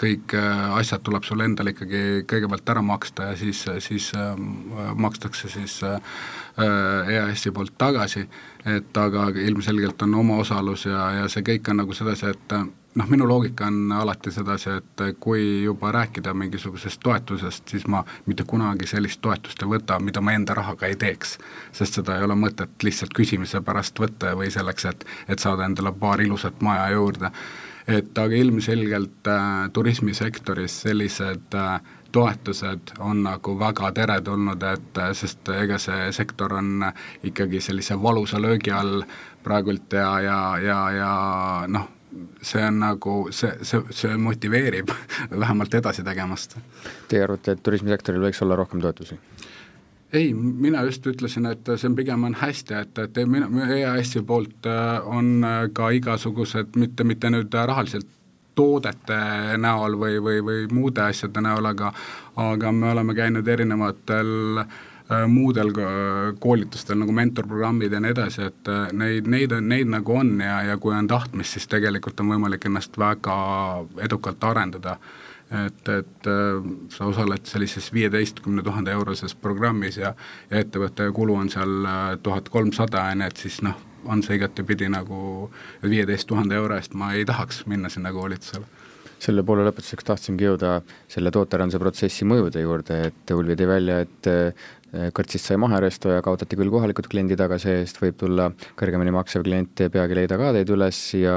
kõik 0.00 0.34
äh, 0.36 0.64
asjad 0.76 1.04
tuleb 1.06 1.24
sul 1.24 1.40
endal 1.44 1.72
ikkagi 1.72 2.24
kõigepealt 2.28 2.74
ära 2.74 2.82
maksta 2.84 3.30
ja 3.30 3.38
siis, 3.40 3.64
siis 3.84 4.10
äh, 4.18 4.36
makstakse 4.94 5.48
siis 5.52 5.78
äh, 5.86 5.98
EAS-i 7.08 7.54
poolt 7.54 7.74
tagasi, 7.78 8.26
et 8.68 8.96
aga 8.96 9.30
ilmselgelt 9.46 10.02
on 10.04 10.20
omaosalus 10.20 10.86
ja, 10.90 11.10
ja 11.22 11.28
see 11.32 11.44
kõik 11.46 11.72
on 11.72 11.82
nagu 11.84 11.96
sedasi, 11.96 12.34
et 12.34 12.56
noh, 12.94 13.08
minu 13.08 13.28
loogika 13.28 13.66
on 13.66 13.92
alati 13.92 14.30
sedasi, 14.32 14.70
et 14.70 15.02
kui 15.20 15.62
juba 15.64 15.92
rääkida 15.92 16.34
mingisugusest 16.34 17.00
toetusest, 17.02 17.68
siis 17.68 17.86
ma 17.86 18.04
mitte 18.26 18.44
kunagi 18.48 18.86
sellist 18.86 19.20
toetust 19.24 19.62
ei 19.62 19.70
võta, 19.70 19.98
mida 20.00 20.20
ma 20.20 20.34
enda 20.36 20.54
rahaga 20.54 20.86
ei 20.86 20.96
teeks. 20.96 21.38
sest 21.72 22.00
seda 22.00 22.18
ei 22.18 22.24
ole 22.24 22.36
mõtet 22.36 22.84
lihtsalt 22.84 23.14
küsimise 23.16 23.60
pärast 23.60 23.98
võtta 24.00 24.36
või 24.36 24.50
selleks, 24.50 24.84
et, 24.84 25.06
et 25.28 25.38
saada 25.38 25.64
endale 25.64 25.92
paar 25.92 26.20
ilusat 26.20 26.60
maja 26.60 26.90
juurde. 26.92 27.30
et 27.86 28.18
aga 28.18 28.36
ilmselgelt 28.36 29.26
äh, 29.26 29.70
turismisektoris 29.72 30.80
sellised 30.82 31.54
äh, 31.54 31.80
toetused 32.12 32.92
on 32.98 33.22
nagu 33.22 33.58
väga 33.58 33.90
teretulnud, 33.92 34.62
et 34.62 34.98
äh, 34.98 35.10
sest 35.12 35.48
ega 35.48 35.78
see 35.78 36.12
sektor 36.12 36.52
on 36.54 36.84
ikkagi 37.24 37.60
sellise 37.60 38.02
valusa 38.02 38.42
löögi 38.42 38.70
all 38.70 39.02
praegult 39.42 39.92
ja, 39.92 40.20
ja, 40.20 40.58
ja, 40.58 40.78
ja 40.90 41.16
noh 41.68 41.88
see 42.42 42.62
on 42.66 42.78
nagu, 42.82 43.16
see, 43.32 43.52
see, 43.62 43.80
see 43.90 44.16
motiveerib 44.20 44.92
vähemalt 45.44 45.74
edasi 45.74 46.04
tegemast. 46.04 46.56
Teie 47.08 47.24
arvate, 47.24 47.56
et 47.56 47.62
turismisektoril 47.64 48.22
võiks 48.28 48.42
olla 48.44 48.58
rohkem 48.58 48.82
toetusi? 48.84 49.18
ei, 50.12 50.34
mina 50.34 50.82
just 50.84 51.06
ütlesin, 51.08 51.46
et 51.48 51.68
see 51.72 51.88
on 51.88 51.94
pigem 51.96 52.24
on 52.28 52.34
hästi, 52.36 52.74
et, 52.82 52.98
et 53.00 53.20
mina, 53.24 53.48
EAS-i 53.64 54.20
poolt 54.28 54.68
äh, 54.68 55.06
on 55.08 55.38
äh, 55.40 55.62
ka 55.72 55.88
igasugused, 55.96 56.76
mitte, 56.76 57.06
mitte 57.08 57.30
nüüd 57.32 57.54
rahaliselt 57.54 58.10
toodete 58.54 59.16
näol 59.56 59.96
või, 59.96 60.18
või, 60.20 60.42
või 60.44 60.66
muude 60.68 61.00
asjade 61.06 61.40
näol, 61.40 61.64
aga 61.70 61.94
aga 62.36 62.72
me 62.72 62.90
oleme 62.92 63.14
käinud 63.16 63.48
erinevatel 63.48 64.60
äh, 64.60 64.80
muudel 65.28 65.72
koolitustel 66.40 66.98
nagu 67.00 67.12
mentorprogrammid 67.16 67.92
ja 67.92 68.00
nii 68.00 68.14
edasi, 68.14 68.46
et 68.48 68.70
neid, 68.96 69.28
neid 69.30 69.52
on, 69.56 69.68
neid 69.68 69.90
nagu 69.92 70.16
on 70.16 70.34
ja, 70.40 70.60
ja 70.70 70.78
kui 70.80 70.94
on 70.96 71.10
tahtmist, 71.10 71.56
siis 71.56 71.68
tegelikult 71.70 72.20
on 72.22 72.32
võimalik 72.34 72.66
ennast 72.70 72.96
väga 72.98 73.36
edukalt 74.04 74.44
arendada. 74.48 74.98
Et, 75.52 75.88
et 75.92 76.28
äh, 76.32 76.68
sa 76.88 77.04
osaled 77.10 77.44
sellises 77.44 77.90
viieteistkümne 77.92 78.62
tuhande 78.64 78.94
euroses 78.94 79.34
programmis 79.36 79.98
ja, 80.00 80.14
ja 80.48 80.62
ettevõtte 80.64 81.10
kulu 81.12 81.34
on 81.42 81.50
seal 81.52 81.84
äh, 81.84 82.04
tuhat 82.24 82.48
kolmsada, 82.48 83.02
on 83.12 83.20
ju, 83.20 83.28
et 83.28 83.42
siis 83.44 83.58
noh, 83.66 83.76
on 84.08 84.22
see 84.24 84.38
igatepidi 84.38 84.88
nagu 84.88 85.50
viieteist 85.84 86.30
tuhande 86.30 86.56
euro 86.56 86.78
eest 86.80 86.96
ma 86.96 87.12
ei 87.12 87.26
tahaks 87.28 87.66
minna 87.68 87.92
sinna 87.92 88.14
koolitusele. 88.16 88.64
Selle 89.22 89.44
poole 89.46 89.66
lõpetuseks 89.68 90.08
tahtsimegi 90.08 90.48
jõuda 90.48 90.78
selle 91.12 91.30
tootearenduse 91.30 91.78
protsessi 91.78 92.26
mõjude 92.26 92.64
juurde, 92.64 93.02
et 93.10 93.36
Ulvi 93.36 93.54
tõi 93.60 93.68
välja, 93.70 94.00
et 94.02 94.30
kõrtsist 94.92 95.48
sai 95.48 95.56
maheresto 95.60 96.10
ja 96.12 96.22
kaotati 96.24 96.56
küll 96.58 96.70
kohalikud 96.72 97.06
kliendid, 97.10 97.40
aga 97.40 97.56
see-eest 97.60 98.00
võib 98.02 98.16
tulla 98.20 98.50
kõrgemini 98.78 99.14
maksev 99.14 99.44
klient 99.46 99.84
peagi 99.92 100.18
leida 100.18 100.36
ka 100.40 100.50
teid 100.56 100.72
üles 100.74 100.98
ja 101.16 101.36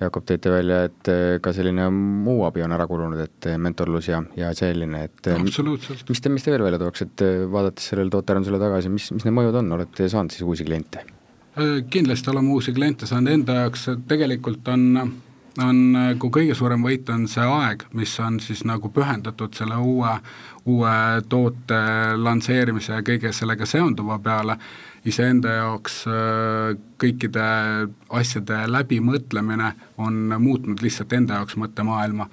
Jakob, 0.00 0.24
tõite 0.28 0.52
välja, 0.52 0.84
et 0.88 1.10
eh, 1.12 1.24
ka 1.44 1.52
selline 1.56 1.90
muu 1.92 2.44
abi 2.48 2.64
on 2.64 2.72
ära 2.76 2.86
kulunud, 2.88 3.20
et 3.20 3.50
eh, 3.50 3.58
mentorlus 3.60 4.08
ja, 4.08 4.22
ja 4.38 4.52
selline, 4.56 5.04
et 5.10 5.32
absoluutselt. 5.34 6.08
mis 6.08 6.24
te, 6.24 6.32
mis 6.32 6.46
te 6.46 6.54
veel 6.54 6.64
välja 6.64 6.80
tooks, 6.80 7.04
et 7.04 7.26
vaadates 7.52 7.90
sellele 7.92 8.12
tootearendusele 8.14 8.62
tagasi, 8.62 8.92
mis, 8.92 9.10
mis 9.16 9.28
need 9.28 9.36
mõjud 9.36 9.60
on, 9.60 9.76
olete 9.78 10.08
saanud 10.08 10.34
siis 10.34 10.46
uusi 10.46 10.66
kliente? 10.66 11.04
Kindlasti 11.90 12.32
oleme 12.32 12.50
uusi 12.56 12.72
kliente 12.74 13.06
saanud, 13.06 13.30
enda 13.36 13.60
jaoks 13.60 13.86
tegelikult 14.10 14.72
on 14.72 14.88
on 15.62 15.80
nagu 15.94 16.30
kõige 16.34 16.54
suurem 16.56 16.82
võit 16.82 17.08
on 17.12 17.28
see 17.30 17.44
aeg, 17.44 17.84
mis 17.94 18.14
on 18.22 18.40
siis 18.42 18.64
nagu 18.66 18.90
pühendatud 18.94 19.54
selle 19.54 19.76
uue, 19.78 20.10
uue 20.70 20.96
toote 21.28 21.80
lansseerimise 22.18 22.96
ja 22.96 23.04
kõige 23.06 23.32
sellega 23.32 23.66
seonduva 23.68 24.18
peale, 24.22 24.58
iseenda 25.04 25.58
jaoks 25.58 26.00
äh, 26.08 26.74
kõikide 26.98 27.46
asjade 28.08 28.64
läbimõtlemine 28.72 29.74
on 30.00 30.34
muutnud 30.38 30.82
lihtsalt 30.82 31.12
enda 31.12 31.42
jaoks 31.42 31.58
mõttemaailma 31.60 32.28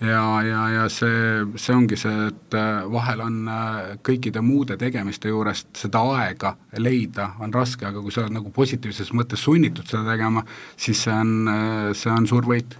ja, 0.00 0.42
ja, 0.42 0.60
ja 0.74 0.84
see, 0.92 1.44
see 1.60 1.74
ongi 1.76 1.98
see, 2.00 2.28
et 2.30 2.56
äh, 2.56 2.84
vahel 2.92 3.22
on 3.24 3.36
äh, 3.50 3.78
kõikide 4.06 4.42
muude 4.44 4.78
tegemiste 4.80 5.32
juurest 5.32 5.74
seda 5.82 6.02
aega 6.16 6.54
leida 6.80 7.34
on 7.44 7.52
raske, 7.54 7.86
aga 7.86 8.02
kui 8.02 8.14
sa 8.14 8.24
oled 8.24 8.36
nagu 8.38 8.52
positiivses 8.54 9.12
mõttes 9.16 9.44
sunnitud 9.44 9.88
seda 9.90 10.06
tegema, 10.08 10.44
siis 10.76 11.04
see 11.04 11.14
on, 11.14 11.34
äh, 11.52 11.90
see 11.96 12.12
on 12.14 12.28
suur 12.30 12.48
võit. 12.48 12.78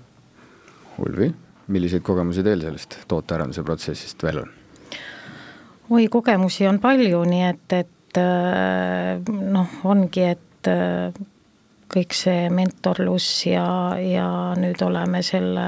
Ulvi, 1.00 1.30
milliseid 1.72 2.04
kogemusi 2.04 2.44
teil 2.46 2.64
sellest 2.64 3.02
tootearenduse 3.08 3.64
protsessist 3.66 4.24
veel 4.26 4.44
on? 4.44 4.56
oi, 5.90 6.06
kogemusi 6.12 6.68
on 6.70 6.78
palju, 6.78 7.24
nii 7.26 7.46
et, 7.48 7.72
et 7.74 8.18
noh, 9.50 9.72
ongi, 9.90 10.22
et 10.22 10.68
kõik 11.90 12.14
see 12.14 12.44
mentorlus 12.54 13.26
ja, 13.48 13.64
ja 13.98 14.28
nüüd 14.58 14.82
oleme 14.86 15.24
selle 15.26 15.66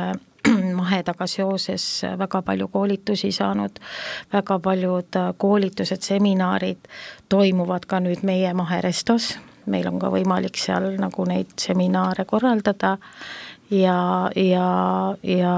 mahedaga 0.93 1.27
seoses 1.27 2.03
väga 2.19 2.43
palju 2.43 2.69
koolitusi 2.69 3.33
saanud, 3.33 3.81
väga 4.33 4.59
paljud 4.59 5.19
koolitused, 5.41 6.03
seminarid 6.05 6.89
toimuvad 7.33 7.87
ka 7.89 8.01
nüüd 8.01 8.25
meie 8.27 8.53
Maherestos, 8.55 9.37
meil 9.67 9.89
on 9.89 9.99
ka 10.03 10.11
võimalik 10.13 10.59
seal 10.61 10.93
nagu 11.01 11.25
neid 11.29 11.55
seminare 11.61 12.27
korraldada 12.29 12.97
ja, 13.71 14.31
ja, 14.37 14.69
ja 15.23 15.57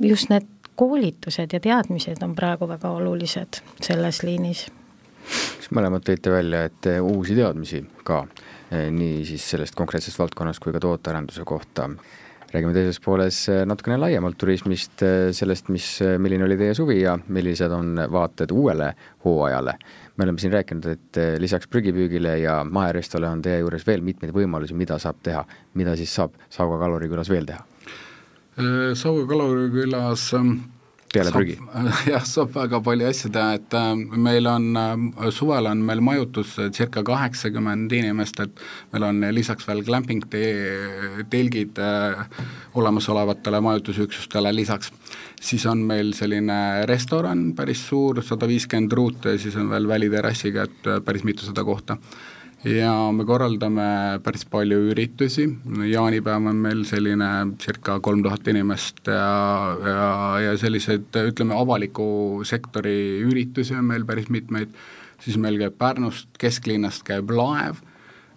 just 0.00 0.32
need 0.32 0.50
koolitused 0.76 1.52
ja 1.52 1.60
teadmised 1.60 2.22
on 2.24 2.34
praegu 2.34 2.68
väga 2.68 2.90
olulised 2.90 3.62
selles 3.82 4.22
liinis. 4.26 4.66
kas 5.26 5.70
mõlemad 5.74 6.04
tõite 6.06 6.30
välja, 6.30 6.64
et 6.66 6.90
uusi 7.02 7.34
teadmisi 7.34 7.84
ka, 8.04 8.26
eh, 8.70 8.90
nii 8.90 9.24
siis 9.26 9.50
sellest 9.50 9.74
konkreetsest 9.74 10.18
valdkonnast 10.18 10.62
kui 10.62 10.72
ka 10.72 10.80
tootearenduse 10.80 11.44
kohta 11.44 11.90
räägime 12.52 12.72
teises 12.74 13.00
pooles 13.00 13.48
äh, 13.48 13.64
natukene 13.66 13.98
laiemalt 13.98 14.38
turismist, 14.38 15.02
äh, 15.02 15.30
sellest, 15.34 15.68
mis, 15.68 15.88
äh, 16.02 16.16
milline 16.18 16.46
oli 16.46 16.56
teie 16.58 16.74
suvi 16.74 17.00
ja 17.00 17.16
millised 17.28 17.72
on 17.72 17.96
vaated 18.12 18.52
uuele 18.54 18.92
hooajale. 19.24 19.76
me 20.16 20.24
oleme 20.24 20.38
siin 20.38 20.52
rääkinud, 20.52 20.86
et 20.88 21.18
lisaks 21.38 21.68
prügipüügile 21.68 22.38
ja 22.40 22.62
maherestole 22.64 23.28
on 23.28 23.42
teie 23.44 23.58
juures 23.60 23.82
veel 23.86 24.00
mitmeid 24.00 24.32
võimalusi, 24.32 24.72
mida 24.74 24.96
saab 24.98 25.18
teha, 25.22 25.42
mida 25.74 25.96
siis 25.96 26.14
saab 26.14 26.38
Sauga 26.48 26.78
kalurikülas 26.80 27.28
veel 27.28 27.44
teha? 27.44 27.60
Sauga 28.96 29.26
kalurikülas 29.28 30.30
ähm, 30.38 30.54
peale 31.16 31.32
prügi? 31.34 31.56
jah, 32.12 32.24
saab 32.28 32.52
väga 32.54 32.80
palju 32.84 33.08
asju 33.10 33.32
teha, 33.34 33.56
et 33.58 33.76
äh, 33.76 33.88
meil 34.28 34.48
on 34.50 34.68
äh,, 34.80 35.30
suvel 35.34 35.70
on 35.70 35.82
meil 35.88 36.02
majutus 36.04 36.54
circa 36.76 37.02
kaheksakümmend 37.06 37.92
inimest, 37.96 38.40
et 38.44 38.64
meil 38.94 39.08
on 39.08 39.24
lisaks 39.34 39.68
veel 39.68 39.82
glamping 39.86 40.24
te 40.32 40.44
telgid 41.32 41.80
äh, 41.82 42.22
olemasolevatele 42.76 43.60
majutusüksustele 43.64 44.52
lisaks. 44.54 44.92
siis 45.40 45.66
on 45.66 45.82
meil 45.88 46.12
selline 46.16 46.86
restoran, 46.88 47.52
päris 47.56 47.82
suur, 47.88 48.22
sada 48.22 48.48
viiskümmend 48.48 48.92
ruutu 48.92 49.34
ja 49.34 49.38
siis 49.38 49.56
on 49.56 49.70
veel 49.70 49.88
väliterrassiga, 49.88 50.64
et 50.68 50.90
äh, 50.90 51.02
päris 51.04 51.24
mitusada 51.24 51.64
kohta 51.64 51.98
ja 52.64 52.92
me 53.12 53.24
korraldame 53.28 53.86
päris 54.24 54.46
palju 54.48 54.78
üritusi, 54.92 55.46
jaanipäev 55.90 56.48
on 56.50 56.60
meil 56.62 56.84
selline 56.88 57.28
circa 57.62 57.98
kolm 58.00 58.22
tuhat 58.24 58.48
inimest 58.48 59.02
ja, 59.10 59.76
ja, 59.84 60.06
ja 60.46 60.54
selliseid 60.58 61.18
ütleme, 61.26 61.56
avaliku 61.56 62.42
sektori 62.48 63.20
üritusi 63.26 63.76
on 63.76 63.84
meil 63.90 64.06
päris 64.08 64.30
mitmeid, 64.32 64.72
siis 65.20 65.36
meil 65.40 65.58
käib 65.60 65.76
Pärnust, 65.78 66.30
kesklinnast 66.40 67.04
käib 67.06 67.30
laev 67.30 67.82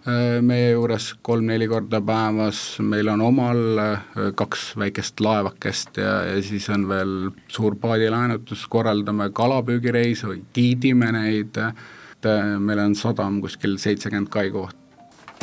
äh, 0.04 0.38
meie 0.44 0.74
juures 0.74 1.14
kolm-neli 1.26 1.68
korda 1.70 2.02
päevas, 2.04 2.64
meil 2.84 3.08
on 3.08 3.24
omal 3.24 3.84
äh, 3.86 4.10
kaks 4.36 4.74
väikest 4.80 5.24
laevakest 5.24 6.02
ja, 6.02 6.18
ja 6.34 6.42
siis 6.44 6.68
on 6.68 6.84
veel 6.92 7.16
suur 7.48 7.78
paadilaenutus, 7.80 8.66
korraldame 8.68 9.30
kalapüügireise 9.32 10.28
või 10.34 10.44
giidime 10.54 11.10
neid 11.16 11.56
äh, 11.56 11.72
et 12.20 12.26
äh, 12.28 12.58
meil 12.60 12.78
on 12.78 12.94
sadam 12.94 13.40
kuskil 13.40 13.78
seitsekümmend 13.80 14.28
kai 14.28 14.50
kohta. 14.50 14.76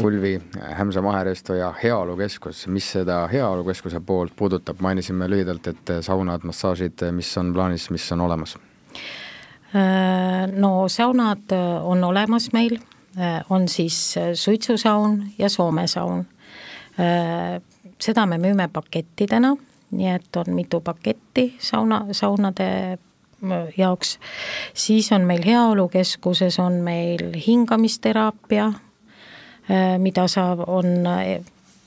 Ulvi, 0.04 0.36
Hämsa 0.78 1.02
Maheresto 1.02 1.56
ja 1.58 1.72
Heaolukeskus, 1.84 2.68
mis 2.70 2.92
seda 2.92 3.24
Heaolukeskuse 3.28 3.98
poolt 4.06 4.36
puudutab, 4.38 4.78
mainisime 4.86 5.26
lühidalt, 5.26 5.68
et 5.72 5.92
saunad, 6.06 6.46
massaažid, 6.46 7.02
mis 7.18 7.32
on 7.42 7.50
plaanis, 7.54 7.88
mis 7.90 8.06
on 8.14 8.22
olemas? 8.22 8.54
Äh, 9.74 10.46
no 10.54 10.86
saunad 10.88 11.50
on 11.82 12.04
olemas 12.04 12.52
meil, 12.54 12.78
äh, 13.18 13.42
on 13.50 13.66
siis 13.68 14.16
suitsusaun 14.34 15.24
ja 15.38 15.50
soomesaun. 15.50 16.26
seda 18.02 18.26
me 18.26 18.38
müüme 18.38 18.70
pakettidena, 18.74 19.56
nii 19.92 20.08
et 20.10 20.36
on 20.36 20.48
mitu 20.54 20.80
paketti 20.82 21.56
sauna, 21.60 22.06
saunade 22.12 22.98
jaoks, 23.78 24.20
siis 24.74 25.12
on 25.12 25.22
meil 25.22 25.46
Heaolukeskuses, 25.46 26.60
on 26.60 26.74
meil 26.74 27.32
hingamisteraapia, 27.48 28.66
äh, 28.66 29.98
mida 29.98 30.28
saab, 30.28 30.64
on 30.68 30.86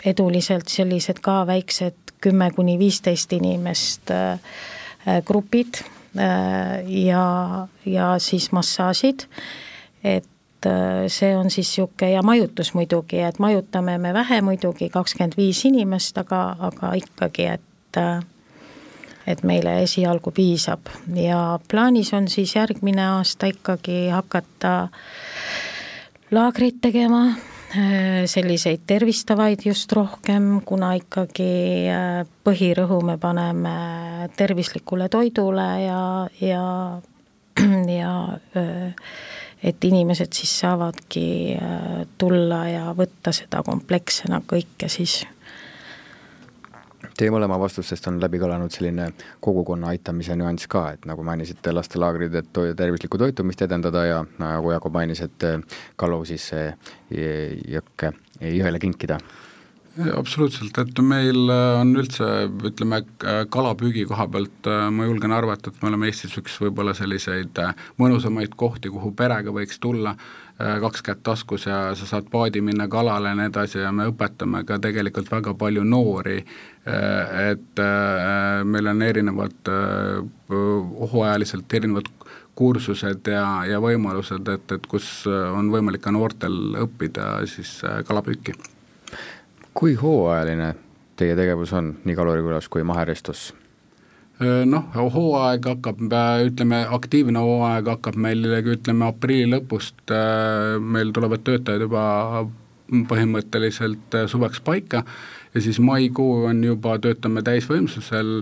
eduliselt 0.05 0.69
sellised 0.69 1.21
ka 1.21 1.43
väiksed 1.47 2.11
kümme 2.21 2.51
kuni 2.51 2.79
viisteist 2.79 3.33
inimest 3.33 4.11
äh, 4.11 4.33
äh, 4.33 5.23
grupid 5.25 5.83
ja, 6.87 7.69
ja 7.87 8.07
siis 8.19 8.53
massaažid, 8.53 9.29
et 10.05 10.67
see 11.07 11.37
on 11.37 11.51
siis 11.51 11.69
niisugune 11.69 12.11
ja 12.11 12.23
majutus 12.27 12.73
muidugi, 12.75 13.21
et 13.23 13.39
majutame 13.39 13.95
me 13.99 14.11
vähe 14.15 14.41
muidugi, 14.43 14.89
kakskümmend 14.91 15.37
viis 15.39 15.63
inimest, 15.65 16.19
aga, 16.19 16.57
aga 16.59 16.91
ikkagi, 16.99 17.47
et 17.47 18.01
et 19.27 19.43
meile 19.47 19.81
esialgu 19.85 20.33
piisab. 20.35 20.91
Ja 21.17 21.59
plaanis 21.69 22.13
on 22.17 22.29
siis 22.29 22.55
järgmine 22.57 23.05
aasta 23.17 23.51
ikkagi 23.51 24.09
hakata 24.13 24.75
laagreid 26.31 26.81
tegema, 26.83 27.25
äh, 27.75 28.23
selliseid 28.31 28.87
tervistavaid 28.87 29.65
just 29.67 29.93
rohkem, 29.93 30.61
kuna 30.67 30.95
ikkagi 30.99 31.51
äh, 31.91 32.23
põhirõhu 32.47 33.03
me 33.07 33.19
paneme 33.21 33.75
tervislikule 34.37 35.11
toidule 35.13 35.69
ja, 35.85 36.03
ja, 36.41 36.65
ja 38.01 38.15
äh, 38.57 39.11
et 39.61 39.85
inimesed 39.85 40.33
siis 40.33 40.55
saavadki 40.63 41.59
tulla 42.17 42.63
ja 42.71 42.95
võtta 42.97 43.29
seda 43.37 43.61
komplekssena 43.67 44.39
kõike 44.49 44.89
siis 44.89 45.19
Teie 47.21 47.29
mõlema 47.29 47.59
vastustest 47.61 48.07
on 48.09 48.17
läbi 48.17 48.39
kõlanud 48.41 48.73
selline 48.73 49.11
kogukonna 49.45 49.91
aitamise 49.93 50.33
nüanss 50.41 50.65
ka, 50.73 50.87
et 50.95 51.05
nagu 51.05 51.21
mainisite, 51.27 51.75
lastelaagrid, 51.77 52.33
et 52.41 52.49
to 52.57 52.65
tervislikku 52.73 53.21
toitumist 53.21 53.61
edendada 53.67 54.07
ja 54.09 54.23
nagu 54.41 54.73
Jakob 54.73 54.97
mainis, 54.97 55.21
et 55.27 55.45
kalu 56.01 56.23
siis 56.31 56.49
jõkke 57.13 58.15
jõele 58.41 58.81
kinkida. 58.81 59.21
Absoluutselt, 60.17 60.79
et 60.81 61.01
meil 61.05 61.51
on 61.53 61.93
üldse, 61.99 62.25
ütleme, 62.71 63.03
kalapüügi 63.53 64.07
koha 64.09 64.25
pealt 64.33 64.69
ma 64.95 65.09
julgen 65.11 65.35
arvata, 65.37 65.69
et 65.75 65.83
me 65.83 65.91
oleme 65.91 66.09
Eestis 66.09 66.39
üks 66.41 66.57
võib-olla 66.63 66.95
selliseid 66.97 67.59
mõnusamaid 68.01 68.57
kohti, 68.57 68.89
kuhu 68.89 69.13
perega 69.19 69.53
võiks 69.53 69.83
tulla 69.83 70.15
kaks 70.81 71.03
kätt 71.03 71.23
taskus 71.23 71.66
ja 71.66 71.94
sa 71.94 72.07
saad 72.07 72.31
paadi 72.31 72.61
minna 72.61 72.88
kalale 72.88 73.29
ja 73.29 73.38
nii 73.38 73.51
edasi 73.51 73.79
ja 73.79 73.92
me 73.92 74.09
õpetame 74.11 74.64
ka 74.68 74.79
tegelikult 74.83 75.31
väga 75.33 75.55
palju 75.55 75.85
noori, 75.85 76.38
äh, 76.88 77.37
et 77.53 77.83
äh, 77.85 78.64
meil 78.64 78.90
on 78.92 79.03
erinevad 79.03 79.73
hooajaliselt 81.12 81.75
erinevad 81.75 82.11
kursused 82.55 83.31
ja, 83.31 83.44
ja 83.64 83.79
võimalused, 83.81 84.49
et, 84.53 84.73
et 84.77 84.87
kus 84.90 85.25
on 85.31 85.70
võimalik 85.73 86.03
ka 86.05 86.12
noortel 86.12 86.77
õppida 86.83 87.38
siis 87.49 87.79
kalapüüki. 88.09 88.53
kui 89.75 89.94
hooajaline 89.94 90.75
teie 91.16 91.37
tegevus 91.37 91.73
on 91.73 91.94
nii 92.05 92.16
Kalurikülas 92.16 92.68
kui 92.68 92.85
Maheristus? 92.85 93.51
Noh, 94.40 94.87
hooaeg 94.94 95.66
hakkab, 95.68 96.00
ütleme, 96.46 96.85
aktiivne 96.96 97.42
hooaeg 97.44 97.90
hakkab 97.92 98.16
meil, 98.16 98.46
ütleme, 98.61 99.11
aprilli 99.11 99.50
lõpust, 99.53 100.14
meil 100.81 101.12
tulevad 101.16 101.44
töötajad 101.44 101.85
juba 101.87 102.05
põhimõtteliselt 103.11 104.16
suveks 104.33 104.62
paika 104.66 105.05
ja 105.55 105.62
siis 105.62 105.79
maikuu 105.83 106.46
on 106.50 106.64
juba, 106.64 106.96
töötame 106.98 107.44
täisvõimsusel 107.46 108.40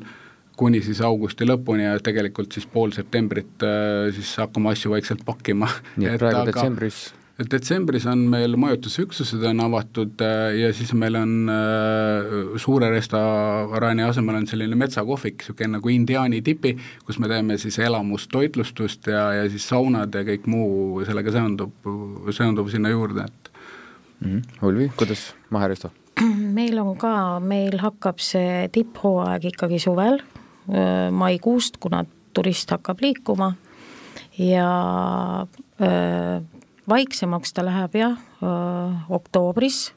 kuni 0.59 0.81
siis 0.83 1.03
augusti 1.05 1.47
lõpuni 1.47 1.85
ja 1.85 1.99
tegelikult 2.03 2.57
siis 2.57 2.67
pool 2.67 2.95
septembrit 2.97 3.67
siis 4.17 4.33
hakkame 4.41 4.73
asju 4.73 4.95
vaikselt 4.95 5.23
pakkima. 5.27 5.69
nii 5.97 6.15
et 6.15 6.23
praegu 6.23 6.43
aga, 6.43 6.51
detsembris 6.53 7.03
et 7.13 7.18
detsembris 7.47 8.07
on 8.11 8.25
meil 8.33 8.57
majutusüksused 8.59 9.43
on 9.47 9.61
avatud 9.63 10.23
äh, 10.27 10.57
ja 10.59 10.73
siis 10.75 10.91
meil 10.99 11.15
on 11.21 11.51
äh, 11.53 12.57
suure 12.59 12.91
restorani 12.91 14.03
asemel 14.03 14.41
on 14.41 14.49
selline 14.51 14.79
metsakohvik, 14.79 15.45
niisugune 15.45 15.77
nagu 15.77 15.93
indiaani 15.95 16.43
tipi, 16.43 16.75
kus 17.07 17.21
me 17.23 17.31
teeme 17.31 17.59
siis 17.63 17.79
elamustoitlustust 17.87 19.07
ja, 19.13 19.29
ja 19.39 19.47
siis 19.51 19.69
saunad 19.71 20.15
ja 20.15 20.25
kõik 20.27 20.51
muu 20.51 21.07
sellega 21.07 21.37
seondub, 21.39 21.89
seonduv 22.35 22.73
sinna 22.75 22.91
juurde, 22.91 23.29
et 23.31 23.53
mm. 24.21 24.35
-hmm. 24.35 24.67
Ulvi, 24.67 24.91
kuidas 24.97 25.35
Maheresto? 25.51 25.93
meil 26.59 26.79
on 26.83 26.97
ka, 26.99 27.39
meil 27.39 27.79
hakkab 27.79 28.19
see 28.19 28.69
tipphooaeg 28.75 29.53
ikkagi 29.55 29.79
suvel, 29.79 30.19
äh, 30.75 31.09
maikuust, 31.15 31.79
kuna 31.79 32.05
turist 32.35 32.71
hakkab 32.71 33.01
liikuma 33.01 33.55
ja 34.39 35.47
öö, 35.81 36.41
vaiksemaks 36.89 37.53
ta 37.55 37.65
läheb 37.67 37.95
jah, 37.99 38.17
oktoobris, 39.09 39.93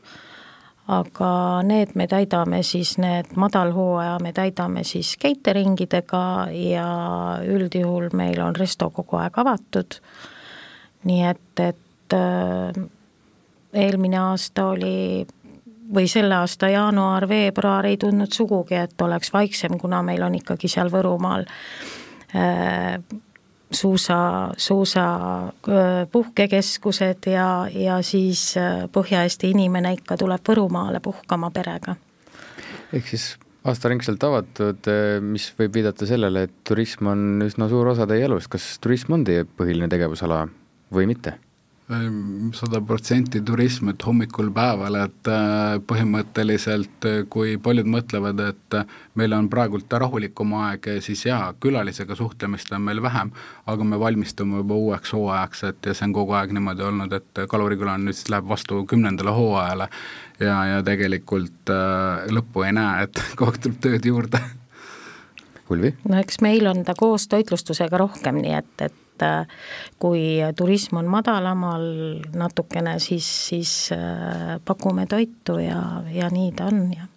aga 0.91 1.31
need 1.67 1.95
me 1.95 2.07
täidame 2.11 2.61
siis, 2.67 2.97
need 3.01 3.35
madalhooaja 3.39 4.17
me 4.23 4.33
täidame 4.35 4.83
siis 4.87 5.13
catering 5.21 5.79
idega 5.81 6.23
ja 6.55 6.87
üldjuhul 7.47 8.11
meil 8.17 8.41
on 8.43 8.57
resto 8.59 8.89
kogu 8.91 9.21
aeg 9.21 9.37
avatud, 9.43 9.99
nii 11.07 11.23
et, 11.29 11.63
et 11.63 12.17
eelmine 13.73 14.19
aasta 14.19 14.67
oli 14.73 15.25
või 15.91 16.07
selle 16.07 16.35
aasta 16.39 16.69
jaanuar-veebruar 16.71 17.87
ei 17.89 17.97
tundnud 17.99 18.31
sugugi, 18.31 18.77
et 18.79 19.01
oleks 19.01 19.33
vaiksem, 19.33 19.77
kuna 19.79 20.01
meil 20.03 20.23
on 20.23 20.35
ikkagi 20.39 20.71
seal 20.71 20.91
Võrumaal 20.91 21.45
suusa, 23.71 24.17
suusa 24.57 25.05
puhkekeskused 26.11 27.27
ja, 27.31 27.67
ja 27.73 27.99
siis 28.05 28.55
Põhja-Eesti 28.93 29.51
inimene 29.55 29.93
ikka 29.97 30.17
tuleb 30.21 30.43
Võrumaale 30.47 30.99
puhkama 31.03 31.51
perega. 31.51 31.95
ehk 32.93 33.07
siis 33.07 33.35
aastaringselt 33.67 34.23
avatud, 34.23 34.89
mis 35.21 35.51
võib 35.59 35.77
viidata 35.79 36.07
sellele, 36.09 36.47
et 36.47 36.57
turism 36.67 37.11
on 37.11 37.45
üsna 37.45 37.69
suur 37.69 37.93
osa 37.93 38.07
teie 38.09 38.25
elust, 38.25 38.49
kas 38.51 38.73
turism 38.81 39.19
on 39.19 39.23
teie 39.27 39.45
põhiline 39.45 39.89
tegevusala 39.91 40.45
või 40.93 41.07
mitte? 41.13 41.37
Sada 42.55 42.81
protsenti 42.85 43.41
turism, 43.45 43.89
et 43.91 44.03
hommikul 44.05 44.51
päeval, 44.55 44.97
et 45.03 45.29
äh, 45.31 45.79
põhimõtteliselt 45.87 47.07
äh, 47.09 47.17
kui 47.31 47.57
paljud 47.61 47.89
mõtlevad, 47.91 48.39
et 48.51 48.77
äh, 48.79 48.93
meil 49.19 49.35
on 49.37 49.49
praegult 49.51 49.91
rahulikum 49.91 50.55
aeg, 50.61 50.87
siis 51.05 51.25
jaa, 51.27 51.51
külalisega 51.63 52.15
suhtlemist 52.17 52.71
on 52.75 52.85
meil 52.87 53.01
vähem, 53.03 53.33
aga 53.71 53.87
me 53.87 53.99
valmistume 53.99 54.61
juba 54.61 54.79
uueks 54.79 55.13
hooajaks, 55.17 55.65
et 55.71 55.91
ja 55.91 55.97
see 55.97 56.07
on 56.09 56.15
kogu 56.15 56.37
aeg 56.39 56.55
niimoodi 56.55 56.87
olnud, 56.87 57.17
et 57.19 57.43
Kaluriküla 57.51 57.97
nüüd 58.01 58.17
siis, 58.17 58.31
läheb 58.31 58.47
vastu 58.49 58.85
kümnendale 58.87 59.35
hooajale. 59.35 59.91
Ja, 60.41 60.55
ja 60.65 60.79
tegelikult 60.85 61.69
lõppu 62.33 62.65
ei 62.65 62.73
näe, 62.77 63.05
et 63.05 63.23
kogu 63.37 63.51
aeg 63.51 63.61
tuleb 63.61 63.85
tööd 63.85 64.11
juurde 64.13 64.41
Ulvi? 65.71 65.93
no 66.09 66.19
eks 66.19 66.41
meil 66.45 66.67
on 66.71 66.83
ta 66.87 66.95
koos 66.97 67.27
toitlustusega 67.31 68.01
rohkem, 68.01 68.41
nii 68.43 68.57
et, 68.57 68.85
et 68.89 69.25
äh, 69.25 69.63
kui 70.01 70.25
turism 70.57 71.01
on 71.01 71.09
madalamal 71.11 71.87
natukene, 72.37 72.97
siis, 73.03 73.29
siis 73.51 73.73
äh, 73.95 74.59
pakume 74.65 75.07
toitu 75.09 75.59
ja, 75.61 76.03
ja 76.11 76.29
nii 76.33 76.51
ta 76.57 76.69
on 76.71 76.85
ja 76.97 77.07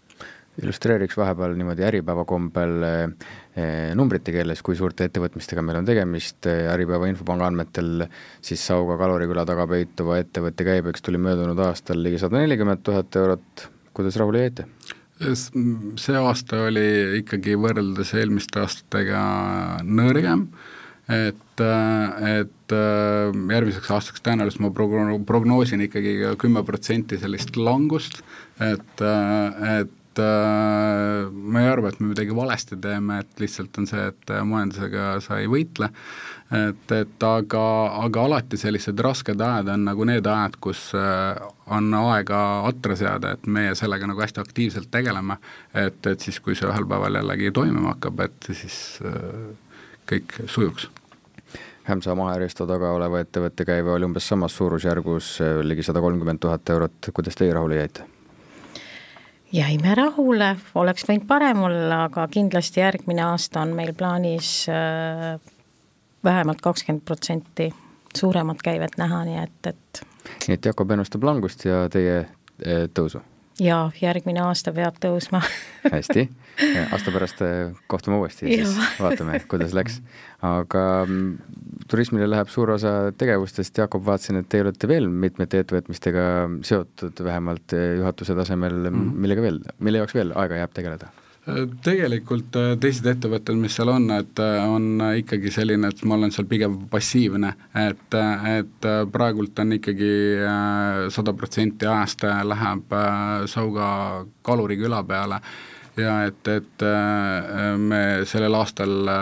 illustreeriks 0.62 1.16
vahepeal 1.18 1.56
niimoodi 1.58 1.82
Äripäeva 1.86 2.24
kombel 2.28 2.84
eh, 2.86 3.90
numbrite 3.98 4.30
keeles, 4.34 4.62
kui 4.62 4.76
suurte 4.78 5.08
ettevõtmistega 5.08 5.64
meil 5.66 5.80
on 5.80 5.88
tegemist, 5.88 6.46
Äripäeva 6.46 7.08
infopanga 7.10 7.48
andmetel 7.50 8.06
siis 8.44 8.62
Sauga 8.70 8.98
Kaluriküla 9.00 9.46
taga 9.48 9.66
peituva 9.70 10.20
ettevõtte 10.22 10.66
käibeks 10.66 11.02
tuli 11.04 11.18
möödunud 11.22 11.58
aastal 11.66 12.02
ligi 12.04 12.22
sada 12.22 12.38
nelikümmend 12.42 12.84
tuhat 12.86 13.18
eurot, 13.18 13.68
kuidas 13.96 14.20
rahule 14.20 14.46
jäite? 14.46 14.68
See 15.20 16.16
aasta 16.18 16.64
oli 16.66 17.20
ikkagi 17.20 17.54
võrreldes 17.60 18.14
eelmiste 18.18 18.64
aastatega 18.64 19.20
nõrgem 19.86 20.48
et, 21.08 21.60
et 21.60 22.74
äh, 22.74 23.34
järgmiseks 23.52 23.90
aastaks 23.92 24.24
tõenäoliselt 24.24 24.62
ma 24.64 24.70
progno-, 24.74 25.20
prognoosin 25.26 25.84
ikkagi 25.84 26.16
kümme 26.40 26.64
protsenti 26.66 27.18
sellist 27.20 27.58
langust, 27.60 28.22
et, 28.62 29.04
äh, 29.04 29.80
et 29.80 30.22
äh, 30.22 31.28
ma 31.28 31.64
ei 31.64 31.72
arva, 31.72 31.92
et 31.92 32.00
me 32.00 32.12
midagi 32.14 32.36
valesti 32.36 32.78
teeme, 32.80 33.20
et 33.24 33.44
lihtsalt 33.44 33.82
on 33.82 33.90
see, 33.90 34.06
et 34.12 34.34
majandusega 34.48 35.18
sa 35.24 35.40
ei 35.42 35.50
võitle, 35.50 35.90
et, 36.54 36.92
et 36.94 37.26
aga, 37.26 37.64
aga 38.04 38.24
alati 38.28 38.58
sellised 38.60 39.00
rasked 39.04 39.40
ajad 39.40 39.70
on 39.74 39.84
nagu 39.88 40.06
need 40.08 40.26
ajad, 40.26 40.58
kus 40.62 40.86
on 40.94 41.94
aega 41.98 42.40
atra 42.68 42.96
seada, 42.98 43.34
et 43.34 43.46
meie 43.46 43.74
sellega 43.78 44.08
nagu 44.10 44.22
hästi 44.24 44.42
aktiivselt 44.42 44.90
tegeleme, 44.94 45.38
et, 45.74 46.00
et 46.06 46.20
siis, 46.20 46.40
kui 46.40 46.56
see 46.58 46.68
ühel 46.70 46.86
päeval 46.88 47.20
jällegi 47.20 47.52
toimima 47.54 47.94
hakkab, 47.94 48.26
et 48.28 48.50
siis 48.52 48.78
kõik 50.10 50.38
sujuks. 50.46 50.90
Hämsa 51.84 52.14
maheriista 52.16 52.64
taga 52.68 52.94
oleva 52.96 53.20
ettevõtte 53.20 53.66
käive 53.68 53.92
oli 53.92 54.06
umbes 54.08 54.24
samas 54.28 54.56
suurusjärgus, 54.56 55.36
ligi 55.68 55.84
sada 55.84 56.00
kolmkümmend 56.00 56.40
tuhat 56.40 56.70
eurot, 56.72 57.12
kuidas 57.12 57.36
teie 57.36 57.52
rahule 57.52 57.80
jäite? 57.82 58.08
jäime 59.54 59.94
rahule, 59.94 60.54
oleks 60.74 61.04
võinud 61.06 61.26
parem 61.28 61.60
olla, 61.62 62.04
aga 62.08 62.26
kindlasti 62.32 62.80
järgmine 62.80 63.22
aasta 63.22 63.62
on 63.62 63.74
meil 63.76 63.92
plaanis 63.94 64.48
äh, 64.72 65.36
vähemalt 66.24 66.60
kakskümmend 66.64 67.04
protsenti 67.04 67.70
suuremat 68.16 68.62
käivet 68.64 68.98
näha, 68.98 69.24
nii 69.28 69.38
et, 69.42 69.70
et 69.74 70.02
nii 70.48 70.58
et 70.58 70.72
Jakob 70.72 70.90
ennustab 70.90 71.24
langust 71.26 71.64
ja 71.66 71.84
teie 71.92 72.18
äh, 72.24 72.84
tõusu? 72.94 73.22
jaa, 73.62 73.90
järgmine 74.00 74.42
aasta 74.42 74.72
peab 74.74 74.96
tõusma 75.02 75.40
hästi, 75.94 76.26
aasta 76.90 77.14
pärast 77.14 77.42
äh, 77.46 77.74
kohtume 77.90 78.18
uuesti 78.22 78.48
ja 78.48 78.66
siis 78.66 78.78
vaatame, 79.04 79.40
kuidas 79.50 79.74
läks. 79.76 80.00
aga 80.42 80.84
mm, 81.06 81.84
turismile 81.90 82.28
läheb 82.30 82.50
suur 82.52 82.74
osa 82.74 83.12
tegevustest, 83.18 83.78
Jakob, 83.78 84.04
vaatasin, 84.06 84.40
et 84.42 84.48
te 84.50 84.62
olete 84.64 84.90
veel 84.90 85.08
mitmete 85.08 85.62
ettevõtmistega 85.62 86.24
seotud, 86.66 87.24
vähemalt 87.26 87.76
äh, 87.76 87.92
juhatuse 88.00 88.36
tasemel 88.38 88.80
mm, 88.88 88.96
-hmm. 88.96 89.20
millega 89.26 89.46
veel, 89.46 89.60
mille 89.78 90.02
jaoks 90.02 90.18
veel 90.18 90.34
aega 90.34 90.64
jääb 90.64 90.74
tegeleda? 90.74 91.12
Tegelikult 91.84 92.56
äh, 92.56 92.72
teised 92.80 93.06
ettevõtted, 93.08 93.56
mis 93.60 93.74
seal 93.76 93.90
on, 93.92 94.08
et 94.16 94.40
äh, 94.40 94.62
on 94.64 95.02
ikkagi 95.20 95.52
selline, 95.52 95.90
et 95.92 96.00
ma 96.08 96.16
olen 96.16 96.32
seal 96.32 96.46
pigem 96.48 96.78
passiivne, 96.90 97.52
et, 97.76 98.16
et 98.48 98.88
äh, 98.88 99.02
praegult 99.12 99.60
on 99.60 99.76
ikkagi 99.76 100.10
sada 101.12 101.34
protsenti 101.36 101.86
ajast 101.88 102.24
läheb 102.48 102.96
Sauga 103.50 103.88
Kaluri 104.44 104.78
küla 104.80 105.02
peale. 105.04 105.40
Ja 106.00 106.24
et, 106.26 106.48
et 106.50 106.82
me 107.78 108.00
sellel 108.26 108.56
aastal 108.58 109.12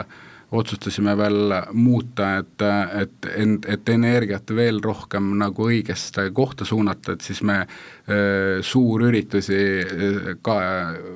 otsustasime 0.52 1.14
veel 1.16 1.54
muuta, 1.72 2.28
et, 2.42 2.64
et, 3.00 3.28
et 3.74 3.92
energiat 3.92 4.52
veel 4.54 4.80
rohkem 4.84 5.32
nagu 5.40 5.68
õigesse 5.68 6.28
kohta 6.34 6.66
suunata, 6.68 7.16
et 7.16 7.24
siis 7.24 7.42
me 7.46 7.62
äh, 7.62 8.60
suurüritusi 8.60 9.62
äh, 9.82 10.32
ka 10.44 10.58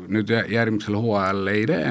nüüd 0.08 0.32
järgmisel 0.32 0.96
hooajal 1.00 1.52
ei 1.52 1.66
tee, 1.68 1.90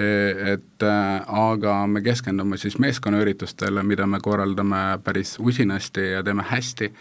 et 0.00 0.84
aga 0.86 1.72
me 1.90 1.98
keskendume 2.00 2.54
siis 2.62 2.76
meeskonnaüritustele, 2.78 3.82
mida 3.82 4.06
me 4.06 4.20
korraldame 4.22 5.00
päris 5.04 5.34
usinasti 5.42 6.12
ja 6.12 6.22
teeme 6.22 6.44
hästi. 6.46 6.92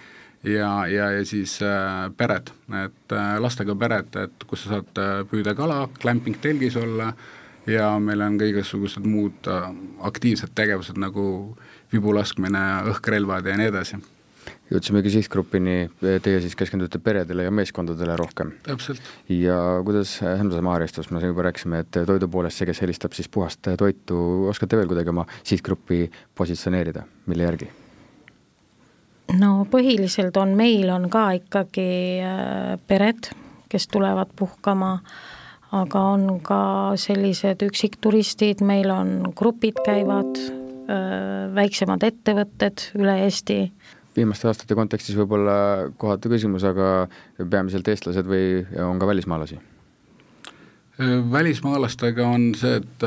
Ja, 0.43 0.88
ja, 0.88 1.12
ja 1.12 1.25
siis 1.25 1.58
äh, 1.62 2.08
pered, 2.17 2.49
et 2.86 3.12
äh, 3.12 3.34
lastega 3.43 3.75
pered, 3.75 4.15
et 4.15 4.45
kus 4.47 4.63
sa 4.63 4.78
saad 4.78 5.02
äh, 5.04 5.10
püüda 5.28 5.52
kala, 5.56 5.82
glamping 5.99 6.39
telgis 6.39 6.78
olla 6.80 7.10
äh,, 7.12 7.38
ja 7.67 7.89
meil 8.00 8.22
on 8.22 8.38
ka 8.39 8.48
igasugused 8.50 9.06
muud 9.06 9.50
äh, 9.50 9.67
aktiivsed 10.08 10.54
tegevused 10.56 11.00
nagu 11.02 11.58
vibulaskmine, 11.93 12.63
õhkrelvad 12.93 13.50
ja 13.50 13.58
nii 13.60 13.74
edasi 13.74 14.02
jõudsimegi 14.69 15.12
sihtgrupini, 15.13 15.89
teie 16.00 16.39
siis 16.43 16.56
keskendute 16.58 17.00
peredele 17.04 17.45
ja 17.48 17.52
meeskondadele 17.54 18.15
rohkem. 18.17 18.52
täpselt. 18.63 19.02
ja 19.30 19.58
kuidas 19.86 20.19
Hemsa 20.22 20.62
maaristus, 20.62 21.10
me 21.12 21.22
juba 21.24 21.48
rääkisime, 21.50 21.80
et 21.86 22.00
toidu 22.06 22.28
poolest 22.28 22.62
see, 22.62 22.69
kes 22.69 22.82
helistab 22.82 23.17
siis 23.17 23.30
puhast 23.30 23.72
toitu, 23.78 24.19
oskate 24.50 24.78
veel 24.78 24.89
kuidagi 24.91 25.10
oma 25.10 25.26
sihtgruppi 25.43 26.12
positsioneerida, 26.36 27.04
mille 27.26 27.50
järgi? 27.50 27.69
no 29.39 29.65
põhiliselt 29.72 30.38
on, 30.41 30.56
meil 30.58 30.89
on 30.93 31.10
ka 31.10 31.32
ikkagi 31.41 31.89
pered, 32.88 33.34
kes 33.69 33.88
tulevad 33.88 34.32
puhkama 34.38 34.93
äh, 34.93 35.38
aga 35.75 36.01
on 36.15 36.39
ka 36.45 36.62
sellised 36.99 37.63
üksikturistid, 37.67 38.63
meil 38.65 38.89
on 38.93 39.32
grupid 39.38 39.77
käivad, 39.86 40.39
väiksemad 41.53 42.03
ettevõtted 42.08 42.89
üle 42.97 43.19
Eesti. 43.27 43.60
viimaste 44.15 44.47
aastate 44.49 44.75
kontekstis 44.75 45.15
võib-olla 45.15 45.91
kohatu 46.01 46.32
küsimus, 46.32 46.65
aga 46.65 47.08
peamiselt 47.38 47.88
eestlased 47.88 48.25
või 48.25 48.65
on 48.82 48.99
ka 48.99 49.08
välismaalasi? 49.08 49.60
välismaalastega 51.32 52.25
on 52.27 52.49
see, 52.60 52.82
et 52.82 53.05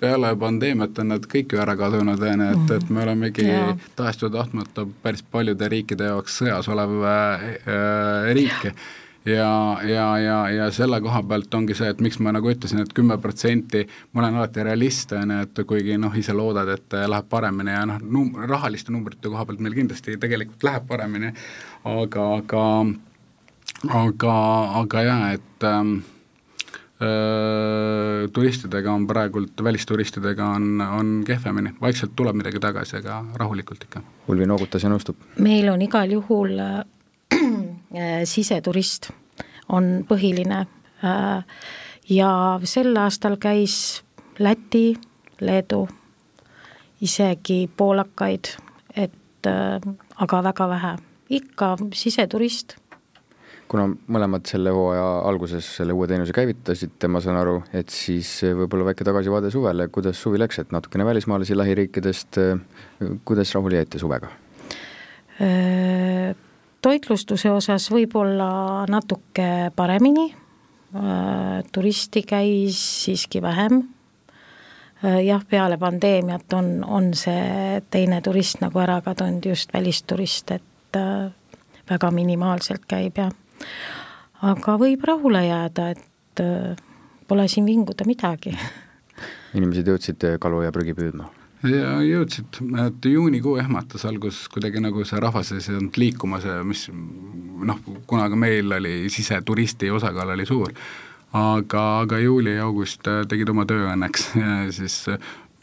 peale 0.00 0.32
pandeemiat 0.36 0.98
on 0.98 1.12
nad 1.14 1.26
kõik 1.30 1.54
ju 1.54 1.60
ära 1.62 1.76
kadunud, 1.78 2.20
on 2.20 2.44
ju, 2.44 2.48
et, 2.56 2.72
et 2.76 2.90
me 2.92 3.04
olemegi 3.04 3.46
tahes 3.96 4.20
või 4.22 4.32
tahtmata 4.34 4.86
päris 5.04 5.24
paljude 5.32 5.68
riikide 5.72 6.10
jaoks 6.10 6.40
sõjas 6.42 6.68
olev 6.72 6.96
äh, 7.06 7.46
riik 8.36 8.68
ja, 8.68 8.74
ja, 9.26 10.16
ja, 10.20 10.38
ja 10.50 10.70
selle 10.74 11.00
koha 11.04 11.22
pealt 11.26 11.54
ongi 11.54 11.74
see, 11.74 11.90
et 11.90 12.00
miks 12.04 12.18
ma 12.22 12.32
nagu 12.34 12.50
ütlesin 12.50 12.82
et, 12.82 12.90
et 12.90 12.96
kümme 12.96 13.18
protsenti, 13.22 13.84
ma 14.12 14.22
olen 14.22 14.40
alati 14.40 14.64
realist, 14.66 15.12
on 15.18 15.34
ju, 15.34 15.46
et 15.46 15.62
kuigi 15.66 15.98
noh, 16.00 16.14
ise 16.18 16.34
loodad, 16.36 16.70
et 16.76 16.98
läheb 17.10 17.30
paremini 17.30 17.74
ja 17.74 17.84
noh, 17.88 18.02
num-, 18.02 18.34
rahaliste 18.46 18.94
numbrite 18.94 19.30
koha 19.32 19.46
pealt 19.48 19.62
meil 19.64 19.76
kindlasti 19.76 20.18
tegelikult 20.22 20.66
läheb 20.66 20.86
paremini, 20.88 21.32
aga, 21.84 22.28
aga 22.40 22.66
aga, 23.92 24.36
aga 24.82 25.02
jaa, 25.04 25.32
et 25.36 25.66
ähm, 25.68 25.96
äh, 27.02 28.26
turistidega 28.32 28.94
on 28.94 29.06
praegult, 29.10 29.64
välisturistidega 29.64 30.52
on, 30.56 30.80
on 30.80 31.16
kehvemini, 31.26 31.74
vaikselt 31.82 32.14
tuleb 32.16 32.38
midagi 32.38 32.62
tagasi, 32.62 33.00
aga 33.02 33.22
rahulikult 33.42 33.88
ikka. 33.88 34.02
Ulvi 34.32 34.48
noogutas 34.48 34.86
ja 34.86 34.92
nõustub. 34.92 35.18
meil 35.42 35.68
on 35.72 35.82
igal 35.82 36.14
juhul 36.18 36.56
Äh, 36.66 36.84
siseturist 38.24 39.10
on 39.68 40.04
põhiline. 40.08 40.64
Äh, 41.04 41.58
ja 42.08 42.30
sel 42.64 42.96
aastal 43.00 43.38
käis 43.40 44.02
Läti, 44.38 44.94
Leedu, 45.40 45.86
isegi 47.00 47.66
poolakaid, 47.76 48.54
et 48.96 49.48
äh, 49.48 49.78
aga 50.22 50.42
väga 50.50 50.68
vähe, 50.72 50.96
ikka 51.40 51.76
siseturist. 51.96 52.76
Kuna 53.66 53.88
mõlemad 53.90 54.46
selle 54.46 54.70
hooaja 54.70 55.06
alguses 55.26 55.66
selle 55.80 55.94
uue 55.96 56.06
teenuse 56.06 56.30
käivitasite, 56.36 57.08
ma 57.10 57.18
saan 57.24 57.40
aru, 57.40 57.56
et 57.74 57.90
siis 57.90 58.28
võib-olla 58.44 58.92
väike 58.92 59.04
tagasivaade 59.08 59.50
suvele, 59.50 59.88
kuidas 59.90 60.20
suvi 60.22 60.38
läks, 60.38 60.60
et 60.62 60.70
natukene 60.70 61.08
välismaalasi 61.08 61.56
lähiriikidest, 61.58 62.38
kuidas 63.26 63.54
rahule 63.58 63.80
jäite 63.80 63.98
suvega? 63.98 64.30
Toitlustuse 66.86 67.50
osas 67.50 67.88
võib-olla 67.90 68.86
natuke 68.90 69.72
paremini, 69.76 70.26
äh, 70.94 71.64
turisti 71.74 72.22
käis 72.26 72.78
siiski 73.04 73.42
vähem, 73.42 73.80
äh, 75.02 75.18
jah, 75.26 75.42
peale 75.50 75.78
pandeemiat 75.82 76.54
on, 76.54 76.84
on 76.84 77.10
see 77.18 77.80
teine 77.90 78.20
turist 78.22 78.62
nagu 78.62 78.82
ära 78.82 79.00
kadunud, 79.04 79.48
just 79.50 79.74
välisturist, 79.74 80.54
et 80.54 81.00
äh, 81.00 81.32
väga 81.90 82.10
minimaalselt 82.14 82.86
käib 82.88 83.18
ja 83.18 83.30
aga 84.46 84.76
võib 84.78 85.06
rahule 85.06 85.42
jääda, 85.46 85.88
et 85.96 86.42
pole 87.26 87.46
siin 87.48 87.66
vinguda 87.66 88.04
midagi. 88.06 88.52
inimesed 89.56 89.88
jõudsid 89.88 90.26
kalu 90.42 90.66
ja 90.66 90.74
prügi 90.74 90.94
püüdma 90.94 91.30
ja 91.64 91.96
jõudsid, 92.04 92.60
et 92.86 93.08
juunikuu 93.10 93.56
ehmatas 93.62 94.04
alguses 94.08 94.48
kuidagi 94.52 94.82
nagu 94.84 95.04
see 95.08 95.20
rahvas 95.22 95.54
ei 95.56 95.64
saanud 95.64 95.96
liikuma, 96.00 96.40
see, 96.44 96.58
mis 96.68 96.86
noh, 96.92 97.80
kuna 98.06 98.28
ka 98.32 98.38
meil 98.38 98.76
oli 98.78 98.96
siseturisti 99.12 99.90
osakaal 99.94 100.34
oli 100.34 100.46
suur, 100.48 100.74
aga, 101.36 101.86
aga 102.04 102.20
juuli 102.20 102.56
ja 102.58 102.68
august 102.68 103.08
tegid 103.30 103.50
oma 103.52 103.66
töö 103.68 103.88
õnneks 103.94 104.30
ja 104.36 104.54
siis 104.78 105.04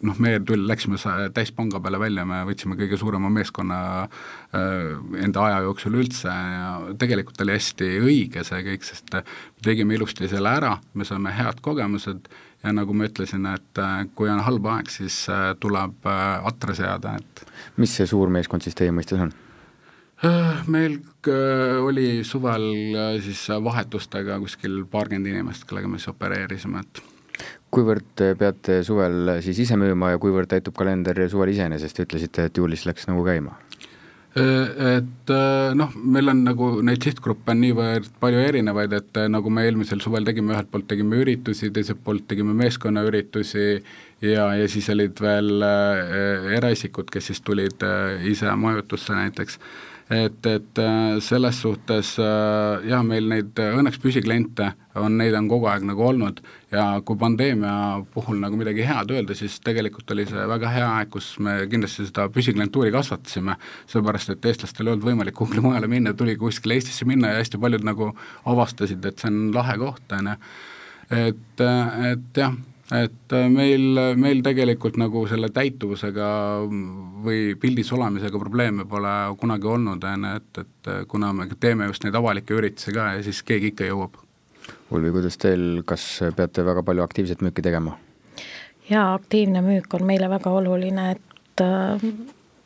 noh, 0.03 0.17
me 0.19 0.35
tuli, 0.43 0.65
läksime 0.67 0.97
täispanga 1.33 1.79
peale 1.83 1.99
välja, 2.01 2.25
me 2.27 2.41
võtsime 2.47 2.77
kõige 2.79 2.97
suurema 2.99 3.29
meeskonna 3.33 3.79
äh, 4.03 4.89
enda 5.23 5.45
aja 5.47 5.61
jooksul 5.67 5.99
üldse 6.01 6.31
ja 6.31 6.95
tegelikult 6.99 7.41
oli 7.45 7.55
hästi 7.55 7.91
õige 8.03 8.43
see 8.47 8.63
kõik, 8.67 8.87
sest 8.87 9.13
me 9.13 9.23
tegime 9.63 9.95
ilusti 9.97 10.29
selle 10.31 10.51
ära, 10.57 10.75
me 10.93 11.07
saime 11.07 11.33
head 11.37 11.61
kogemused 11.63 12.27
ja 12.63 12.73
nagu 12.75 12.95
ma 12.95 13.07
ütlesin, 13.09 13.45
et 13.51 13.81
äh, 13.81 14.03
kui 14.15 14.31
on 14.31 14.41
halb 14.45 14.67
aeg, 14.71 14.91
siis 14.91 15.23
äh, 15.31 15.51
tuleb 15.59 16.07
äh, 16.09 16.45
atre 16.49 16.75
seada, 16.77 17.17
et 17.19 17.43
mis 17.81 17.95
see 17.97 18.07
suur 18.09 18.31
meeskond 18.33 18.63
siis 18.65 18.77
teie 18.77 18.93
mõistes 18.95 19.23
on? 19.23 19.33
Meil 20.71 21.01
oli 21.83 22.21
suvel 22.23 22.93
siis 23.19 23.41
vahetustega 23.65 24.37
kuskil 24.39 24.85
paarkümmend 24.87 25.27
inimest, 25.33 25.65
kellega 25.67 25.89
me 25.91 25.99
siis 25.99 26.13
opereerisime, 26.13 26.79
et 26.79 27.01
kuivõrd 27.73 28.23
peate 28.39 28.77
suvel 28.87 29.33
siis 29.43 29.59
ise 29.65 29.75
müüma 29.81 30.13
ja 30.13 30.21
kuivõrd 30.23 30.47
täitub 30.53 30.77
kalender 30.79 31.25
suvel 31.27 31.51
iseenesest, 31.51 31.99
ütlesite, 32.05 32.47
et 32.47 32.61
juulis 32.61 32.85
läks 32.87 33.09
nagu 33.11 33.25
käima? 33.27 33.57
Et 34.33 35.31
noh, 35.77 35.91
meil 35.93 36.31
on 36.31 36.39
nagu 36.41 36.67
neid 36.81 37.05
sihtgruppe 37.05 37.53
on 37.53 37.59
niivõrd 37.61 38.07
palju 38.17 38.39
erinevaid, 38.41 38.95
et 38.97 39.19
nagu 39.29 39.51
me 39.53 39.67
eelmisel 39.67 40.01
suvel 40.01 40.25
tegime, 40.25 40.55
ühelt 40.55 40.71
poolt 40.73 40.87
tegime 40.89 41.19
üritusi, 41.21 41.69
teiselt 41.75 42.01
poolt 42.01 42.25
tegime 42.31 42.55
meeskonnaüritusi 42.57 43.67
ja, 44.25 44.47
ja 44.57 44.65
siis 44.73 44.89
olid 44.89 45.21
veel 45.21 45.61
eraisikud, 46.57 47.13
kes 47.13 47.29
siis 47.29 47.45
tulid 47.45 47.85
ise 48.25 48.55
majutusse 48.57 49.13
näiteks. 49.13 49.59
Et, 50.09 50.45
et 50.45 50.79
äh, 50.79 51.19
selles 51.19 51.61
suhtes 51.61 52.17
äh, 52.19 52.83
jah, 52.89 53.03
meil 53.07 53.29
neid 53.31 53.59
äh, 53.61 53.71
õnneks 53.79 54.01
püsikliente 54.03 54.73
on, 54.99 55.15
neid 55.17 55.35
on 55.37 55.47
kogu 55.47 55.69
aeg 55.71 55.85
nagu 55.87 56.03
olnud 56.03 56.41
ja 56.73 56.85
kui 57.05 57.17
pandeemia 57.19 57.75
puhul 58.13 58.39
nagu 58.41 58.57
midagi 58.57 58.85
head 58.87 59.13
öelda, 59.13 59.35
siis 59.37 59.59
tegelikult 59.63 60.09
oli 60.15 60.25
see 60.29 60.47
väga 60.49 60.71
hea 60.73 60.89
aeg, 60.97 61.11
kus 61.13 61.33
me 61.43 61.55
kindlasti 61.69 62.07
seda 62.09 62.27
püsiklientuuri 62.33 62.91
kasvatasime, 62.95 63.57
sellepärast 63.91 64.33
et 64.33 64.49
eestlastel 64.49 64.89
ei 64.89 64.95
olnud 64.95 65.07
võimalik 65.07 65.37
kuhugi 65.37 65.61
mujale 65.63 65.89
minna, 65.91 66.15
tuli 66.17 66.35
kuskile 66.39 66.79
Eestisse 66.79 67.05
minna 67.09 67.33
ja 67.33 67.41
hästi 67.41 67.61
paljud 67.61 67.85
nagu 67.85 68.11
avastasid, 68.49 69.05
et 69.05 69.21
see 69.21 69.29
on 69.29 69.41
lahe 69.55 69.77
koht, 69.81 70.05
on 70.17 70.33
ju. 70.33 70.37
et, 71.23 71.65
et 72.11 72.43
jah 72.43 72.61
et 72.93 73.33
meil, 73.49 74.01
meil 74.19 74.41
tegelikult 74.45 74.97
nagu 75.01 75.23
selle 75.29 75.49
täituvusega 75.53 76.27
või 77.23 77.55
pildis 77.59 77.89
olemisega 77.95 78.41
probleeme 78.41 78.85
pole 78.89 79.13
kunagi 79.39 79.69
olnud, 79.69 80.03
on 80.09 80.27
ju, 80.27 80.41
et, 80.41 80.61
et 80.65 80.91
kuna 81.09 81.31
me 81.37 81.47
teeme 81.53 81.89
just 81.89 82.05
neid 82.05 82.17
avalikke 82.19 82.57
üritusi 82.57 82.93
ka 82.93 83.13
ja 83.15 83.25
siis 83.25 83.41
keegi 83.45 83.73
ikka 83.73 83.89
jõuab. 83.89 84.22
Ulvi, 84.91 85.11
kuidas 85.15 85.37
teil, 85.41 85.83
kas 85.87 86.03
peate 86.35 86.65
väga 86.65 86.83
palju 86.83 87.03
aktiivset 87.03 87.41
müüki 87.45 87.63
tegema? 87.65 87.97
jaa, 88.89 89.13
aktiivne 89.13 89.61
müük 89.63 89.93
on 89.95 90.03
meile 90.05 90.27
väga 90.29 90.51
oluline, 90.51 91.11
et 91.15 91.61
äh, 91.63 92.03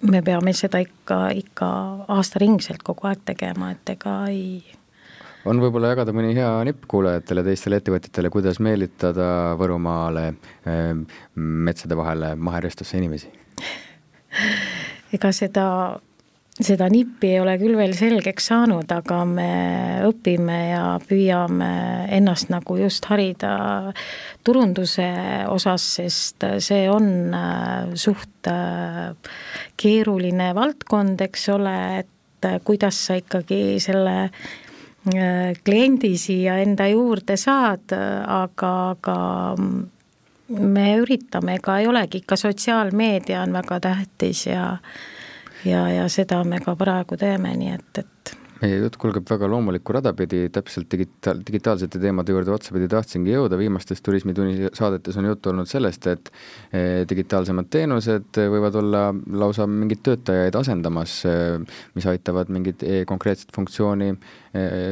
me 0.01 0.21
peame 0.25 0.53
seda 0.57 0.81
ikka, 0.81 1.27
ikka 1.37 1.69
aastaringselt 2.17 2.83
kogu 2.83 3.07
aeg 3.09 3.21
tegema, 3.25 3.71
et 3.75 3.93
ega 3.93 4.17
ei 4.31 4.63
on 5.47 5.61
võib-olla 5.61 5.93
jagada 5.93 6.13
mõni 6.15 6.33
hea 6.35 6.49
nipp 6.67 6.87
kuulajatele, 6.91 7.43
teistele 7.45 7.79
ettevõtjatele, 7.79 8.31
kuidas 8.33 8.59
meelitada 8.63 9.29
Võrumaale 9.59 10.25
äh, 10.33 10.91
metsade 11.35 11.97
vahele 11.97 12.33
maherestusse 12.35 12.97
inimesi? 12.99 13.31
ega 15.15 15.31
seda 15.31 15.67
seda 16.57 16.87
nippi 16.89 17.29
ei 17.35 17.39
ole 17.41 17.53
küll 17.61 17.77
veel 17.77 17.93
selgeks 17.97 18.49
saanud, 18.49 18.89
aga 18.89 19.19
me 19.29 19.49
õpime 20.07 20.57
ja 20.71 20.83
püüame 21.03 21.69
ennast 22.17 22.49
nagu 22.49 22.77
just 22.79 23.05
harida 23.11 23.93
turunduse 24.45 25.07
osas, 25.53 25.85
sest 25.99 26.47
see 26.65 26.87
on 26.89 27.35
äh, 27.35 27.91
suht 27.99 28.49
äh, 28.49 29.13
keeruline 29.77 30.53
valdkond, 30.57 31.21
eks 31.27 31.49
ole, 31.53 31.75
et 32.01 32.47
äh, 32.49 32.57
kuidas 32.65 33.05
sa 33.07 33.19
ikkagi 33.19 33.77
selle 33.83 34.17
kliendi 35.07 36.09
siia 36.19 36.57
enda 36.59 36.89
juurde 36.91 37.37
saad, 37.39 37.93
aga, 37.95 38.71
aga 38.91 39.13
me 39.55 40.87
üritame, 40.99 41.55
ega 41.61 41.77
ei 41.79 41.87
olegi, 41.87 42.19
ikka 42.25 42.35
sotsiaalmeedia 42.35 43.45
on 43.45 43.55
väga 43.55 43.79
tähtis 43.87 44.43
ja 44.49 44.65
ja, 45.67 45.85
ja 45.91 46.09
seda 46.11 46.43
me 46.47 46.59
ka 46.63 46.75
praegu 46.79 47.17
teeme, 47.19 47.53
nii 47.59 47.73
et, 47.77 48.03
et 48.03 48.37
meie 48.61 48.77
jutt 48.81 48.97
kulgeb 49.01 49.27
väga 49.29 49.47
loomulikku 49.51 49.93
rada 49.95 50.13
pidi, 50.17 50.47
täpselt 50.53 50.89
digitaal, 50.91 51.41
digitaalsete 51.45 51.99
teemade 52.01 52.33
juurde 52.33 52.53
otsapidi 52.55 52.89
tahtsingi 52.91 53.33
jõuda, 53.33 53.59
viimastes 53.59 54.01
Turismitunni 54.05 54.71
saadetes 54.77 55.17
on 55.19 55.29
juttu 55.29 55.51
olnud 55.51 55.69
sellest, 55.69 56.07
et 56.09 56.31
eh, 56.71 57.03
digitaalsemad 57.09 57.69
teenused 57.73 58.41
võivad 58.53 58.79
olla 58.81 59.03
lausa 59.43 59.67
mingeid 59.69 60.03
töötajaid 60.07 60.57
asendamas, 60.57 61.19
eh, 61.29 61.81
mis 61.97 62.09
aitavad 62.09 62.51
mingit 62.53 62.85
konkreetset 63.09 63.53
funktsiooni 63.55 64.13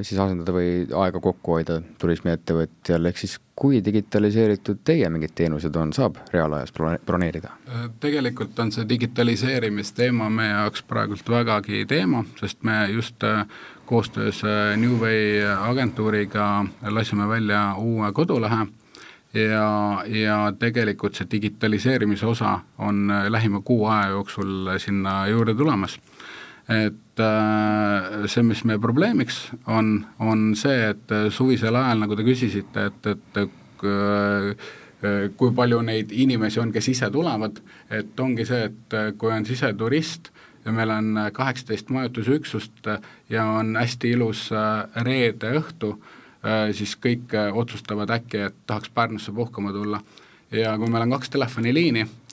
siis 0.02 0.20
asendada 0.20 0.54
või 0.56 0.86
aega 1.04 1.20
kokku 1.24 1.58
hoida 1.58 1.80
turismiettevõtjal, 2.02 3.10
ehk 3.10 3.20
siis 3.22 3.38
kui 3.56 3.80
digitaliseeritud 3.86 4.82
teie 4.86 5.10
mingid 5.10 5.36
teenused 5.36 5.76
on, 5.80 5.94
saab 5.96 6.20
reaalajas 6.34 6.74
broneerida? 6.76 7.54
tegelikult 8.04 8.60
on 8.60 8.72
see 8.76 8.88
digitaliseerimisteema 8.90 10.30
meie 10.30 10.52
jaoks 10.52 10.84
praegult 10.88 11.30
vägagi 11.30 11.86
teema, 11.90 12.26
sest 12.40 12.64
me 12.68 12.84
just 12.92 13.24
äh, 13.24 13.46
koostöös 13.86 14.44
äh, 14.44 14.78
New 14.78 15.00
Way 15.00 15.46
agentuuriga 15.60 16.66
lasime 16.82 17.30
välja 17.30 17.76
uue 17.78 18.12
kodulehe 18.12 18.68
ja, 19.34 20.04
ja 20.08 20.54
tegelikult 20.60 21.16
see 21.16 21.28
digitaliseerimise 21.32 22.26
osa 22.26 22.60
on 22.78 23.12
äh, 23.12 23.28
lähima 23.32 23.62
kuu 23.62 23.86
aja 23.88 24.10
jooksul 24.16 24.78
sinna 24.78 25.28
juurde 25.28 25.56
tulemas 25.56 26.00
et 26.70 26.94
äh, 26.94 27.05
see, 27.18 28.44
mis 28.44 28.64
meie 28.68 28.80
probleemiks 28.82 29.50
on, 29.72 30.00
on 30.20 30.50
see, 30.58 30.90
et 30.92 31.14
äh, 31.14 31.28
suvisel 31.34 31.76
ajal, 31.76 32.02
nagu 32.04 32.18
te 32.18 32.26
küsisite, 32.28 32.90
et, 32.90 33.12
et 33.12 33.40
äh, 33.86 34.74
kui 35.38 35.54
palju 35.54 35.82
neid 35.86 36.12
inimesi 36.16 36.60
on, 36.64 36.72
kes 36.74 36.90
ise 36.90 37.12
tulevad, 37.14 37.60
et 37.94 38.20
ongi 38.20 38.46
see, 38.48 38.72
et 38.72 38.96
kui 39.20 39.32
on 39.32 39.46
siseturist 39.46 40.32
ja 40.66 40.74
meil 40.74 40.90
on 40.90 41.20
kaheksateist 41.36 41.92
majutusüksust 41.94 42.90
ja 43.30 43.46
on 43.60 43.76
hästi 43.78 44.16
ilus 44.16 44.48
reede 45.06 45.52
õhtu, 45.60 45.92
siis 46.74 46.96
kõik 47.02 47.36
otsustavad 47.54 48.16
äkki, 48.18 48.48
et 48.48 48.58
tahaks 48.66 48.90
Pärnusse 48.96 49.36
puhkama 49.36 49.76
tulla. 49.76 50.02
ja 50.52 50.74
kui 50.78 50.90
meil 50.90 51.06
on 51.06 51.20
kaks 51.20 51.30
telefoniliini 51.30 52.08
Äh, 52.08 52.25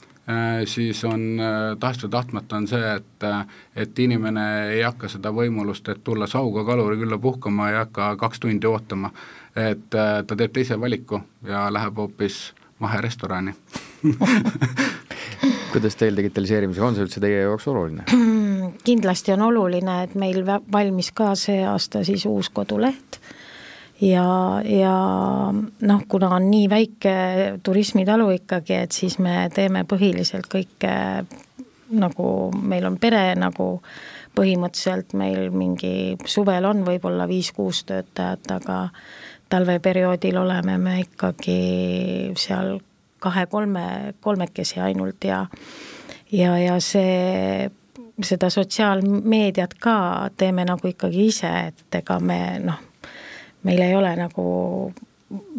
siis 0.65 1.05
on 1.05 1.41
äh, 1.41 1.77
tahes 1.81 2.03
või 2.05 2.11
tahtmata 2.11 2.57
on 2.57 2.69
see, 2.71 2.95
et, 2.97 3.25
äh, 3.27 3.47
et 3.77 3.99
inimene 3.99 4.47
ei 4.71 4.83
hakka 4.87 5.09
seda 5.11 5.33
võimalust, 5.35 5.89
et 5.89 6.05
tulla 6.05 6.27
Sauga 6.31 6.65
kaluri 6.65 7.01
külla 7.01 7.19
puhkama, 7.19 7.71
ei 7.71 7.81
hakka 7.81 8.15
kaks 8.17 8.41
tundi 8.41 8.67
ootama. 8.67 9.11
et 9.57 9.91
ta 9.91 10.37
teeb 10.37 10.53
teise 10.53 10.81
valiku 10.81 11.21
ja 11.45 11.67
läheb 11.73 11.97
hoopis 11.97 12.55
maherestorani 12.81 13.53
kuidas 15.73 15.97
teil 15.97 16.17
digitaliseerimisega 16.17 16.87
on 16.87 16.97
see 16.97 17.05
üldse 17.05 17.21
teie 17.21 17.43
jaoks 17.43 17.69
oluline? 17.69 18.07
kindlasti 18.85 19.35
on 19.35 19.43
oluline, 19.51 20.03
et 20.07 20.15
meil 20.15 20.41
valmis 20.47 21.13
ka 21.13 21.35
see 21.37 21.61
aasta 21.69 22.05
siis 22.09 22.25
uus 22.31 22.49
koduleht 22.49 23.21
ja, 24.03 24.63
ja 24.67 24.97
noh, 25.81 26.03
kuna 26.09 26.35
on 26.37 26.51
nii 26.51 26.69
väike 26.71 27.15
turismitalu 27.63 28.31
ikkagi, 28.39 28.83
et 28.87 28.93
siis 28.93 29.19
me 29.23 29.47
teeme 29.55 29.85
põhiliselt 29.89 30.49
kõike 30.51 30.93
nagu 31.93 32.27
meil 32.57 32.87
on 32.89 32.97
pere 33.01 33.33
nagu 33.37 33.67
põhimõtteliselt 34.37 35.13
meil 35.19 35.51
mingi 35.53 36.17
suvel 36.25 36.65
on 36.65 36.87
võib-olla 36.87 37.27
viis-kuus 37.29 37.85
töötajat, 37.89 38.49
aga 38.55 38.79
talveperioodil 39.53 40.39
oleme 40.41 40.79
me 40.81 40.97
ikkagi 41.03 42.33
seal 42.41 42.79
kahe-kolme, 43.23 44.15
kolmekesi 44.21 44.81
ainult 44.81 45.29
ja 45.29 45.45
ja, 46.33 46.57
ja 46.59 46.79
see, 46.81 47.69
seda 48.25 48.49
sotsiaalmeediat 48.51 49.77
ka 49.79 50.31
teeme 50.37 50.65
nagu 50.65 50.89
ikkagi 50.89 51.29
ise, 51.29 51.53
et 51.69 52.01
ega 52.01 52.19
me 52.21 52.41
noh 52.65 52.89
meil 53.63 53.83
ei 53.85 53.95
ole 53.97 54.13
nagu 54.19 54.45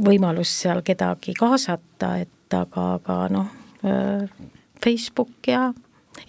võimalust 0.06 0.64
seal 0.64 0.84
kedagi 0.86 1.34
kaasata, 1.38 2.18
et 2.22 2.54
aga, 2.54 2.94
aga 3.00 3.18
noh, 3.34 3.48
Facebook 4.84 5.48
ja 5.48 5.72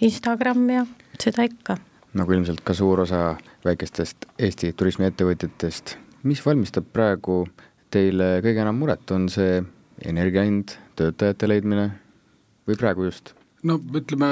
Instagram 0.01 0.69
ja 0.69 0.85
seda 1.19 1.45
ikka. 1.45 1.77
nagu 2.15 2.31
ilmselt 2.31 2.63
ka 2.63 2.73
suur 2.73 3.03
osa 3.03 3.35
väikestest 3.65 4.25
Eesti 4.39 4.73
turismiettevõtjatest, 4.73 5.97
mis 6.23 6.41
valmistab 6.45 6.87
praegu 6.93 7.43
teile 7.91 8.39
kõige 8.43 8.63
enam 8.63 8.79
muret, 8.79 9.11
on 9.11 9.29
see 9.29 9.61
energia 10.05 10.43
hind, 10.47 10.77
töötajate 10.95 11.47
leidmine 11.47 11.89
või 12.67 12.79
praegu 12.79 13.09
just? 13.09 13.35
No 13.65 13.79
ütleme, 13.97 14.27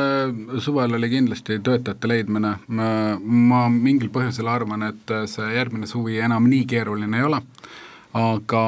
suvel 0.62 0.94
oli 0.98 1.10
kindlasti 1.10 1.60
töötajate 1.66 2.10
leidmine, 2.10 2.54
ma 2.68 3.64
mingil 3.70 4.12
põhjusel 4.14 4.50
arvan, 4.52 4.86
et 4.90 5.16
see 5.32 5.50
järgmine 5.56 5.90
suvi 5.90 6.20
enam 6.22 6.48
nii 6.50 6.68
keeruline 6.70 7.18
ei 7.18 7.28
ole, 7.30 7.42
aga, 8.20 8.64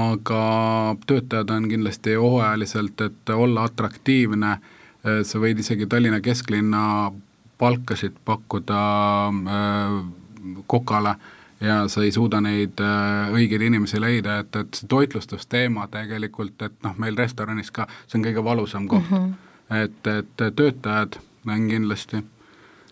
aga 0.00 0.42
töötajad 1.06 1.54
on 1.54 1.70
kindlasti 1.70 2.18
hooajaliselt, 2.18 3.06
et 3.06 3.34
olla 3.34 3.68
atraktiivne, 3.70 4.58
sa 5.22 5.40
võid 5.40 5.62
isegi 5.62 5.86
Tallinna 5.86 6.20
kesklinna 6.20 6.82
palkasid 7.58 8.12
pakkuda 8.24 8.80
äh, 9.28 10.04
kokale 10.66 11.14
ja 11.60 11.88
sa 11.88 12.02
ei 12.02 12.12
suuda 12.14 12.40
neid 12.40 12.78
äh, 12.82 13.32
õigeid 13.34 13.64
inimesi 13.66 14.00
leida, 14.00 14.38
et, 14.44 14.56
et 14.56 14.78
see 14.78 14.86
toitlustusteema 14.90 15.88
tegelikult, 15.90 16.54
et 16.62 16.78
noh, 16.86 16.94
meil 17.02 17.18
restoranis 17.18 17.72
ka, 17.74 17.88
see 18.06 18.20
on 18.20 18.26
kõige 18.28 18.44
valusam 18.46 18.88
koht. 18.88 19.10
Mm. 19.10 19.16
-hmm 19.16 19.47
et, 19.70 20.06
et 20.06 20.44
töötajad 20.56 21.20
on 21.48 21.68
kindlasti 21.68 22.22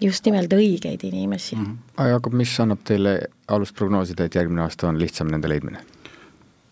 just 0.01 0.27
nimelt 0.29 0.53
õigeid 0.53 1.05
inimesi 1.07 1.57
mm. 1.57 1.65
-hmm. 1.65 1.77
aga 1.97 2.09
Jakob, 2.09 2.37
mis 2.37 2.53
annab 2.61 2.85
teile 2.85 3.19
alust 3.49 3.77
prognoosida, 3.77 4.25
et 4.25 4.35
järgmine 4.35 4.63
aasta 4.63 4.89
on 4.89 4.99
lihtsam 5.01 5.31
nende 5.33 5.49
leidmine? 5.49 5.81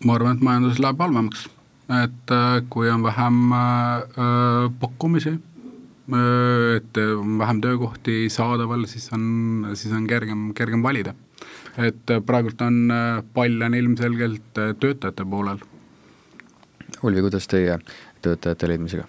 ma 0.03 0.15
arvan, 0.15 0.37
et 0.37 0.43
majandus 0.43 0.79
läheb 0.79 0.99
halvemaks, 0.99 1.49
et 2.03 2.31
äh, 2.31 2.63
kui 2.69 2.89
on 2.89 3.03
vähem 3.03 3.51
äh, 3.51 4.71
pakkumisi 4.79 5.29
äh,, 5.29 6.75
et 6.75 6.97
on 6.97 7.37
vähem 7.39 7.61
töökohti 7.61 8.29
saadaval, 8.29 8.85
siis 8.85 9.09
on, 9.13 9.67
siis 9.73 9.93
on 9.93 10.07
kergem, 10.07 10.53
kergem 10.53 10.83
valida. 10.83 11.13
et 11.77 12.09
äh, 12.09 12.21
praegult 12.25 12.61
on 12.61 12.91
äh, 12.91 13.23
pall 13.33 13.61
on 13.61 13.73
ilmselgelt 13.73 14.57
äh, 14.57 14.75
töötajate 14.79 15.25
poolel. 15.25 15.57
Ulvi, 17.03 17.21
kuidas 17.21 17.47
teie 17.47 17.79
töötajate 18.21 18.67
leidmisega? 18.67 19.07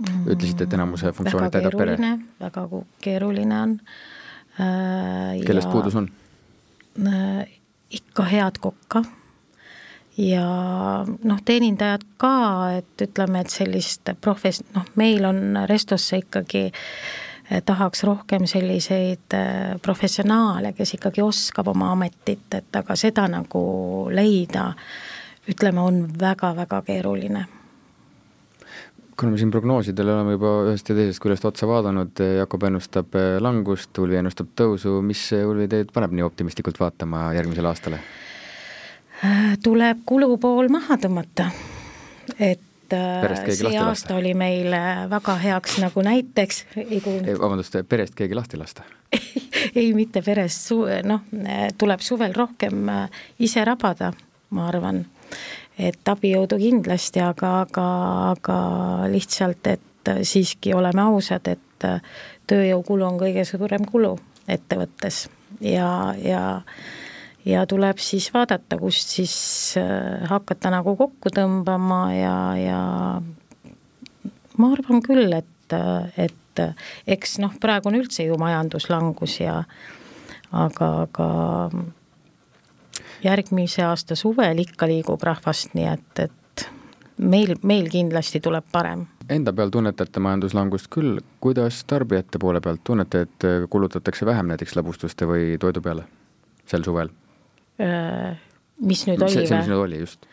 Ütlesite, 0.00 0.64
et 0.64 0.74
enamuse 0.74 1.12
funktsioone 1.12 1.50
täidab 1.50 1.76
pere. 1.78 1.96
väga 2.40 2.66
keeruline 3.00 3.60
on 3.60 3.80
äh,. 4.60 5.40
kellest 5.46 5.68
ja, 5.68 5.72
puudus 5.72 5.96
on 5.96 6.08
äh,? 7.06 7.48
ikka 7.90 8.24
head 8.24 8.58
kokka 8.60 9.02
ja 10.16 10.46
noh, 11.24 11.40
teenindajad 11.44 12.04
ka, 12.16 12.34
et 12.78 13.06
ütleme, 13.06 13.42
et 13.42 13.52
sellist 13.52 14.12
profes-, 14.20 14.62
noh, 14.74 14.86
meil 14.96 15.24
on 15.28 15.56
Restosse 15.68 16.22
ikkagi 16.24 16.66
eh, 16.68 17.62
tahaks 17.64 18.04
rohkem 18.08 18.46
selliseid 18.48 19.36
eh, 19.36 19.78
professionaale, 19.82 20.74
kes 20.76 20.96
ikkagi 20.98 21.24
oskab 21.24 21.72
oma 21.72 21.92
ametit, 21.96 22.48
et 22.54 22.80
aga 22.80 22.96
seda 22.96 23.28
nagu 23.28 23.64
leida, 24.12 24.72
ütleme, 25.48 25.80
on 25.80 26.04
väga-väga 26.20 26.82
keeruline 26.86 27.46
kuna 29.22 29.30
me 29.32 29.38
siin 29.38 29.50
prognoosidele 29.54 30.10
oleme 30.16 30.32
juba 30.34 30.50
ühest 30.66 30.88
ja 30.90 30.96
teisest 30.98 31.22
küljest 31.22 31.44
otsa 31.46 31.66
vaadanud, 31.70 32.18
Jakob 32.40 32.64
ennustab 32.66 33.14
eh, 33.14 33.36
langust, 33.38 33.94
Ulvi 34.02 34.18
ennustab 34.18 34.48
tõusu, 34.58 34.96
mis 35.06 35.20
Ulvi 35.36 35.68
teid 35.70 35.92
paneb 35.94 36.16
nii 36.16 36.24
optimistlikult 36.26 36.80
vaatama 36.82 37.28
järgmisele 37.36 37.70
aastale? 37.70 38.02
tuleb 39.62 40.00
kulupool 40.08 40.66
maha 40.74 40.96
tõmmata, 40.98 41.46
et 42.34 42.96
eh, 42.98 43.44
see 43.54 43.78
aasta 43.78 44.16
oli 44.18 44.34
meil 44.34 44.74
väga 45.12 45.38
heaks 45.44 45.78
nagu 45.84 46.02
näiteks, 46.02 46.64
ei 46.82 46.98
kuulnud. 46.98 47.30
vabandust, 47.38 47.78
perest 47.88 48.18
keegi 48.18 48.34
lahti 48.34 48.58
lasta? 48.58 48.88
Ei, 49.78 49.92
mitte 49.94 50.18
perest, 50.26 50.72
noh, 51.06 51.22
tuleb 51.78 52.02
suvel 52.02 52.34
rohkem 52.34 52.90
eh, 52.90 53.22
ise 53.46 53.62
rabada, 53.70 54.10
ma 54.50 54.66
arvan 54.66 55.04
et 55.78 56.08
abijõudu 56.08 56.58
kindlasti, 56.60 57.22
aga, 57.24 57.52
aga, 57.66 57.86
aga 58.32 58.58
lihtsalt, 59.12 59.66
et 59.66 60.12
siiski 60.26 60.74
oleme 60.74 61.04
ausad, 61.04 61.46
et 61.48 61.86
tööjõukulu 62.50 63.06
on 63.06 63.20
kõige 63.20 63.44
suurem 63.46 63.86
kulu 63.88 64.16
ettevõttes. 64.50 65.28
Ja, 65.62 66.14
ja 66.18 66.42
ja 67.46 67.64
tuleb 67.66 67.98
siis 67.98 68.28
vaadata, 68.34 68.78
kust 68.78 69.14
siis 69.16 69.34
äh, 69.80 70.22
hakata 70.30 70.70
nagu 70.70 70.94
kokku 70.98 71.32
tõmbama 71.34 72.02
ja, 72.14 72.36
ja 72.58 72.82
ma 74.58 74.70
arvan 74.70 75.02
küll, 75.02 75.32
et, 75.34 75.76
et 76.20 76.62
eks 77.10 77.38
noh, 77.42 77.54
praegu 77.60 77.90
on 77.90 77.98
üldse 77.98 78.26
ju 78.28 78.38
majanduslangus 78.40 79.40
ja 79.40 79.62
aga, 80.52 80.90
aga 81.08 81.28
järgmise 83.24 83.84
aasta 83.86 84.16
suvel 84.18 84.58
ikka 84.64 84.88
liigub 84.90 85.22
rahvast, 85.22 85.74
nii 85.78 85.88
et, 85.92 86.24
et 86.26 86.66
meil, 87.18 87.54
meil 87.62 87.90
kindlasti 87.92 88.40
tuleb 88.42 88.66
parem. 88.72 89.06
Enda 89.30 89.52
peal 89.56 89.70
tunnetate 89.72 90.20
majanduslangust 90.20 90.90
küll, 90.92 91.20
kuidas 91.40 91.84
tarbijate 91.88 92.40
poole 92.42 92.60
pealt 92.60 92.82
tunnete, 92.84 93.26
et 93.26 93.46
kulutatakse 93.70 94.26
vähem 94.26 94.50
näiteks 94.52 94.76
lõbustuste 94.78 95.28
või 95.28 95.54
toidu 95.60 95.84
peale 95.84 96.06
sel 96.66 96.84
suvel? 96.86 97.12
mis 98.82 99.06
nüüd 99.08 99.22
oli 99.22 99.38
või? 99.38 99.46
see, 99.46 99.58
mis 99.58 99.70
nüüd 99.70 99.80
oli, 99.80 100.02
just 100.02 100.26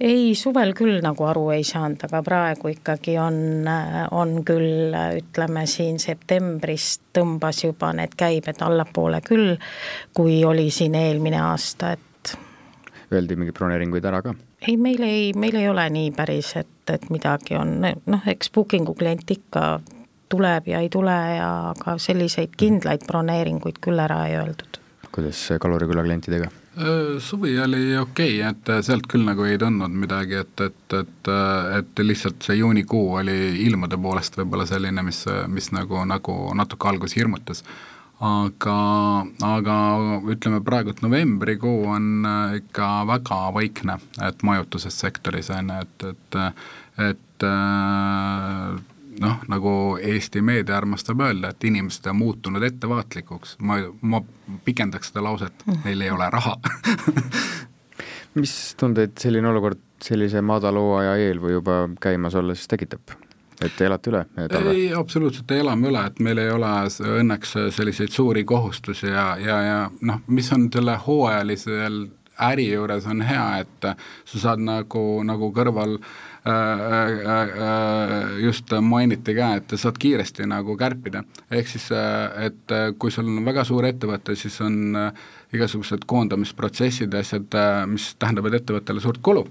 ei, 0.00 0.34
suvel 0.36 0.74
küll 0.76 1.00
nagu 1.04 1.24
aru 1.24 1.48
ei 1.54 1.64
saanud, 1.64 2.02
aga 2.08 2.20
praegu 2.24 2.70
ikkagi 2.74 3.16
on, 3.20 3.38
on 4.12 4.34
küll, 4.46 4.92
ütleme 5.20 5.64
siin 5.70 5.98
septembrist 6.02 7.06
tõmbas 7.16 7.62
juba 7.64 7.92
need 7.96 8.16
käibed 8.18 8.60
allapoole 8.66 9.22
küll, 9.24 9.54
kui 10.16 10.42
oli 10.44 10.68
siin 10.70 10.98
eelmine 11.00 11.40
aasta, 11.40 11.94
et 11.96 12.04
Öeldi 13.12 13.36
mingeid 13.38 13.54
broneeringuid 13.54 14.06
ära 14.08 14.22
ka? 14.24 14.34
ei, 14.66 14.76
meil 14.76 15.02
ei, 15.06 15.30
meil 15.38 15.58
ei 15.60 15.68
ole 15.70 15.84
nii 15.94 16.10
päris, 16.16 16.54
et, 16.58 16.90
et 16.90 17.10
midagi 17.12 17.58
on, 17.58 17.78
noh, 17.82 18.26
eks 18.26 18.50
booking'u 18.54 18.96
klient 18.98 19.30
ikka 19.30 19.66
tuleb 20.32 20.68
ja 20.72 20.82
ei 20.82 20.90
tule 20.90 21.14
ja 21.36 21.50
aga 21.70 21.96
selliseid 22.02 22.56
kindlaid 22.58 23.06
broneeringuid 23.06 23.78
küll 23.84 24.02
ära 24.02 24.24
ei 24.26 24.38
öeldud. 24.40 24.80
kuidas 25.14 25.48
Kaluriküla 25.60 26.02
klientidega? 26.02 26.50
Äh, 26.76 27.18
suvi 27.18 27.54
oli 27.60 27.96
okei 27.96 28.40
okay,, 28.42 28.50
et 28.50 28.84
sealt 28.84 29.06
küll 29.08 29.24
nagu 29.24 29.46
ei 29.48 29.56
tundnud 29.58 29.94
midagi, 29.96 30.42
et, 30.42 30.60
et, 30.60 30.96
et, 30.98 31.30
et 31.78 32.02
lihtsalt 32.04 32.42
see 32.44 32.58
juunikuu 32.58 33.14
oli 33.22 33.36
ilmade 33.64 33.96
poolest 33.96 34.36
võib-olla 34.36 34.66
selline, 34.68 35.06
mis, 35.06 35.22
mis 35.48 35.70
nagu, 35.72 36.02
nagu 36.04 36.34
natuke 36.58 36.90
alguses 36.90 37.16
hirmutas. 37.16 37.64
Aga, 38.24 38.78
aga 39.44 39.76
ütleme 40.32 40.62
praegu, 40.64 40.92
et 40.92 41.02
novembrikuu 41.04 41.86
on 41.92 42.26
ikka 42.56 42.90
väga 43.08 43.40
vaikne, 43.56 43.98
et 44.24 44.42
majutuses 44.46 45.00
sektoris 45.04 45.50
on 45.54 45.72
ju, 45.72 45.80
et, 45.82 46.06
et, 46.12 46.38
et 47.10 47.48
noh, 49.20 49.36
nagu 49.52 49.74
Eesti 50.00 50.42
meedia 50.44 50.76
armastab 50.78 51.20
öelda, 51.24 51.52
et 51.52 51.68
inimesed 51.68 52.08
on 52.10 52.20
muutunud 52.20 52.64
ettevaatlikuks, 52.66 53.56
ma, 53.60 53.80
ma 54.00 54.22
pikendaks 54.64 55.12
seda 55.12 55.24
lauset, 55.26 55.66
neil 55.84 56.06
ei 56.06 56.12
ole 56.12 56.30
raha. 56.32 56.56
Mis 58.40 58.52
tundeid 58.76 59.16
selline 59.20 59.48
olukord 59.48 59.80
sellise 60.04 60.42
madala 60.44 60.80
hooaja 60.82 61.14
eel 61.24 61.40
või 61.40 61.56
juba 61.56 61.86
käimas 62.00 62.36
olles 62.36 62.66
tekitab? 62.68 63.16
Et 63.62 63.72
te 63.76 63.86
elate 63.88 64.12
üle 64.12 64.22
talve? 64.36 64.74
ei, 64.74 64.90
absoluutselt 64.94 65.50
elame 65.56 65.90
üle, 65.90 66.04
et 66.10 66.20
meil 66.24 66.42
ei 66.42 66.52
ole 66.52 66.72
õnneks 67.20 67.56
selliseid 67.76 68.12
suuri 68.12 68.44
kohustusi 68.44 69.08
ja, 69.08 69.32
ja, 69.40 69.58
ja 69.64 69.80
noh, 70.00 70.22
mis 70.28 70.52
on 70.52 70.68
selle 70.72 70.98
hooajalisel 71.06 72.06
äri 72.42 72.66
juures 72.68 73.06
on 73.08 73.22
hea, 73.24 73.44
et 73.64 73.86
sa 74.28 74.40
saad 74.40 74.62
nagu, 74.64 75.02
nagu 75.24 75.50
kõrval 75.56 75.96
just 78.44 78.74
mainiti 78.84 79.34
ka, 79.34 79.48
et 79.58 79.74
saad 79.80 79.96
kiiresti 79.98 80.46
nagu 80.46 80.76
kärpida. 80.78 81.24
ehk 81.50 81.68
siis, 81.68 81.88
et 82.44 82.76
kui 82.98 83.10
sul 83.10 83.26
on 83.32 83.44
väga 83.44 83.64
suur 83.64 83.88
ettevõte, 83.88 84.36
siis 84.36 84.60
on 84.60 84.94
igasugused 85.54 86.04
koondamisprotsessid 86.06 87.12
ja 87.14 87.24
asjad, 87.24 87.58
mis 87.90 88.12
tähendavad 88.18 88.60
ettevõttele 88.60 89.00
suurt 89.00 89.22
kulu 89.22 89.46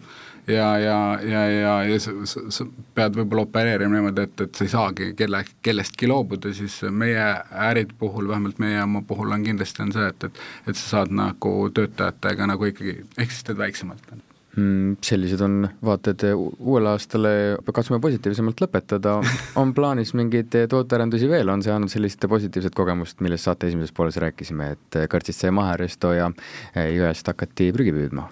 ja, 0.47 0.67
ja, 0.79 1.19
ja, 1.23 1.43
ja, 1.49 1.73
ja 1.83 1.99
sa, 1.99 2.13
sa, 2.29 2.45
sa 2.53 2.67
pead 2.97 3.17
võib-olla 3.19 3.47
opereerima 3.47 3.97
niimoodi, 3.97 4.27
et, 4.27 4.45
et 4.47 4.57
sa 4.57 4.67
ei 4.67 4.73
saagi 4.73 5.09
kelle, 5.17 5.43
kellestki 5.65 6.09
loobuda, 6.11 6.53
siis 6.55 6.81
meie 6.91 7.25
ärid 7.69 7.95
puhul, 7.99 8.29
vähemalt 8.29 8.61
meie 8.61 8.83
oma 8.83 9.01
puhul 9.07 9.33
on 9.35 9.45
kindlasti 9.45 9.85
on 9.85 9.95
see, 9.95 10.07
et, 10.13 10.29
et 10.29 10.45
et 10.67 10.77
sa 10.77 10.99
saad 10.99 11.11
nagu 11.15 11.57
töötajatega 11.73 12.47
nagu 12.51 12.71
ikkagi, 12.71 13.01
ehk 13.17 13.33
siis 13.33 13.45
teed 13.47 13.59
väiksemalt. 13.59 14.15
Mm, 14.55 14.95
sellised 15.03 15.41
on 15.43 15.65
vaated 15.83 16.21
uuele 16.31 16.93
aastale, 16.93 17.31
katsume 17.75 17.99
positiivsemalt 18.03 18.61
lõpetada, 18.63 19.17
on 19.61 19.73
plaanis 19.75 20.13
mingeid 20.15 20.55
tootearendusi 20.71 21.27
veel, 21.31 21.51
on 21.51 21.63
see 21.65 21.73
andnud 21.75 21.91
sellist 21.91 22.23
positiivset 22.31 22.75
kogemust, 22.77 23.19
millest 23.25 23.49
saate 23.49 23.67
esimeses 23.67 23.95
pooles 23.95 24.19
rääkisime, 24.23 24.71
et 24.77 24.99
kõrtsist 25.11 25.43
sai 25.43 25.51
maha 25.55 25.75
resto 25.81 26.13
ja 26.15 26.31
jõest 26.75 27.33
hakati 27.33 27.73
prügi 27.75 27.95
püüdma? 27.95 28.29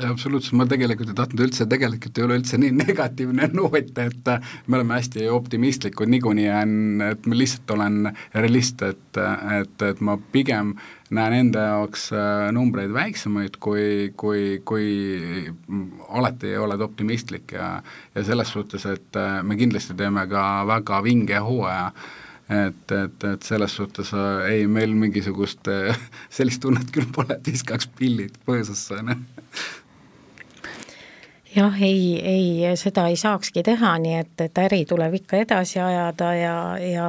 Absoluutselt, 0.00 0.56
ma 0.56 0.64
tegelikult 0.68 1.10
ei 1.12 1.16
tahtnud 1.16 1.42
üldse, 1.46 1.66
tegelikult 1.68 2.18
ei 2.18 2.24
ole 2.24 2.38
üldse 2.40 2.58
nii 2.60 2.72
negatiivne 2.86 3.50
noot, 3.52 3.92
et 4.00 4.30
me 4.66 4.78
oleme 4.78 4.96
hästi 4.96 5.28
optimistlikud, 5.32 6.10
niikuinii 6.12 6.48
on, 6.54 6.74
et 7.10 7.28
ma 7.28 7.38
lihtsalt 7.38 7.74
olen 7.76 7.98
realist, 8.34 8.82
et, 8.86 9.20
et, 9.58 9.86
et 9.90 10.00
ma 10.04 10.16
pigem 10.32 10.74
näen 11.12 11.36
enda 11.42 11.66
jaoks 11.68 12.08
äh, 12.16 12.46
numbreid 12.56 12.94
väiksemaid, 12.94 13.58
kui, 13.60 13.84
kui, 14.16 14.62
kui 14.64 14.88
alati 16.08 16.56
oled 16.56 16.80
optimistlik 16.80 17.52
ja 17.58 17.74
ja 18.14 18.24
selles 18.24 18.52
suhtes, 18.52 18.86
et 18.88 19.20
äh, 19.20 19.38
me 19.44 19.60
kindlasti 19.60 19.96
teeme 19.98 20.24
ka 20.30 20.64
väga 20.68 21.02
vinge 21.04 21.44
hooaja, 21.44 21.92
et, 22.52 22.96
et, 22.96 23.24
et 23.28 23.44
selles 23.44 23.76
suhtes 23.76 24.14
äh, 24.16 24.48
ei, 24.54 24.66
meil 24.66 24.96
mingisugust 24.96 25.68
sellist 26.38 26.64
tunnet 26.64 26.88
küll 26.94 27.12
pole, 27.12 27.36
et 27.36 27.52
viskaks 27.52 27.92
pillid 28.00 28.40
põõsasse, 28.48 29.02
on 29.02 29.12
ju 29.12 29.20
jah, 31.56 31.82
ei, 31.82 32.20
ei, 32.20 32.76
seda 32.80 33.06
ei 33.10 33.18
saakski 33.20 33.62
teha, 33.66 33.96
nii 34.02 34.16
et, 34.20 34.34
et 34.46 34.62
äri 34.64 34.84
tuleb 34.88 35.18
ikka 35.20 35.42
edasi 35.42 35.80
ajada 35.82 36.32
ja, 36.38 36.56
ja 36.80 37.08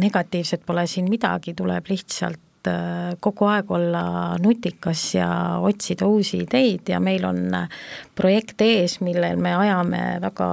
negatiivset 0.00 0.64
pole 0.66 0.86
siin 0.90 1.10
midagi, 1.12 1.54
tuleb 1.58 1.90
lihtsalt 1.92 2.70
äh, 2.70 3.12
kogu 3.20 3.48
aeg 3.52 3.70
olla 3.70 4.04
nutikas 4.42 5.04
ja 5.18 5.28
otsida 5.60 6.08
uusi 6.08 6.42
ideid 6.46 6.92
ja 6.94 7.00
meil 7.00 7.26
on 7.28 7.44
projekt 8.16 8.64
ees, 8.64 9.00
millel 9.04 9.40
me 9.42 9.54
ajame 9.58 10.02
väga 10.22 10.50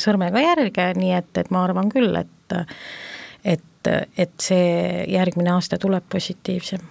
sõrmega 0.00 0.42
järge, 0.44 0.92
nii 0.96 1.14
et, 1.16 1.32
et 1.42 1.50
ma 1.50 1.64
arvan 1.66 1.90
küll, 1.92 2.14
et 2.16 2.36
et, 3.44 3.88
et 4.18 4.32
see 4.42 5.04
järgmine 5.08 5.54
aasta 5.54 5.78
tuleb 5.80 6.04
positiivsem. 6.12 6.82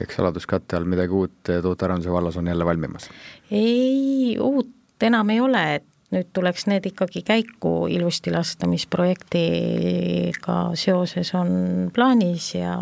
eks 0.00 0.18
saladuskatte 0.20 0.76
all 0.76 0.86
midagi 0.86 1.12
uut 1.12 1.50
tootearenduse 1.62 2.12
vallas 2.12 2.36
on 2.36 2.46
jälle 2.46 2.64
valmimas? 2.64 3.10
ei, 3.50 4.36
uut 4.38 4.75
enam 5.02 5.30
ei 5.30 5.40
ole, 5.40 5.62
et 5.80 5.86
nüüd 6.14 6.28
tuleks 6.36 6.66
need 6.70 6.86
ikkagi 6.86 7.22
käiku 7.26 7.86
ilusti 7.90 8.32
lasta, 8.34 8.68
mis 8.70 8.86
projektiga 8.90 10.58
seoses 10.78 11.32
on 11.34 11.90
plaanis 11.94 12.52
ja, 12.54 12.76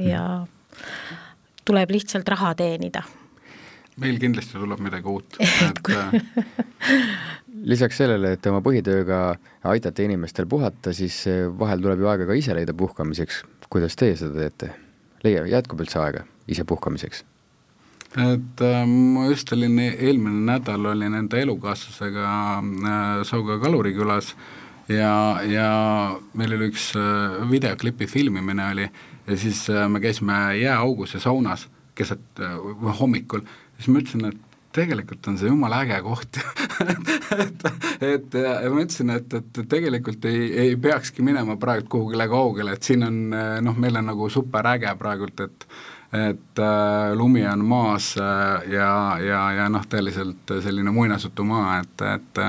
ja 0.00 0.22
tuleb 1.68 1.92
lihtsalt 1.92 2.28
raha 2.28 2.54
teenida. 2.58 3.02
meil 4.00 4.18
kindlasti 4.18 4.56
tuleb 4.56 4.80
midagi 4.80 5.08
uut, 5.08 5.36
et 5.68 5.82
lisaks 7.68 8.00
sellele, 8.00 8.32
et 8.34 8.46
oma 8.50 8.62
põhitööga 8.64 9.18
aitate 9.68 10.06
inimestel 10.08 10.48
puhata, 10.48 10.94
siis 10.96 11.24
vahel 11.58 11.84
tuleb 11.84 12.00
ju 12.00 12.08
aega 12.08 12.26
ka 12.26 12.38
ise 12.38 12.56
leida 12.56 12.74
puhkamiseks. 12.74 13.44
kuidas 13.68 13.96
teie 13.96 14.16
seda 14.16 14.46
teete? 14.46 14.72
leia, 15.22 15.44
jätkub 15.46 15.84
üldse 15.84 16.00
aega 16.02 16.24
ise 16.48 16.64
puhkamiseks? 16.64 17.24
Et 18.16 18.60
äh, 18.60 18.82
ma 18.86 19.26
just 19.30 19.52
olin, 19.52 19.78
e-, 19.78 19.96
eelmine 20.08 20.44
nädal 20.52 20.86
olin 20.92 21.14
enda 21.16 21.38
elukaaslasega 21.40 22.26
äh, 22.60 23.22
Sauga 23.24 23.58
Kalurikülas 23.62 24.34
ja, 24.88 25.40
ja 25.48 25.68
meil 26.36 26.56
oli 26.58 26.68
üks 26.72 26.90
äh, 26.98 27.40
videoklipi 27.50 28.06
filmimine 28.06 28.68
oli 28.72 28.88
ja 29.26 29.36
siis 29.36 29.64
äh, 29.70 29.88
me 29.88 30.00
käisime 30.00 30.56
jääaugus 30.60 31.14
ja 31.14 31.20
saunas 31.20 31.68
keset 31.94 32.40
äh, 32.40 32.56
hommikul, 33.00 33.44
siis 33.76 33.88
ma 33.88 34.02
ütlesin, 34.02 34.28
et 34.28 34.51
tegelikult 34.72 35.28
on 35.30 35.38
see 35.40 35.50
jumala 35.50 35.82
äge 35.84 36.00
koht 36.04 36.40
et, 37.44 37.64
et 38.00 38.36
ja 38.40 38.72
ma 38.72 38.84
ütlesin, 38.84 39.14
et, 39.16 39.38
et 39.38 39.62
tegelikult 39.68 40.28
ei, 40.30 40.50
ei 40.66 40.76
peakski 40.76 41.24
minema 41.24 41.56
praegu 41.60 41.88
kuhugile 41.96 42.28
kaugele, 42.30 42.76
et 42.76 42.86
siin 42.86 43.06
on 43.06 43.18
noh, 43.64 43.80
meil 43.80 44.00
on 44.00 44.12
nagu 44.12 44.30
super 44.32 44.72
äge 44.74 44.94
praegult, 44.98 45.44
et 45.46 45.66
et 46.12 46.58
äh, 46.60 47.14
lumi 47.16 47.46
on 47.48 47.64
maas 47.64 48.14
äh, 48.20 48.72
ja, 48.72 49.16
ja, 49.16 49.40
ja 49.56 49.68
noh, 49.72 49.84
tõeliselt 49.88 50.52
selline 50.60 50.92
muinasjutumaa, 50.92 51.78
et, 51.80 52.04
et, 52.04 52.40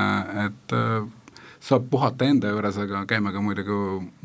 et 0.45 0.75
äh, 0.75 1.05
saab 1.63 1.87
puhata 1.89 2.27
enda 2.27 2.51
juures, 2.51 2.77
aga 2.83 3.05
käime 3.07 3.31
ka 3.31 3.41
muidugi 3.41 3.77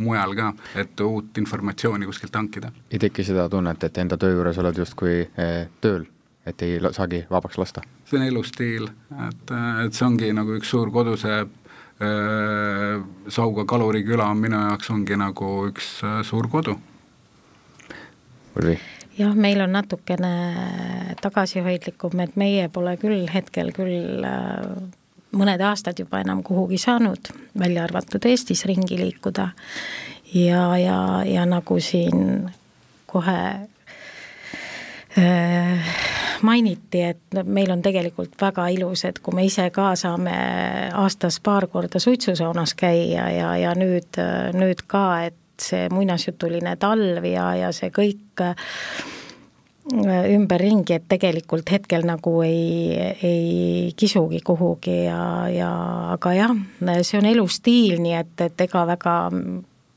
mujal 0.03 0.34
ka, 0.38 0.51
et 0.82 1.01
uut 1.07 1.38
informatsiooni 1.38 2.09
kuskilt 2.11 2.34
hankida. 2.34 2.72
ei 2.90 2.99
teki 2.99 3.24
seda 3.24 3.49
tunnet, 3.49 3.84
et 3.84 4.03
enda 4.03 4.18
töö 4.18 4.34
juures 4.34 4.59
oled 4.59 4.82
justkui 4.82 5.20
eh, 5.22 5.68
tööl, 5.80 6.09
et 6.49 6.62
ei 6.62 6.80
saagi 6.92 7.24
vabaks 7.30 7.59
lasta? 7.59 7.84
see 8.09 8.18
on 8.20 8.26
elustiil, 8.26 8.90
et, 9.28 9.57
et 9.84 9.94
see 9.94 10.07
ongi 10.07 10.32
nagu 10.36 10.59
üks 10.59 10.74
suur 10.74 10.92
koduse 10.94 11.46
Sauga 13.28 13.64
kaluriküla 13.66 14.28
on 14.30 14.38
minu 14.38 14.59
jaoks 14.68 14.90
ongi 14.94 15.16
nagu 15.18 15.49
üks 15.66 15.96
suur 16.28 16.46
kodu. 16.46 16.76
Urvi? 18.55 18.76
jah, 19.18 19.34
meil 19.34 19.61
on 19.61 19.72
natukene 19.74 20.30
tagasihoidlikum, 21.22 22.20
et 22.22 22.36
meie 22.38 22.68
pole 22.70 22.94
küll 23.03 23.26
hetkel 23.32 23.72
küll 23.74 24.22
mõned 25.38 25.61
aastad 25.64 25.99
juba 25.99 26.22
enam 26.22 26.42
kuhugi 26.46 26.78
saanud, 26.78 27.32
välja 27.59 27.84
arvatud 27.88 28.24
Eestis 28.30 28.64
ringi 28.68 28.99
liikuda. 29.01 29.49
ja, 30.34 30.76
ja, 30.78 31.24
ja 31.26 31.46
nagu 31.46 31.80
siin 31.80 32.51
kohe 33.07 33.40
äh, 35.18 35.94
mainiti, 36.43 37.03
et 37.03 37.41
meil 37.45 37.70
on 37.74 37.82
tegelikult 37.82 38.36
väga 38.41 38.68
ilus, 38.74 39.05
et 39.09 39.18
kui 39.24 39.36
me 39.36 39.45
ise 39.47 39.68
ka 39.74 39.93
saame 39.99 40.36
aastas 40.95 41.41
paar 41.45 41.68
korda 41.72 42.01
suitsusaunas 42.03 42.74
käia 42.78 43.28
ja, 43.34 43.53
ja 43.57 43.74
nüüd, 43.78 44.18
nüüd 44.57 44.82
ka, 44.86 45.05
et 45.28 45.36
see 45.59 45.89
muinasjutuline 45.91 46.76
talv 46.78 47.24
ja, 47.26 47.53
ja 47.59 47.72
see 47.74 47.91
kõik 47.95 48.45
ümberringi, 49.89 50.99
et 50.99 51.09
tegelikult 51.09 51.70
hetkel 51.72 52.05
nagu 52.07 52.34
ei, 52.45 52.93
ei 53.24 53.93
kisugi 53.97 54.43
kuhugi 54.45 55.05
ja, 55.07 55.49
ja 55.49 55.72
aga 56.12 56.34
jah, 56.36 56.55
see 57.03 57.18
on 57.20 57.28
elustiil, 57.30 57.97
nii 58.05 58.16
et, 58.20 58.34
et 58.45 58.66
ega 58.68 58.84
väga 58.89 59.18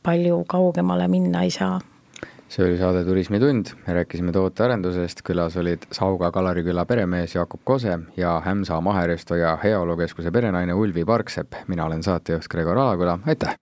palju 0.02 0.44
kaugemale 0.50 1.08
minna 1.12 1.44
ei 1.46 1.52
saa 1.54 1.76
see 2.52 2.66
oli 2.66 2.78
saade 2.78 3.06
Turismitund, 3.08 3.72
me 3.88 3.94
rääkisime 3.96 4.34
tootearendusest, 4.36 5.24
külas 5.24 5.56
olid 5.58 5.88
Sauga 5.96 6.32
Kalariküla 6.36 6.86
peremees 6.86 7.36
Jakob 7.36 7.64
Kose 7.64 8.00
ja 8.18 8.42
Hämsa 8.46 8.82
Maheresto 8.82 9.36
ja 9.40 9.58
Heaolukeskuse 9.64 10.32
perenaine 10.32 10.74
Ulvi 10.74 11.06
Parksepp. 11.06 11.54
mina 11.68 11.86
olen 11.86 12.04
saatejuht 12.04 12.48
Gregor 12.52 12.78
Alaküla, 12.78 13.20
aitäh! 13.26 13.58